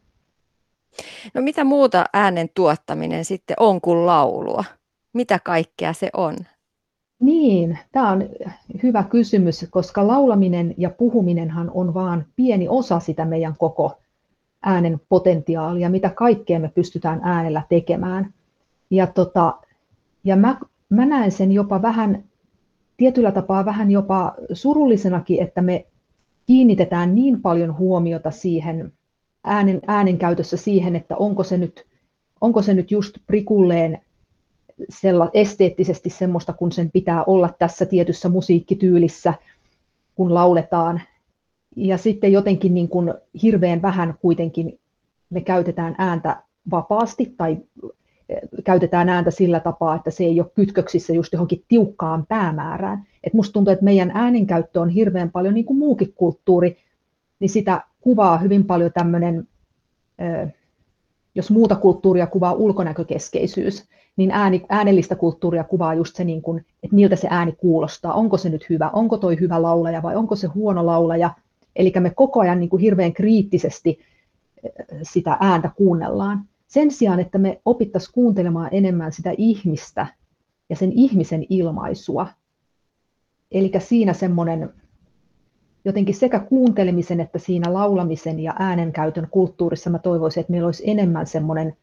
No 1.34 1.42
mitä 1.42 1.64
muuta 1.64 2.04
äänen 2.12 2.48
tuottaminen 2.54 3.24
sitten 3.24 3.56
on 3.60 3.80
kuin 3.80 4.06
laulua? 4.06 4.64
Mitä 5.12 5.38
kaikkea 5.44 5.92
se 5.92 6.10
on? 6.12 6.36
Niin, 7.20 7.78
tämä 7.92 8.10
on 8.10 8.28
hyvä 8.82 9.02
kysymys, 9.02 9.66
koska 9.70 10.06
laulaminen 10.06 10.74
ja 10.78 10.90
puhuminenhan 10.90 11.70
on 11.74 11.94
vain 11.94 12.26
pieni 12.36 12.68
osa 12.68 13.00
sitä 13.00 13.24
meidän 13.24 13.54
koko 13.58 14.00
äänen 14.62 15.00
potentiaalia, 15.08 15.90
mitä 15.90 16.10
kaikkea 16.10 16.60
me 16.60 16.68
pystytään 16.74 17.20
äänellä 17.22 17.62
tekemään. 17.68 18.34
Ja, 18.90 19.06
tota, 19.06 19.54
ja 20.24 20.36
mä, 20.36 20.58
mä 20.88 21.06
näen 21.06 21.32
sen 21.32 21.52
jopa 21.52 21.82
vähän, 21.82 22.24
tietyllä 22.96 23.32
tapaa 23.32 23.64
vähän 23.64 23.90
jopa 23.90 24.34
surullisenakin, 24.52 25.42
että 25.42 25.62
me 25.62 25.86
kiinnitetään 26.46 27.14
niin 27.14 27.42
paljon 27.42 27.78
huomiota 27.78 28.30
siihen 28.30 28.92
äänen, 29.44 29.80
äänen 29.86 30.18
käytössä 30.18 30.56
siihen, 30.56 30.96
että 30.96 31.16
onko 31.16 31.44
se 31.44 31.58
nyt, 31.58 31.86
onko 32.40 32.62
se 32.62 32.74
nyt 32.74 32.90
just 32.90 33.18
prikulleen 33.26 34.00
sella, 34.88 35.30
esteettisesti 35.34 36.10
semmoista, 36.10 36.52
kun 36.52 36.72
sen 36.72 36.90
pitää 36.90 37.24
olla 37.24 37.54
tässä 37.58 37.86
tietyssä 37.86 38.28
musiikkityylissä, 38.28 39.34
kun 40.14 40.34
lauletaan. 40.34 41.00
Ja 41.76 41.98
sitten 41.98 42.32
jotenkin 42.32 42.74
niin 42.74 42.88
kuin 42.88 43.14
hirveän 43.42 43.82
vähän 43.82 44.14
kuitenkin 44.22 44.80
me 45.30 45.40
käytetään 45.40 45.94
ääntä 45.98 46.42
vapaasti 46.70 47.34
tai 47.36 47.56
eh, 48.28 48.38
käytetään 48.64 49.08
ääntä 49.08 49.30
sillä 49.30 49.60
tapaa, 49.60 49.96
että 49.96 50.10
se 50.10 50.24
ei 50.24 50.40
ole 50.40 50.50
kytköksissä 50.54 51.12
just 51.12 51.32
johonkin 51.32 51.64
tiukkaan 51.68 52.26
päämäärään. 52.26 53.06
Et 53.24 53.34
musta 53.34 53.52
tuntuu, 53.52 53.72
että 53.72 53.84
meidän 53.84 54.10
äänenkäyttö 54.14 54.80
on 54.80 54.88
hirveän 54.88 55.30
paljon 55.30 55.54
niin 55.54 55.64
kuin 55.64 55.78
muukin 55.78 56.12
kulttuuri, 56.14 56.76
niin 57.40 57.50
sitä 57.50 57.84
kuvaa 58.00 58.38
hyvin 58.38 58.64
paljon 58.64 58.92
tämmöinen, 58.92 59.48
eh, 60.18 60.54
jos 61.34 61.50
muuta 61.50 61.76
kulttuuria 61.76 62.26
kuvaa 62.26 62.52
ulkonäkökeskeisyys, 62.52 63.88
niin 64.16 64.30
ääni, 64.30 64.62
äänellistä 64.68 65.16
kulttuuria 65.16 65.64
kuvaa 65.64 65.94
just 65.94 66.16
se, 66.16 66.24
niin 66.24 66.42
kuin, 66.42 66.58
että 66.82 66.94
miltä 66.96 67.16
se 67.16 67.28
ääni 67.30 67.52
kuulostaa, 67.52 68.14
onko 68.14 68.36
se 68.36 68.48
nyt 68.48 68.68
hyvä, 68.70 68.90
onko 68.92 69.16
toi 69.16 69.40
hyvä 69.40 69.62
laulaja 69.62 70.02
vai 70.02 70.16
onko 70.16 70.36
se 70.36 70.46
huono 70.46 70.86
laulaja. 70.86 71.30
Eli 71.76 71.92
me 72.00 72.10
koko 72.10 72.40
ajan 72.40 72.60
niin 72.60 72.70
kuin 72.70 72.80
hirveän 72.80 73.12
kriittisesti 73.12 74.00
eh, 74.64 74.98
sitä 75.02 75.36
ääntä 75.40 75.70
kuunnellaan. 75.76 76.44
Sen 76.66 76.90
sijaan, 76.90 77.20
että 77.20 77.38
me 77.38 77.60
opittaisiin 77.64 78.14
kuuntelemaan 78.14 78.68
enemmän 78.72 79.12
sitä 79.12 79.34
ihmistä 79.38 80.06
ja 80.70 80.76
sen 80.76 80.92
ihmisen 80.92 81.46
ilmaisua. 81.48 82.26
Eli 83.52 83.72
siinä 83.78 84.12
semmoinen 84.12 84.70
jotenkin 85.84 86.14
sekä 86.14 86.40
kuuntelemisen 86.40 87.20
että 87.20 87.38
siinä 87.38 87.72
laulamisen 87.72 88.40
ja 88.40 88.54
äänenkäytön 88.58 89.28
kulttuurissa 89.30 89.90
mä 89.90 89.98
toivoisin, 89.98 90.40
että 90.40 90.50
meillä 90.50 90.66
olisi 90.66 90.90
enemmän 90.90 91.26
semmoinen 91.26 91.76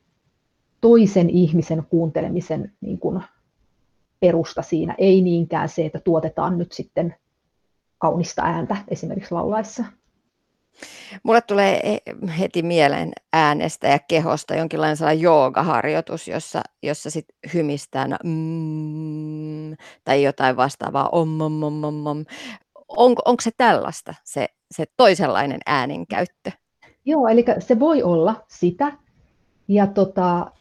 toisen 0.82 1.30
ihmisen 1.30 1.86
kuuntelemisen 1.90 2.72
niin 2.82 3.00
kuin 3.00 3.24
perusta 4.20 4.62
siinä, 4.62 4.96
ei 4.98 5.22
niinkään 5.22 5.70
se, 5.70 5.86
että 5.86 6.00
tuotetaan 6.00 6.58
nyt 6.58 6.72
sitten 6.72 7.16
kaunista 7.98 8.42
ääntä 8.42 8.78
esimerkiksi 8.88 9.34
laulaessa. 9.34 9.84
Mulle 11.24 11.42
tulee 11.42 12.00
heti 12.40 12.62
mieleen 12.62 13.12
äänestä 13.34 13.88
ja 13.88 14.00
kehosta 14.00 14.56
jonkinlainen 14.56 14.98
sellainen 14.98 15.22
joogaharjoitus, 15.22 16.28
jossa, 16.28 16.62
jossa 16.84 17.10
sit 17.10 17.26
hymistään 17.54 18.16
mm, 18.24 19.78
tai 20.04 20.24
jotain 20.24 20.58
vastaavaa 20.58 21.10
om, 21.10 21.42
om, 21.42 21.64
om, 21.64 21.84
om, 21.84 22.06
om. 22.08 22.26
Onko, 22.88 23.22
onko 23.26 23.42
se 23.42 23.52
tällaista, 23.58 24.14
se, 24.24 24.48
se 24.72 24.86
toisenlainen 24.98 25.60
äänenkäyttö? 25.66 26.52
Joo, 27.06 27.28
eli 27.28 27.46
se 27.60 27.80
voi 27.80 28.04
olla 28.04 28.46
sitä. 28.48 28.94
Ja 29.68 29.88
tota, 29.88 30.52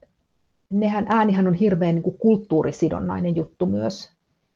nehän, 0.70 1.06
äänihän 1.08 1.46
on 1.46 1.54
hirveän 1.54 1.94
niin 1.94 2.02
kuin 2.02 2.18
kulttuurisidonnainen 2.18 3.36
juttu 3.36 3.66
myös. 3.66 4.10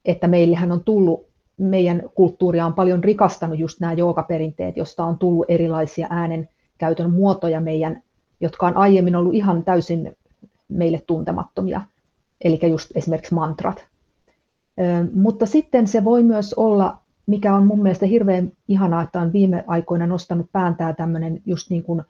Että 0.04 0.28
meillähän 0.28 0.72
on 0.72 0.84
tullut, 0.84 1.26
meidän 1.56 2.02
kulttuuria 2.14 2.66
on 2.66 2.74
paljon 2.74 3.04
rikastanut 3.04 3.58
just 3.58 3.80
nämä 3.80 3.92
joogaperinteet, 3.92 4.76
josta 4.76 5.04
on 5.04 5.18
tullut 5.18 5.46
erilaisia 5.48 6.06
äänen 6.10 6.48
käytön 6.78 7.10
muotoja 7.10 7.60
meidän, 7.60 8.02
jotka 8.40 8.66
on 8.66 8.76
aiemmin 8.76 9.16
ollut 9.16 9.34
ihan 9.34 9.64
täysin 9.64 10.16
meille 10.68 11.02
tuntemattomia. 11.06 11.80
Eli 12.44 12.60
just 12.70 12.90
esimerkiksi 12.94 13.34
mantrat. 13.34 13.86
Mutta 15.12 15.46
sitten 15.46 15.86
se 15.86 16.04
voi 16.04 16.22
myös 16.22 16.54
olla, 16.54 16.99
mikä 17.30 17.54
on 17.54 17.66
mun 17.66 17.82
mielestä 17.82 18.06
hirveän 18.06 18.52
ihanaa, 18.68 19.02
että 19.02 19.20
on 19.20 19.32
viime 19.32 19.64
aikoina 19.66 20.06
nostanut 20.06 20.52
pääntää 20.52 20.92
tämmöinen 20.92 21.42
just 21.46 21.70
niin 21.70 21.82
kuin 21.82 22.02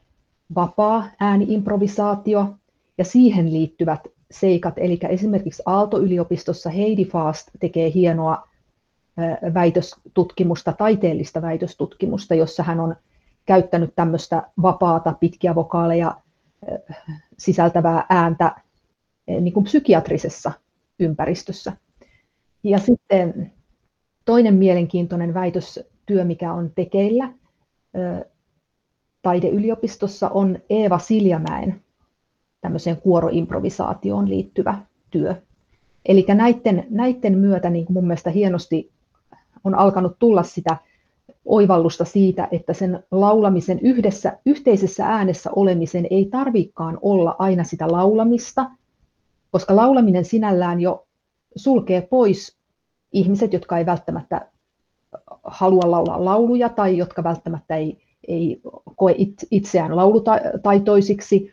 vapaa 0.54 1.04
ääniimprovisaatio 1.20 2.54
ja 2.98 3.04
siihen 3.04 3.52
liittyvät 3.52 4.00
seikat. 4.30 4.74
Eli 4.76 4.98
esimerkiksi 5.08 5.62
Aalto-yliopistossa 5.66 6.70
Heidi 6.70 7.04
Fast 7.04 7.48
tekee 7.60 7.92
hienoa 7.94 8.48
väitöstutkimusta, 9.54 10.72
taiteellista 10.72 11.42
väitöstutkimusta, 11.42 12.34
jossa 12.34 12.62
hän 12.62 12.80
on 12.80 12.96
käyttänyt 13.46 13.94
tämmöistä 13.96 14.42
vapaata 14.62 15.12
pitkiä 15.20 15.54
vokaaleja 15.54 16.16
sisältävää 17.38 18.06
ääntä 18.10 18.56
niin 19.26 19.52
kuin 19.52 19.64
psykiatrisessa 19.64 20.52
ympäristössä. 20.98 21.72
Ja 22.64 22.78
sitten 22.78 23.52
toinen 24.30 24.54
mielenkiintoinen 24.54 25.34
väitöstyö, 25.34 26.24
mikä 26.24 26.52
on 26.52 26.72
tekeillä 26.74 27.32
taideyliopistossa, 29.22 30.28
on 30.28 30.58
Eeva 30.70 30.98
Siljamäen 30.98 31.80
tämmöiseen 32.60 32.96
kuoroimprovisaatioon 32.96 34.28
liittyvä 34.28 34.78
työ. 35.10 35.34
Eli 36.06 36.24
näiden, 36.28 36.86
näiden 36.90 37.38
myötä 37.38 37.70
niin 37.70 37.86
mun 37.88 38.06
mielestä 38.06 38.30
hienosti 38.30 38.90
on 39.64 39.74
alkanut 39.74 40.18
tulla 40.18 40.42
sitä 40.42 40.76
oivallusta 41.44 42.04
siitä, 42.04 42.48
että 42.50 42.72
sen 42.72 43.04
laulamisen 43.10 43.78
yhdessä, 43.78 44.38
yhteisessä 44.46 45.06
äänessä 45.06 45.50
olemisen 45.56 46.06
ei 46.10 46.24
tarvikaan 46.24 46.98
olla 47.02 47.36
aina 47.38 47.64
sitä 47.64 47.92
laulamista, 47.92 48.70
koska 49.50 49.76
laulaminen 49.76 50.24
sinällään 50.24 50.80
jo 50.80 51.06
sulkee 51.56 52.00
pois 52.00 52.59
ihmiset, 53.12 53.52
jotka 53.52 53.78
ei 53.78 53.86
välttämättä 53.86 54.46
halua 55.44 55.90
laulaa 55.90 56.24
lauluja 56.24 56.68
tai 56.68 56.96
jotka 56.96 57.24
välttämättä 57.24 57.76
ei, 57.76 57.98
ei 58.28 58.60
koe 58.96 59.14
itseään 59.50 59.96
laulutaitoisiksi 59.96 61.52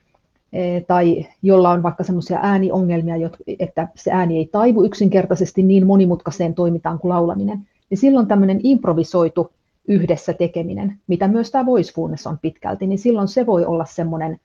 e, 0.54 0.82
tai 0.82 1.26
jolla 1.42 1.70
on 1.70 1.84
vaikka 1.84 2.04
semmoisia 2.04 2.40
ääniongelmia, 2.42 3.16
että 3.60 3.88
se 3.96 4.12
ääni 4.12 4.38
ei 4.38 4.50
taivu 4.52 4.84
yksinkertaisesti 4.84 5.64
niin 5.64 5.88
monimutkaiseen 5.88 6.56
toimintaan 6.56 7.00
kuin 7.00 7.10
laulaminen, 7.10 7.68
niin 7.90 7.98
silloin 7.98 8.28
tämmöinen 8.28 8.60
improvisoitu 8.64 9.52
yhdessä 9.88 10.34
tekeminen, 10.34 11.00
mitä 11.08 11.28
myös 11.28 11.52
tämä 11.52 11.66
voicefulness 11.66 12.28
on 12.28 12.40
pitkälti, 12.40 12.88
niin 12.88 13.00
silloin 13.00 13.28
se 13.28 13.46
voi 13.46 13.66
olla 13.66 13.86
semmoinen 13.86 14.40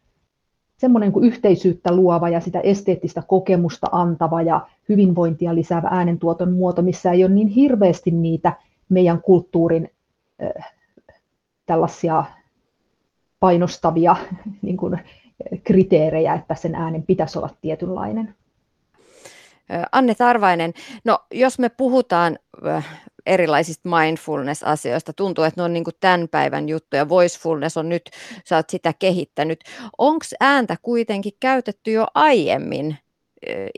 semmoinen 0.82 1.12
kuin 1.12 1.24
yhteisyyttä 1.24 1.96
luova 1.96 2.28
ja 2.28 2.40
sitä 2.40 2.60
esteettistä 2.60 3.22
kokemusta 3.26 3.86
antava 3.92 4.42
ja 4.42 4.66
hyvinvointia 4.88 5.54
lisäävä 5.54 5.88
äänentuoton 5.90 6.52
muoto, 6.52 6.82
missä 6.82 7.12
ei 7.12 7.24
ole 7.24 7.34
niin 7.34 7.48
hirveästi 7.48 8.10
niitä 8.10 8.52
meidän 8.88 9.22
kulttuurin 9.22 9.90
äh, 10.42 10.72
tällaisia 11.66 12.24
painostavia 13.40 14.16
niin 14.62 14.76
kuin, 14.76 14.98
kriteerejä, 15.64 16.34
että 16.34 16.54
sen 16.54 16.74
äänen 16.74 17.02
pitäisi 17.02 17.38
olla 17.38 17.50
tietynlainen. 17.60 18.34
Anne 19.92 20.14
Tarvainen, 20.14 20.72
no 21.04 21.18
jos 21.30 21.58
me 21.58 21.68
puhutaan 21.68 22.38
erilaisista 23.26 23.88
mindfulness-asioista. 23.88 25.12
Tuntuu, 25.12 25.44
että 25.44 25.60
ne 25.60 25.64
on 25.64 25.72
niin 25.72 25.84
kuin 25.84 25.94
tämän 26.00 26.28
päivän 26.28 26.68
juttuja. 26.68 27.08
Voicefulness 27.08 27.76
on 27.76 27.88
nyt, 27.88 28.10
sä 28.44 28.56
oot 28.56 28.70
sitä 28.70 28.94
kehittänyt. 28.98 29.60
Onko 29.98 30.24
ääntä 30.40 30.76
kuitenkin 30.82 31.32
käytetty 31.40 31.92
jo 31.92 32.06
aiemmin 32.14 32.96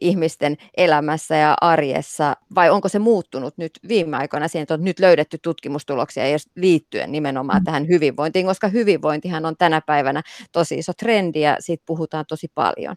ihmisten 0.01 0.57
elämässä 0.77 1.37
ja 1.37 1.57
arjessa, 1.61 2.37
vai 2.55 2.71
onko 2.71 2.89
se 2.89 2.99
muuttunut 2.99 3.55
nyt 3.57 3.73
viime 3.89 4.17
aikoina 4.17 4.49
siihen, 4.49 4.63
että 4.63 4.75
on 4.75 4.85
nyt 4.85 4.99
löydetty 4.99 5.39
tutkimustuloksia 5.43 6.25
liittyen 6.57 7.13
nimenomaan 7.13 7.61
mm. 7.61 7.65
tähän 7.65 7.89
hyvinvointiin, 7.89 8.47
koska 8.47 8.69
hyvinvointihan 8.69 9.47
on 9.47 9.57
tänä 9.59 9.81
päivänä 9.81 10.23
tosi 10.53 10.79
iso 10.79 10.93
trendi 10.93 11.41
ja 11.41 11.57
siitä 11.61 11.83
puhutaan 11.87 12.25
tosi 12.29 12.47
paljon. 12.55 12.97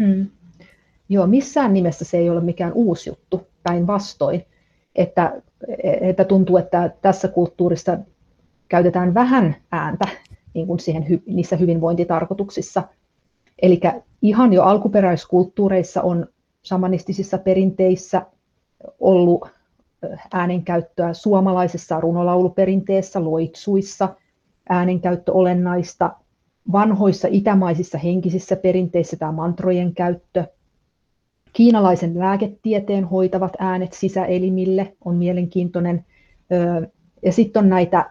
Mm. 0.00 0.30
Joo, 1.08 1.26
missään 1.26 1.72
nimessä 1.72 2.04
se 2.04 2.18
ei 2.18 2.30
ole 2.30 2.40
mikään 2.40 2.72
uusi 2.72 3.10
juttu, 3.10 3.48
päinvastoin 3.62 4.44
että, 4.96 5.42
että 6.00 6.24
tuntuu, 6.24 6.56
että 6.56 6.90
tässä 7.02 7.28
kulttuurissa 7.28 7.98
käytetään 8.68 9.14
vähän 9.14 9.56
ääntä 9.72 10.08
niin 10.54 10.66
kuin 10.66 10.80
siihen, 10.80 11.22
niissä 11.26 11.56
hyvinvointitarkoituksissa. 11.56 12.82
Eli 13.62 13.80
ihan 14.22 14.52
jo 14.52 14.62
alkuperäiskulttuureissa 14.62 16.02
on 16.02 16.26
shamanistisissa 16.64 17.38
perinteissä 17.38 18.22
ollut 19.00 19.48
äänenkäyttöä 20.34 21.14
suomalaisessa 21.14 22.00
runolauluperinteessä, 22.00 23.24
loitsuissa, 23.24 24.14
äänenkäyttö 24.68 25.32
olennaista, 25.32 26.10
vanhoissa 26.72 27.28
itämaisissa 27.30 27.98
henkisissä 27.98 28.56
perinteissä 28.56 29.16
tämä 29.16 29.32
mantrojen 29.32 29.94
käyttö, 29.94 30.44
Kiinalaisen 31.56 32.18
lääketieteen 32.18 33.04
hoitavat 33.04 33.52
äänet 33.58 33.92
sisäelimille 33.92 34.96
on 35.04 35.16
mielenkiintoinen. 35.16 36.04
Ja 37.24 37.32
sitten 37.32 37.62
on 37.62 37.68
näitä 37.68 38.10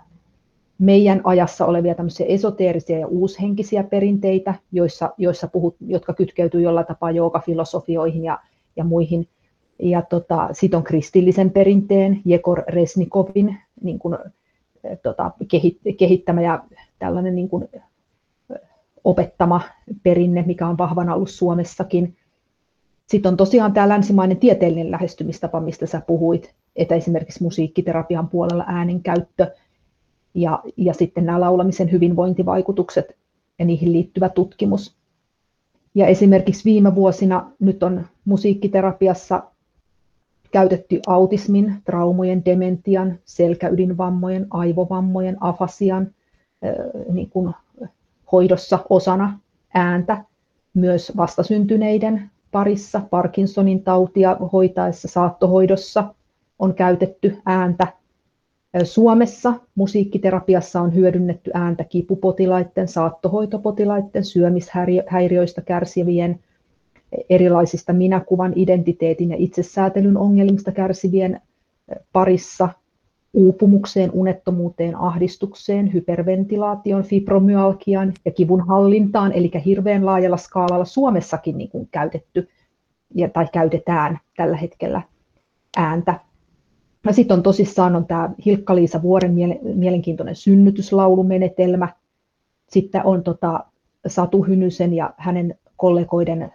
meidän 0.78 1.22
ajassa 1.24 1.66
olevia 1.66 1.96
tämmöisiä 1.96 2.26
esoteerisia 2.26 3.00
ja 3.00 3.08
uushenkisiä 3.08 3.84
perinteitä, 3.84 4.56
joissa, 4.72 5.14
joissa 5.18 5.48
puhut, 5.48 5.76
jotka 5.82 6.14
kytkeytyy 6.14 6.62
jollain 6.62 6.86
tapaa 6.86 7.12
joogafilosofioihin 7.12 8.24
ja, 8.24 8.40
ja 8.76 8.84
muihin. 8.84 9.28
Ja 9.80 10.02
tota, 10.02 10.50
sitten 10.52 10.78
on 10.78 10.84
kristillisen 10.84 11.52
perinteen, 11.52 12.22
Jekor 12.26 12.64
Resnikovin 12.68 13.58
niin 13.82 14.00
kun, 14.00 14.18
tota, 15.04 15.32
kehit, 15.48 15.80
kehittämä 15.98 16.42
ja 16.42 16.64
tällainen 17.00 17.36
niin 17.36 17.50
kun, 17.50 17.70
opettama 19.04 19.62
perinne, 20.04 20.44
mikä 20.48 20.68
on 20.68 20.78
vahvana 20.78 21.16
ollut 21.16 21.30
Suomessakin. 21.30 22.18
Sitten 23.08 23.32
on 23.32 23.38
tosiaan 23.38 23.74
tämä 23.74 23.90
länsimainen 23.90 24.38
tieteellinen 24.38 24.92
lähestymistapa, 24.92 25.60
mistä 25.60 25.86
sä 25.86 26.02
puhuit, 26.08 26.56
että 26.76 26.96
esimerkiksi 26.96 27.44
musiikkiterapian 27.44 28.30
puolella 28.30 28.66
äänen 28.68 29.04
käyttö 29.04 29.52
ja, 30.34 30.64
ja 30.78 30.94
sitten 30.94 31.26
nämä 31.26 31.42
laulamisen 31.42 31.92
hyvinvointivaikutukset 31.92 33.16
ja 33.60 33.66
niihin 33.66 33.94
liittyvä 33.94 34.30
tutkimus. 34.30 34.96
Ja 35.96 36.08
esimerkiksi 36.08 36.66
viime 36.66 36.96
vuosina 36.96 37.52
nyt 37.60 37.84
on 37.84 38.06
musiikkiterapiassa 38.26 39.44
käytetty 40.52 41.00
autismin, 41.08 41.76
traumojen, 41.86 42.46
dementian, 42.46 43.20
selkäydinvammojen, 43.26 44.48
aivovammojen, 44.50 45.38
afasian 45.40 46.12
niin 47.10 47.30
kuin 47.30 47.54
hoidossa 48.32 48.80
osana 48.90 49.40
ääntä, 49.74 50.24
myös 50.74 51.12
vastasyntyneiden 51.18 52.30
parissa 52.56 53.02
Parkinsonin 53.10 53.84
tautia 53.84 54.38
hoitaessa 54.54 55.08
saattohoidossa 55.08 56.14
on 56.60 56.74
käytetty 56.74 57.38
ääntä. 57.46 57.88
Suomessa 58.84 59.54
musiikkiterapiassa 59.76 60.82
on 60.82 60.96
hyödynnetty 60.96 61.52
ääntä 61.54 61.84
kipupotilaiden, 61.84 62.88
saattohoitopotilaiden, 62.88 64.26
syömishäiriöistä 64.26 65.62
kärsivien, 65.62 66.40
erilaisista 67.30 67.94
minäkuvan, 67.94 68.54
identiteetin 68.56 69.30
ja 69.30 69.36
itsesäätelyn 69.40 70.18
ongelmista 70.18 70.72
kärsivien 70.72 71.42
parissa– 72.14 72.70
uupumukseen, 73.36 74.12
unettomuuteen, 74.14 74.96
ahdistukseen, 74.96 75.94
hyperventilaation, 75.94 77.04
fibromyalgiaan 77.04 78.14
ja 78.26 78.32
kivun 78.32 78.68
hallintaan, 78.68 79.32
eli 79.32 79.52
hirveän 79.66 80.06
laajalla 80.06 80.38
skaalalla 80.38 80.86
Suomessakin 80.86 81.58
niin 81.58 81.70
kuin 81.70 81.88
käytetty 81.92 82.48
ja, 83.16 83.30
tai 83.30 83.48
käytetään 83.54 84.20
tällä 84.38 84.58
hetkellä 84.58 85.02
ääntä. 85.78 86.20
Sitten 87.12 87.38
on 87.38 87.44
tosissaan 87.44 87.96
on 87.96 88.06
tämä 88.06 88.30
Hilkka-Liisa 88.46 89.02
Vuoren 89.02 89.34
mielenkiintoinen 89.76 90.36
synnytyslaulumenetelmä. 90.36 91.88
Sitten 92.70 93.06
on 93.06 93.24
tota 93.24 93.66
Satu 94.08 94.44
Hynysen 94.44 94.94
ja 94.94 95.14
hänen 95.18 95.56
kollegoiden 95.78 96.52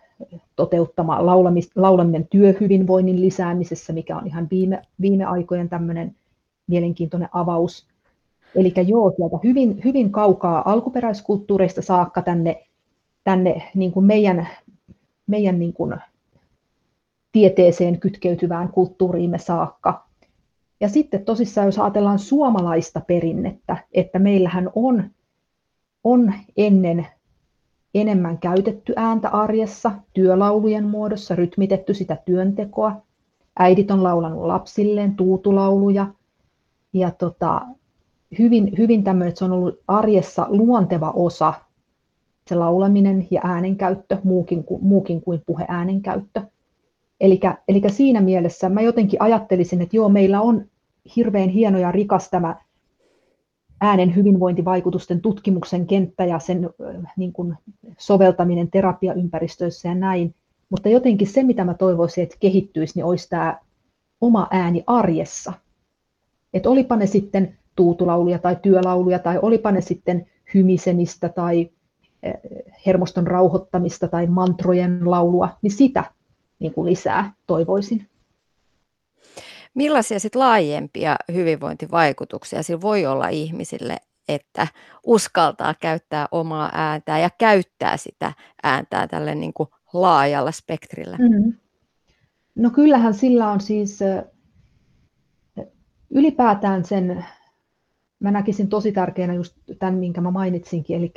toteuttama 0.57 1.27
laulaminen 1.77 2.27
työhyvinvoinnin 2.31 3.21
lisäämisessä, 3.21 3.93
mikä 3.93 4.17
on 4.17 4.27
ihan 4.27 4.49
viime, 4.51 4.83
viime 5.01 5.25
aikojen 5.25 5.69
tämmöinen 5.69 6.17
mielenkiintoinen 6.71 7.29
avaus. 7.33 7.87
Eli 8.55 8.75
joo, 8.87 9.13
sieltä 9.17 9.37
hyvin, 9.45 9.81
hyvin 9.85 10.13
kaukaa 10.13 10.71
alkuperäiskulttuureista 10.71 11.83
saakka 11.83 12.23
tänne, 12.23 12.67
tänne 13.25 13.63
niin 13.75 13.93
kuin 13.93 14.07
meidän, 14.07 14.49
meidän 15.27 15.59
niin 15.59 15.73
kuin 15.73 15.95
tieteeseen 17.33 18.01
kytkeytyvään 18.01 18.69
kulttuuriimme 18.69 19.39
saakka. 19.39 20.07
Ja 20.81 20.89
sitten 20.89 21.25
tosissaan, 21.25 21.67
jos 21.67 21.79
ajatellaan 21.79 22.19
suomalaista 22.19 23.01
perinnettä, 23.01 23.77
että 23.93 24.19
meillähän 24.19 24.71
on, 24.75 25.11
on 26.05 26.35
ennen 26.57 27.07
enemmän 27.95 28.39
käytetty 28.39 28.93
ääntä 28.97 29.29
arjessa, 29.29 29.93
työlaulujen 30.15 30.85
muodossa, 30.85 31.35
rytmitetty 31.35 31.95
sitä 31.95 32.17
työntekoa. 32.25 33.03
Äidit 33.59 33.91
on 33.91 34.03
laulanut 34.03 34.47
lapsilleen 34.47 35.17
tuutulauluja. 35.17 36.07
Ja 36.93 37.11
tota, 37.11 37.61
hyvin, 38.39 38.73
hyvin 38.79 39.05
tämmöinen, 39.05 39.29
että 39.29 39.39
se 39.39 39.45
on 39.45 39.53
ollut 39.53 39.81
arjessa 39.89 40.47
luonteva 40.49 41.11
osa, 41.11 41.55
se 42.49 42.55
laulaminen 42.55 43.29
ja 43.31 43.41
äänenkäyttö, 43.45 44.19
muukin, 44.25 44.65
muukin 44.81 45.21
kuin 45.21 45.43
puheäänenkäyttö. 45.47 46.43
Eli 47.69 47.83
siinä 47.89 48.21
mielessä 48.21 48.69
mä 48.69 48.81
jotenkin 48.81 49.23
ajattelisin, 49.23 49.83
että 49.83 49.97
joo, 49.97 50.09
meillä 50.09 50.41
on 50.41 50.65
hirveän 51.17 51.49
hieno 51.49 51.79
ja 51.79 51.93
rikas 51.93 52.31
tämä 52.31 52.57
äänen 53.81 54.17
hyvinvointivaikutusten 54.17 55.21
tutkimuksen 55.21 55.87
kenttä 55.87 56.25
ja 56.25 56.39
sen 56.39 56.71
niin 57.17 57.33
kuin 57.33 57.55
soveltaminen 57.99 58.71
terapiaympäristöissä 58.71 59.89
ja 59.89 59.95
näin. 59.95 60.35
Mutta 60.71 60.89
jotenkin 60.89 61.29
se, 61.29 61.43
mitä 61.43 61.65
mä 61.65 61.75
toivoisin, 61.75 62.23
että 62.23 62.37
kehittyisi, 62.41 62.93
niin 62.97 63.05
olisi 63.05 63.29
tämä 63.29 63.59
oma 64.21 64.49
ääni 64.51 64.85
arjessa. 64.87 65.53
Että 66.55 66.71
olipa 66.71 66.97
ne 66.97 67.07
sitten 67.07 67.59
tuutulauluja 67.77 68.39
tai 68.39 68.57
työlauluja 68.63 69.19
tai 69.19 69.39
olipa 69.43 69.73
ne 69.73 69.81
sitten 69.81 70.27
hymisemistä 70.55 71.29
tai 71.29 71.71
hermoston 72.87 73.27
rauhoittamista 73.27 74.09
tai 74.09 74.27
mantrojen 74.27 75.11
laulua, 75.11 75.49
niin 75.63 75.71
sitä 75.71 76.05
niin 76.59 76.75
kuin 76.75 76.87
lisää 76.87 77.33
toivoisin. 77.47 78.07
Millaisia 79.75 80.21
sit 80.21 80.35
laajempia 80.35 81.17
hyvinvointivaikutuksia 81.33 82.63
sillä 82.63 82.81
voi 82.81 83.07
olla 83.07 83.29
ihmisille, 83.29 83.97
että 84.29 84.67
uskaltaa 85.07 85.75
käyttää 85.81 86.29
omaa 86.31 86.71
ääntää 86.73 87.19
ja 87.19 87.31
käyttää 87.39 87.97
sitä 87.97 88.33
ääntää 88.63 89.07
tälle 89.07 89.35
niin 89.35 89.53
kuin 89.53 89.69
laajalla 89.93 90.53
spektrillä? 90.53 91.17
Mm. 91.17 91.53
No 92.55 92.71
kyllähän 92.71 93.15
sillä 93.15 93.51
on 93.51 93.61
siis 93.61 93.99
ylipäätään 96.11 96.85
sen, 96.85 97.25
mä 98.21 98.31
näkisin 98.31 98.69
tosi 98.69 98.93
tärkeänä 98.93 99.35
just 99.35 99.57
tämän, 99.79 99.95
minkä 99.95 100.21
mä 100.21 100.31
mainitsinkin, 100.31 100.97
eli 100.97 101.13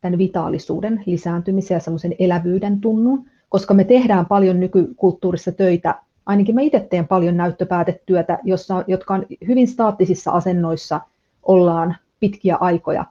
tämän 0.00 0.18
vitaalisuuden 0.18 1.02
lisääntymisen 1.06 1.74
ja 1.74 1.80
semmoisen 1.80 2.14
elävyyden 2.18 2.80
tunnun, 2.80 3.30
koska 3.48 3.74
me 3.74 3.84
tehdään 3.84 4.26
paljon 4.26 4.60
nykykulttuurissa 4.60 5.52
töitä 5.52 5.94
ainakin 6.28 6.54
mä 6.54 6.60
itse 6.60 6.80
teen 6.80 7.08
paljon 7.08 7.36
näyttöpäätetyötä, 7.36 8.38
jossa, 8.44 8.84
jotka 8.86 9.14
on 9.14 9.26
hyvin 9.48 9.68
staattisissa 9.68 10.30
asennoissa, 10.30 11.00
ollaan 11.42 11.96
pitkiä 12.20 12.56
aikoja. 12.56 13.04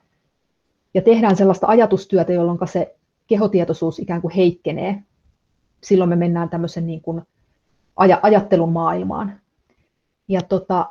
Ja 0.93 1.01
tehdään 1.01 1.35
sellaista 1.35 1.67
ajatustyötä, 1.67 2.33
jolloin 2.33 2.59
se 2.65 2.95
kehotietoisuus 3.27 3.99
ikään 3.99 4.21
kuin 4.21 4.33
heikkenee. 4.33 5.03
Silloin 5.83 6.09
me 6.09 6.15
mennään 6.15 6.49
tämmöisen 6.49 6.87
niin 6.87 7.01
kuin 7.01 7.21
aj- 8.01 8.19
ajattelun 8.21 8.71
maailmaan. 8.71 9.39
Ja 10.27 10.41
tota, 10.41 10.89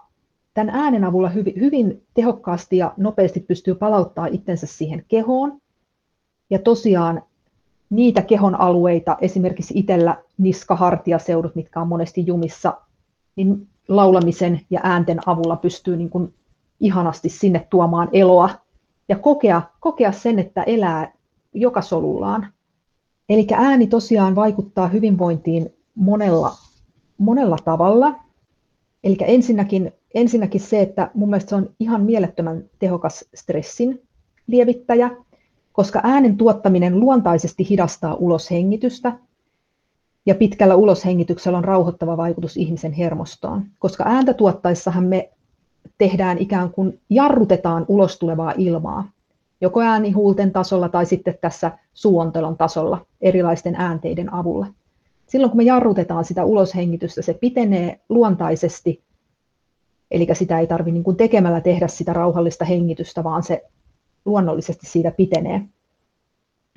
tämän 0.56 0.74
äänen 0.74 1.04
avulla 1.04 1.28
hyvin, 1.28 1.54
hyvin 1.60 2.02
tehokkaasti 2.14 2.76
ja 2.76 2.94
nopeasti 2.96 3.40
pystyy 3.40 3.74
palauttaa 3.74 4.26
itsensä 4.26 4.66
siihen 4.66 5.04
kehoon. 5.08 5.60
Ja 6.50 6.58
tosiaan 6.58 7.22
niitä 7.90 8.22
kehon 8.22 8.60
alueita, 8.60 9.16
esimerkiksi 9.20 9.74
itsellä 9.78 10.16
niska-hartiaseudut, 10.38 11.54
mitkä 11.54 11.80
on 11.80 11.88
monesti 11.88 12.26
jumissa, 12.26 12.80
niin 13.36 13.68
laulamisen 13.88 14.60
ja 14.70 14.80
äänten 14.82 15.18
avulla 15.26 15.56
pystyy 15.56 15.96
niin 15.96 16.10
kuin 16.10 16.34
ihanasti 16.80 17.28
sinne 17.28 17.66
tuomaan 17.70 18.08
eloa 18.12 18.50
ja 19.08 19.18
kokea, 19.18 19.62
kokea 19.80 20.12
sen, 20.12 20.38
että 20.38 20.62
elää 20.62 21.12
joka 21.54 21.82
solullaan. 21.82 22.52
Eli 23.28 23.46
ääni 23.54 23.86
tosiaan 23.86 24.34
vaikuttaa 24.34 24.88
hyvinvointiin 24.88 25.74
monella, 25.94 26.52
monella 27.18 27.56
tavalla. 27.64 28.25
Eli 29.04 29.16
ensinnäkin, 29.20 29.92
ensinnäkin 30.14 30.60
se, 30.60 30.80
että 30.80 31.10
mun 31.14 31.30
mielestä 31.30 31.48
se 31.48 31.56
on 31.56 31.70
ihan 31.80 32.02
mielettömän 32.02 32.64
tehokas 32.78 33.24
stressin 33.34 34.02
lievittäjä 34.46 35.10
koska 35.76 36.00
äänen 36.02 36.36
tuottaminen 36.36 37.00
luontaisesti 37.00 37.68
hidastaa 37.68 38.14
uloshengitystä 38.14 39.12
ja 40.26 40.34
pitkällä 40.34 40.74
uloshengityksellä 40.74 41.58
on 41.58 41.64
rauhoittava 41.64 42.16
vaikutus 42.16 42.56
ihmisen 42.56 42.92
hermostoon, 42.92 43.62
koska 43.78 44.04
ääntä 44.06 44.34
tuottaessahan 44.34 45.04
me 45.04 45.30
tehdään 45.98 46.38
ikään 46.38 46.70
kuin 46.70 47.00
jarrutetaan 47.10 47.84
ulos 47.88 48.18
tulevaa 48.18 48.54
ilmaa, 48.56 49.10
joko 49.60 49.80
äänihuulten 49.80 50.52
tasolla 50.52 50.88
tai 50.88 51.06
sitten 51.06 51.38
tässä 51.40 51.78
suontelon 51.94 52.56
tasolla 52.56 53.06
erilaisten 53.20 53.74
äänteiden 53.74 54.32
avulla. 54.34 54.66
Silloin 55.26 55.50
kun 55.50 55.56
me 55.56 55.62
jarrutetaan 55.62 56.24
sitä 56.24 56.44
uloshengitystä, 56.44 57.22
se 57.22 57.34
pitenee 57.34 58.00
luontaisesti, 58.08 59.02
eli 60.10 60.26
sitä 60.32 60.58
ei 60.58 60.66
tarvitse 60.66 61.00
niin 61.00 61.16
tekemällä 61.16 61.60
tehdä 61.60 61.88
sitä 61.88 62.12
rauhallista 62.12 62.64
hengitystä, 62.64 63.24
vaan 63.24 63.42
se 63.42 63.64
luonnollisesti 64.24 64.86
siitä 64.86 65.10
pitenee. 65.10 65.62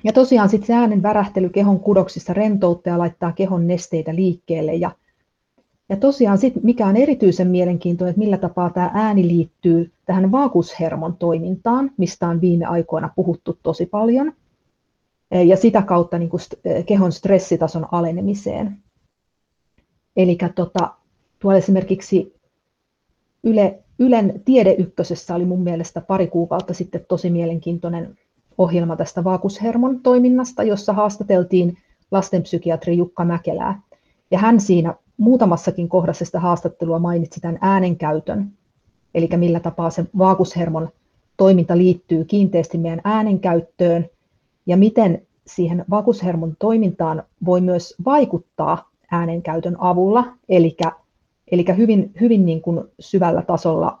Ja 0.04 0.12
tosiaan 0.12 0.48
sitten 0.48 0.66
se 0.66 0.74
äänen 0.74 1.02
värähtely 1.02 1.48
kehon 1.48 1.80
kudoksissa 1.80 2.34
rentouttaa 2.34 2.92
ja 2.92 2.98
laittaa 2.98 3.32
kehon 3.32 3.66
nesteitä 3.66 4.14
liikkeelle. 4.14 4.74
Ja, 4.74 4.90
ja 5.88 5.96
tosiaan 5.96 6.38
sitten 6.38 6.64
mikä 6.64 6.86
on 6.86 6.96
erityisen 6.96 7.48
mielenkiintoinen, 7.48 8.10
että 8.10 8.18
millä 8.18 8.38
tapaa 8.38 8.70
tämä 8.70 8.90
ääni 8.94 9.28
liittyy 9.28 9.92
tähän 10.06 10.32
vaakushermon 10.32 11.16
toimintaan, 11.16 11.90
mistä 11.96 12.28
on 12.28 12.40
viime 12.40 12.64
aikoina 12.64 13.10
puhuttu 13.16 13.58
tosi 13.62 13.86
paljon. 13.86 14.32
Ja 15.30 15.56
sitä 15.56 15.82
kautta 15.82 16.18
niin 16.18 16.28
kuin 16.28 16.40
kehon 16.86 17.12
stressitason 17.12 17.86
alenemiseen. 17.92 18.76
Eli 20.16 20.38
tota, 20.54 20.94
tuolla 21.38 21.58
esimerkiksi 21.58 22.34
Yle 23.44 23.82
Ylen 24.00 24.42
Tiedeykkösessä 24.44 25.34
oli 25.34 25.44
mun 25.44 25.62
mielestä 25.62 26.00
pari 26.00 26.26
kuukautta 26.26 26.74
sitten 26.74 27.04
tosi 27.08 27.30
mielenkiintoinen 27.30 28.18
ohjelma 28.58 28.96
tästä 28.96 29.24
vaakushermon 29.24 30.00
toiminnasta, 30.00 30.62
jossa 30.62 30.92
haastateltiin 30.92 31.76
lastenpsykiatri 32.10 32.96
Jukka 32.96 33.24
Mäkelää. 33.24 33.80
Ja 34.30 34.38
hän 34.38 34.60
siinä 34.60 34.94
muutamassakin 35.16 35.88
kohdassa 35.88 36.24
sitä 36.24 36.40
haastattelua 36.40 36.98
mainitsi 36.98 37.40
tämän 37.40 37.58
äänenkäytön, 37.60 38.52
eli 39.14 39.28
millä 39.36 39.60
tapaa 39.60 39.90
se 39.90 40.04
vaakushermon 40.18 40.88
toiminta 41.36 41.76
liittyy 41.76 42.24
kiinteästi 42.24 42.78
meidän 42.78 43.00
äänenkäyttöön 43.04 44.08
ja 44.66 44.76
miten 44.76 45.26
siihen 45.46 45.84
vaakushermon 45.90 46.56
toimintaan 46.58 47.22
voi 47.44 47.60
myös 47.60 47.94
vaikuttaa 48.04 48.90
äänenkäytön 49.10 49.76
avulla, 49.80 50.32
eli 50.48 50.76
Eli 51.50 51.64
hyvin, 51.76 52.12
hyvin 52.20 52.44
niin 52.44 52.62
kuin 52.62 52.84
syvällä 53.00 53.42
tasolla 53.42 53.98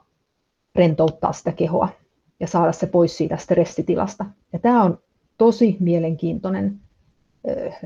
rentouttaa 0.74 1.32
sitä 1.32 1.52
kehoa 1.52 1.88
ja 2.40 2.46
saada 2.46 2.72
se 2.72 2.86
pois 2.86 3.16
siitä 3.16 3.36
stressitilasta. 3.36 4.26
Ja 4.52 4.58
tämä 4.58 4.82
on 4.82 4.98
tosi 5.38 5.76
mielenkiintoinen 5.80 6.80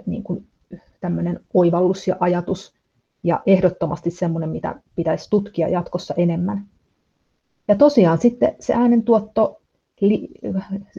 niin 0.06 0.22
kuin 0.22 0.46
tämmöinen 1.00 1.40
oivallus 1.54 2.08
ja 2.08 2.16
ajatus 2.20 2.74
ja 3.22 3.42
ehdottomasti 3.46 4.10
semmoinen, 4.10 4.50
mitä 4.50 4.80
pitäisi 4.96 5.30
tutkia 5.30 5.68
jatkossa 5.68 6.14
enemmän. 6.16 6.66
Ja 7.68 7.74
tosiaan 7.74 8.18
sitten 8.18 8.56
se 8.60 8.74
äänentuotto 8.74 9.60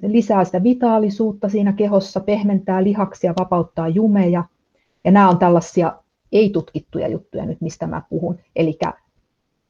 lisää 0.01 0.45
sitä 0.45 0.63
vitaalisuutta 0.63 1.49
siinä 1.49 1.73
kehossa, 1.73 2.19
pehmentää 2.19 2.83
lihaksia, 2.83 3.33
vapauttaa 3.39 3.87
jumeja. 3.87 4.43
Ja 5.03 5.11
nämä 5.11 5.29
on 5.29 5.37
tällaisia 5.37 5.93
ei-tutkittuja 6.31 7.07
juttuja 7.07 7.45
nyt, 7.45 7.61
mistä 7.61 7.87
mä 7.87 8.01
puhun. 8.09 8.39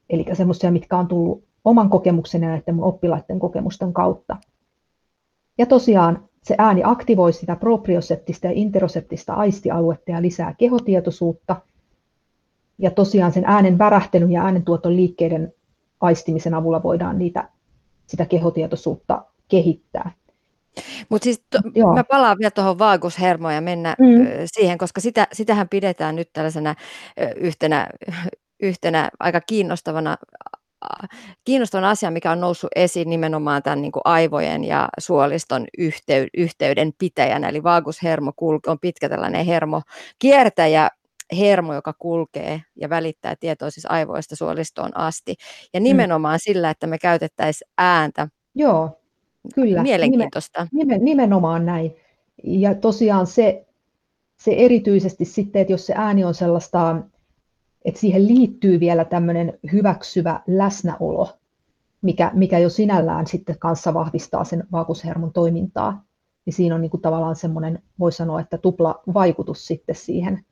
Eli, 0.10 0.26
semmoisia, 0.34 0.72
mitkä 0.72 0.98
on 0.98 1.08
tullut 1.08 1.44
oman 1.66 1.90
kokemuksen 1.90 2.42
ja 2.42 2.50
näiden 2.50 2.76
mun 2.76 2.86
oppilaiden 2.86 3.40
kokemusten 3.40 3.94
kautta. 3.94 4.38
Ja 5.58 5.66
tosiaan 5.66 6.30
se 6.44 6.56
ääni 6.58 6.82
aktivoi 6.84 7.34
sitä 7.34 7.56
proprioseptista 7.56 8.48
ja 8.48 8.54
interoseptista 8.56 9.34
aistialuetta 9.34 10.12
ja 10.12 10.22
lisää 10.22 10.56
kehotietoisuutta. 10.58 11.56
Ja 12.78 12.92
tosiaan 12.92 13.32
sen 13.32 13.44
äänen 13.46 13.78
värähtelyn 13.78 14.32
ja 14.32 14.44
äänentuoton 14.44 14.96
liikkeiden 14.96 15.54
aistimisen 16.02 16.54
avulla 16.54 16.84
voidaan 16.84 17.18
niitä, 17.18 17.50
sitä 18.08 18.26
kehotietoisuutta 18.26 19.26
kehittää. 19.48 20.12
Mutta 21.10 21.24
siis 21.24 21.44
to, 21.50 21.60
mä 21.96 22.04
palaan 22.04 22.38
vielä 22.40 22.52
tuohon 22.52 22.80
vaagushermoon 22.80 23.54
ja 23.54 23.62
mennä 23.62 23.96
mm. 24.00 24.28
siihen, 24.46 24.78
koska 24.78 25.02
sitä, 25.02 25.28
sitähän 25.34 25.70
pidetään 25.70 26.16
nyt 26.16 26.30
tällaisena 26.34 26.76
yhtenä, 27.36 27.88
yhtenä 28.62 29.10
aika 29.20 29.42
kiinnostavana 29.42 30.18
kiinnostavan 31.44 31.90
asian, 31.90 32.14
mikä 32.14 32.32
on 32.32 32.42
noussut 32.42 32.70
esiin 32.76 33.10
nimenomaan 33.10 33.64
tämän 33.64 33.82
niin 33.82 33.92
kuin 33.92 34.02
aivojen 34.06 34.64
ja 34.64 34.90
suoliston 35.00 35.66
yhteyden 36.38 36.94
pitäjänä. 36.98 37.50
Eli 37.50 37.64
vaagushermo 37.64 38.32
on 38.68 38.80
pitkä 38.80 39.10
tällainen 39.10 39.46
hermokiertäjä, 39.46 40.90
hermo, 41.38 41.74
joka 41.74 41.94
kulkee 41.94 42.62
ja 42.76 42.90
välittää 42.90 43.36
tietoa 43.40 43.70
siis 43.70 43.86
aivoista 43.90 44.36
suolistoon 44.36 44.98
asti. 44.98 45.36
Ja 45.74 45.80
mm. 45.80 45.84
nimenomaan 45.84 46.36
mm. 46.36 46.44
sillä, 46.44 46.70
että 46.70 46.88
me 46.88 46.98
käytettäisiin 46.98 47.70
ääntä. 47.78 48.28
Joo, 48.56 49.00
kyllä. 49.56 49.84
Mielenkiintoista. 49.84 50.68
Nimen, 50.72 51.06
nimenomaan 51.06 51.66
näin. 51.66 51.96
Ja 52.44 52.76
tosiaan 52.76 53.28
se, 53.28 53.66
se 54.38 54.54
erityisesti 54.54 55.26
sitten, 55.26 55.62
että 55.62 55.74
jos 55.74 55.86
se 55.86 55.94
ääni 55.98 56.24
on 56.24 56.34
sellaista, 56.34 56.96
että 57.86 58.00
siihen 58.00 58.28
liittyy 58.28 58.80
vielä 58.80 59.06
tämmöinen 59.06 59.60
hyväksyvä 59.72 60.42
läsnäolo, 60.48 61.30
mikä, 62.02 62.32
mikä 62.34 62.60
jo 62.60 62.70
sinällään 62.70 63.28
sitten 63.28 63.60
kanssa 63.60 63.94
vahvistaa 63.94 64.44
sen 64.44 64.64
vaakushermon 64.72 65.34
toimintaa, 65.34 66.04
niin 66.46 66.54
siinä 66.54 66.76
on 66.76 66.82
niin 66.82 66.92
kuin 66.92 67.02
tavallaan 67.02 67.36
semmoinen, 67.36 67.84
voi 68.00 68.12
sanoa, 68.12 68.40
että 68.40 68.58
tupla 68.58 69.02
vaikutus 69.14 69.68
sitten 69.68 69.96
siihen, 69.96 70.46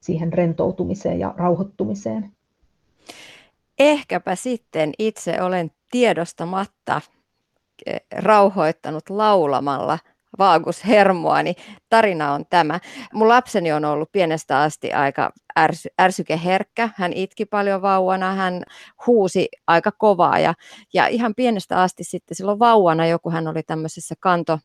siihen 0.00 0.32
rentoutumiseen 0.32 1.20
ja 1.20 1.34
rauhoittumiseen. 1.36 2.32
Ehkäpä 3.78 4.34
sitten 4.34 4.92
itse 4.98 5.42
olen 5.42 5.70
tiedostamatta 5.90 7.00
eh, 7.86 8.00
rauhoittanut 8.12 9.10
laulamalla 9.10 9.98
vaagushermoa, 10.38 11.42
niin 11.42 11.54
tarina 11.88 12.32
on 12.32 12.44
tämä. 12.50 12.80
Mun 13.12 13.28
lapseni 13.28 13.72
on 13.72 13.84
ollut 13.84 14.12
pienestä 14.12 14.60
asti 14.60 14.92
aika 14.92 15.32
ärsy, 15.58 15.88
ärsykeherkkä. 16.00 16.88
Hän 16.96 17.12
itki 17.12 17.44
paljon 17.44 17.82
vauvana, 17.82 18.34
hän 18.34 18.62
huusi 19.06 19.48
aika 19.66 19.92
kovaa 19.98 20.38
ja, 20.38 20.54
ja 20.94 21.06
ihan 21.06 21.34
pienestä 21.34 21.82
asti 21.82 22.04
sitten 22.04 22.36
silloin 22.36 22.58
vauvana 22.58 23.06
joku 23.06 23.30
hän 23.30 23.48
oli 23.48 23.62
tämmöisessä 23.62 24.14
kanto, 24.20 24.58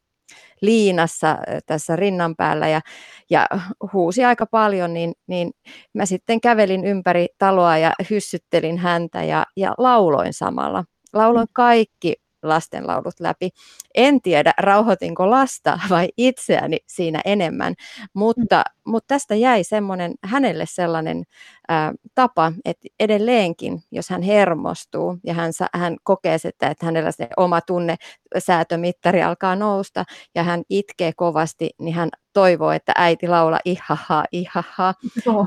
liinassa 0.61 1.37
tässä 1.65 1.95
rinnan 1.95 2.35
päällä 2.35 2.67
ja, 2.67 2.81
ja 3.29 3.47
huusi 3.93 4.25
aika 4.25 4.45
paljon, 4.45 4.93
niin, 4.93 5.13
niin 5.27 5.51
mä 5.93 6.05
sitten 6.05 6.41
kävelin 6.41 6.85
ympäri 6.85 7.27
taloa 7.37 7.77
ja 7.77 7.93
hyssyttelin 8.09 8.77
häntä 8.77 9.23
ja, 9.23 9.45
ja 9.57 9.73
lauloin 9.77 10.33
samalla. 10.33 10.83
Lauloin 11.13 11.47
kaikki 11.53 12.13
lastenlaulut 12.43 13.19
läpi. 13.19 13.49
En 13.95 14.21
tiedä, 14.21 14.53
rauhoitinko 14.57 15.29
lasta 15.29 15.79
vai 15.89 16.09
itseäni 16.17 16.77
siinä 16.87 17.21
enemmän, 17.25 17.73
mutta, 18.13 18.63
mutta 18.85 19.07
tästä 19.07 19.35
jäi 19.35 19.63
semmoinen, 19.63 20.13
hänelle 20.23 20.65
sellainen 20.67 21.23
ää, 21.67 21.93
tapa, 22.15 22.51
että 22.65 22.87
edelleenkin, 22.99 23.83
jos 23.91 24.09
hän 24.09 24.21
hermostuu 24.21 25.17
ja 25.23 25.33
hän, 25.33 25.51
hän 25.73 25.95
kokee, 26.03 26.35
että, 26.43 26.67
että 26.67 26.85
hänellä 26.85 27.11
se 27.11 27.27
oma 27.37 27.61
tunne, 27.61 27.95
säätömittari 28.37 29.23
alkaa 29.23 29.55
nousta 29.55 30.03
ja 30.35 30.43
hän 30.43 30.61
itkee 30.69 31.11
kovasti, 31.15 31.69
niin 31.79 31.95
hän 31.95 32.09
toivoo, 32.35 32.71
että 32.71 32.91
äiti 32.95 33.27
laula 33.27 33.59
ihaha, 33.65 34.23
ihaha, 34.31 34.93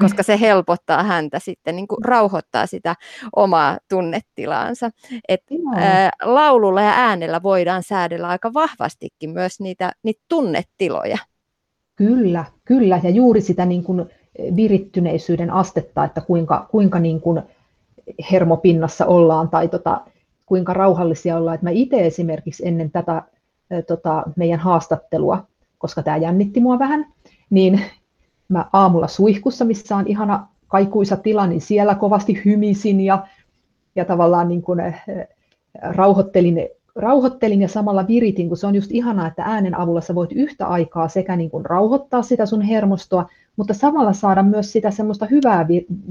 koska 0.00 0.22
se 0.22 0.40
helpottaa 0.40 1.02
häntä 1.02 1.38
sitten, 1.38 1.76
niin 1.76 1.88
kuin 1.88 2.04
rauhoittaa 2.04 2.66
sitä 2.66 2.94
omaa 3.36 3.78
tunnetilaansa. 3.88 4.90
Et, 5.28 5.40
ää, 5.76 6.10
laululla 6.22 6.82
ja 6.82 6.92
äänellä 6.96 7.42
voidaan 7.42 7.82
säädellä 7.82 8.28
aika 8.38 8.54
vahvastikin 8.54 9.30
myös 9.30 9.60
niitä, 9.60 9.92
niitä 10.02 10.20
tunnetiloja. 10.28 11.18
Kyllä, 11.96 12.44
kyllä, 12.64 13.00
ja 13.02 13.10
juuri 13.10 13.40
sitä 13.40 13.66
niin 13.66 13.84
kuin 13.84 14.06
virittyneisyyden 14.56 15.50
astetta, 15.50 16.04
että 16.04 16.20
kuinka, 16.20 16.66
kuinka 16.70 16.98
niin 16.98 17.20
kuin 17.20 17.42
hermopinnassa 18.32 19.06
ollaan 19.06 19.48
tai 19.48 19.68
tota, 19.68 20.00
kuinka 20.46 20.72
rauhallisia 20.72 21.36
ollaan. 21.36 21.54
Että 21.54 21.66
mä 21.66 21.70
itse 21.70 22.06
esimerkiksi 22.06 22.68
ennen 22.68 22.90
tätä 22.90 23.22
tota, 23.86 24.22
meidän 24.36 24.60
haastattelua, 24.60 25.46
koska 25.78 26.02
tämä 26.02 26.16
jännitti 26.16 26.60
mua 26.60 26.78
vähän, 26.78 27.06
niin 27.50 27.80
mä 28.48 28.66
aamulla 28.72 29.08
suihkussa, 29.08 29.64
missä 29.64 29.96
on 29.96 30.06
ihana 30.06 30.46
kaikuisa 30.68 31.16
tila, 31.16 31.46
niin 31.46 31.60
siellä 31.60 31.94
kovasti 31.94 32.42
hymisin 32.44 33.00
ja, 33.00 33.26
ja 33.96 34.04
tavallaan 34.04 34.48
niin 34.48 34.62
kuin, 34.62 34.80
rauhoittelin 35.82 36.68
rauhoittelin 36.98 37.62
ja 37.62 37.68
samalla 37.68 38.06
viritin, 38.06 38.48
kun 38.48 38.56
se 38.56 38.66
on 38.66 38.74
just 38.74 38.90
ihanaa, 38.92 39.26
että 39.26 39.42
äänen 39.42 39.80
avulla 39.80 40.00
sä 40.00 40.14
voit 40.14 40.32
yhtä 40.32 40.66
aikaa 40.66 41.08
sekä 41.08 41.36
niin 41.36 41.50
kuin 41.50 41.64
rauhoittaa 41.64 42.22
sitä 42.22 42.46
sun 42.46 42.62
hermostoa, 42.62 43.26
mutta 43.56 43.74
samalla 43.74 44.12
saada 44.12 44.42
myös 44.42 44.72
sitä 44.72 44.90
semmoista 44.90 45.26
hyvää 45.26 45.66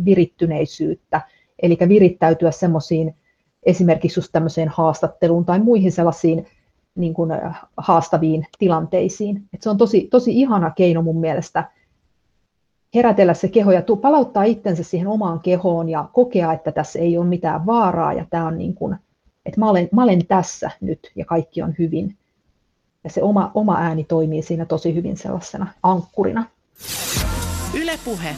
virittyneisyyttä, 0.05 1.21
eli 1.61 1.77
virittäytyä 1.87 2.51
semmoisiin 2.51 3.15
esimerkiksi 3.63 4.19
just 4.19 4.31
tämmöiseen 4.31 4.69
haastatteluun 4.69 5.45
tai 5.45 5.59
muihin 5.59 5.91
sellaisiin 5.91 6.45
niin 6.95 7.13
kuin 7.13 7.31
äh, 7.31 7.61
haastaviin 7.77 8.45
tilanteisiin. 8.59 9.43
Et 9.53 9.61
se 9.61 9.69
on 9.69 9.77
tosi, 9.77 10.07
tosi 10.11 10.39
ihana 10.39 10.71
keino 10.71 11.01
mun 11.01 11.19
mielestä 11.19 11.63
herätellä 12.95 13.33
se 13.33 13.47
keho 13.47 13.71
ja 13.71 13.83
palauttaa 14.01 14.43
itsensä 14.43 14.83
siihen 14.83 15.07
omaan 15.07 15.39
kehoon 15.39 15.89
ja 15.89 16.09
kokea, 16.13 16.53
että 16.53 16.71
tässä 16.71 16.99
ei 16.99 17.17
ole 17.17 17.25
mitään 17.25 17.65
vaaraa 17.65 18.13
ja 18.13 18.25
tämä 18.29 18.47
on 18.47 18.57
niin 18.57 18.73
kuin, 18.73 18.95
että 19.47 19.59
mä 19.59 19.69
olen, 19.69 19.89
mä 19.91 20.03
olen 20.03 20.27
tässä 20.27 20.71
nyt 20.81 21.11
ja 21.15 21.25
kaikki 21.25 21.61
on 21.61 21.75
hyvin. 21.79 22.17
Ja 23.03 23.09
se 23.09 23.23
oma, 23.23 23.51
oma 23.53 23.77
ääni 23.77 24.03
toimii 24.03 24.41
siinä 24.41 24.65
tosi 24.65 24.95
hyvin 24.95 25.17
sellaisena 25.17 25.67
ankkurina. 25.83 26.45
Ylepuhe. 27.73 28.35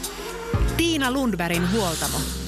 Tiina 0.78 1.12
Lundbergin 1.12 1.72
huoltamo. 1.72 2.39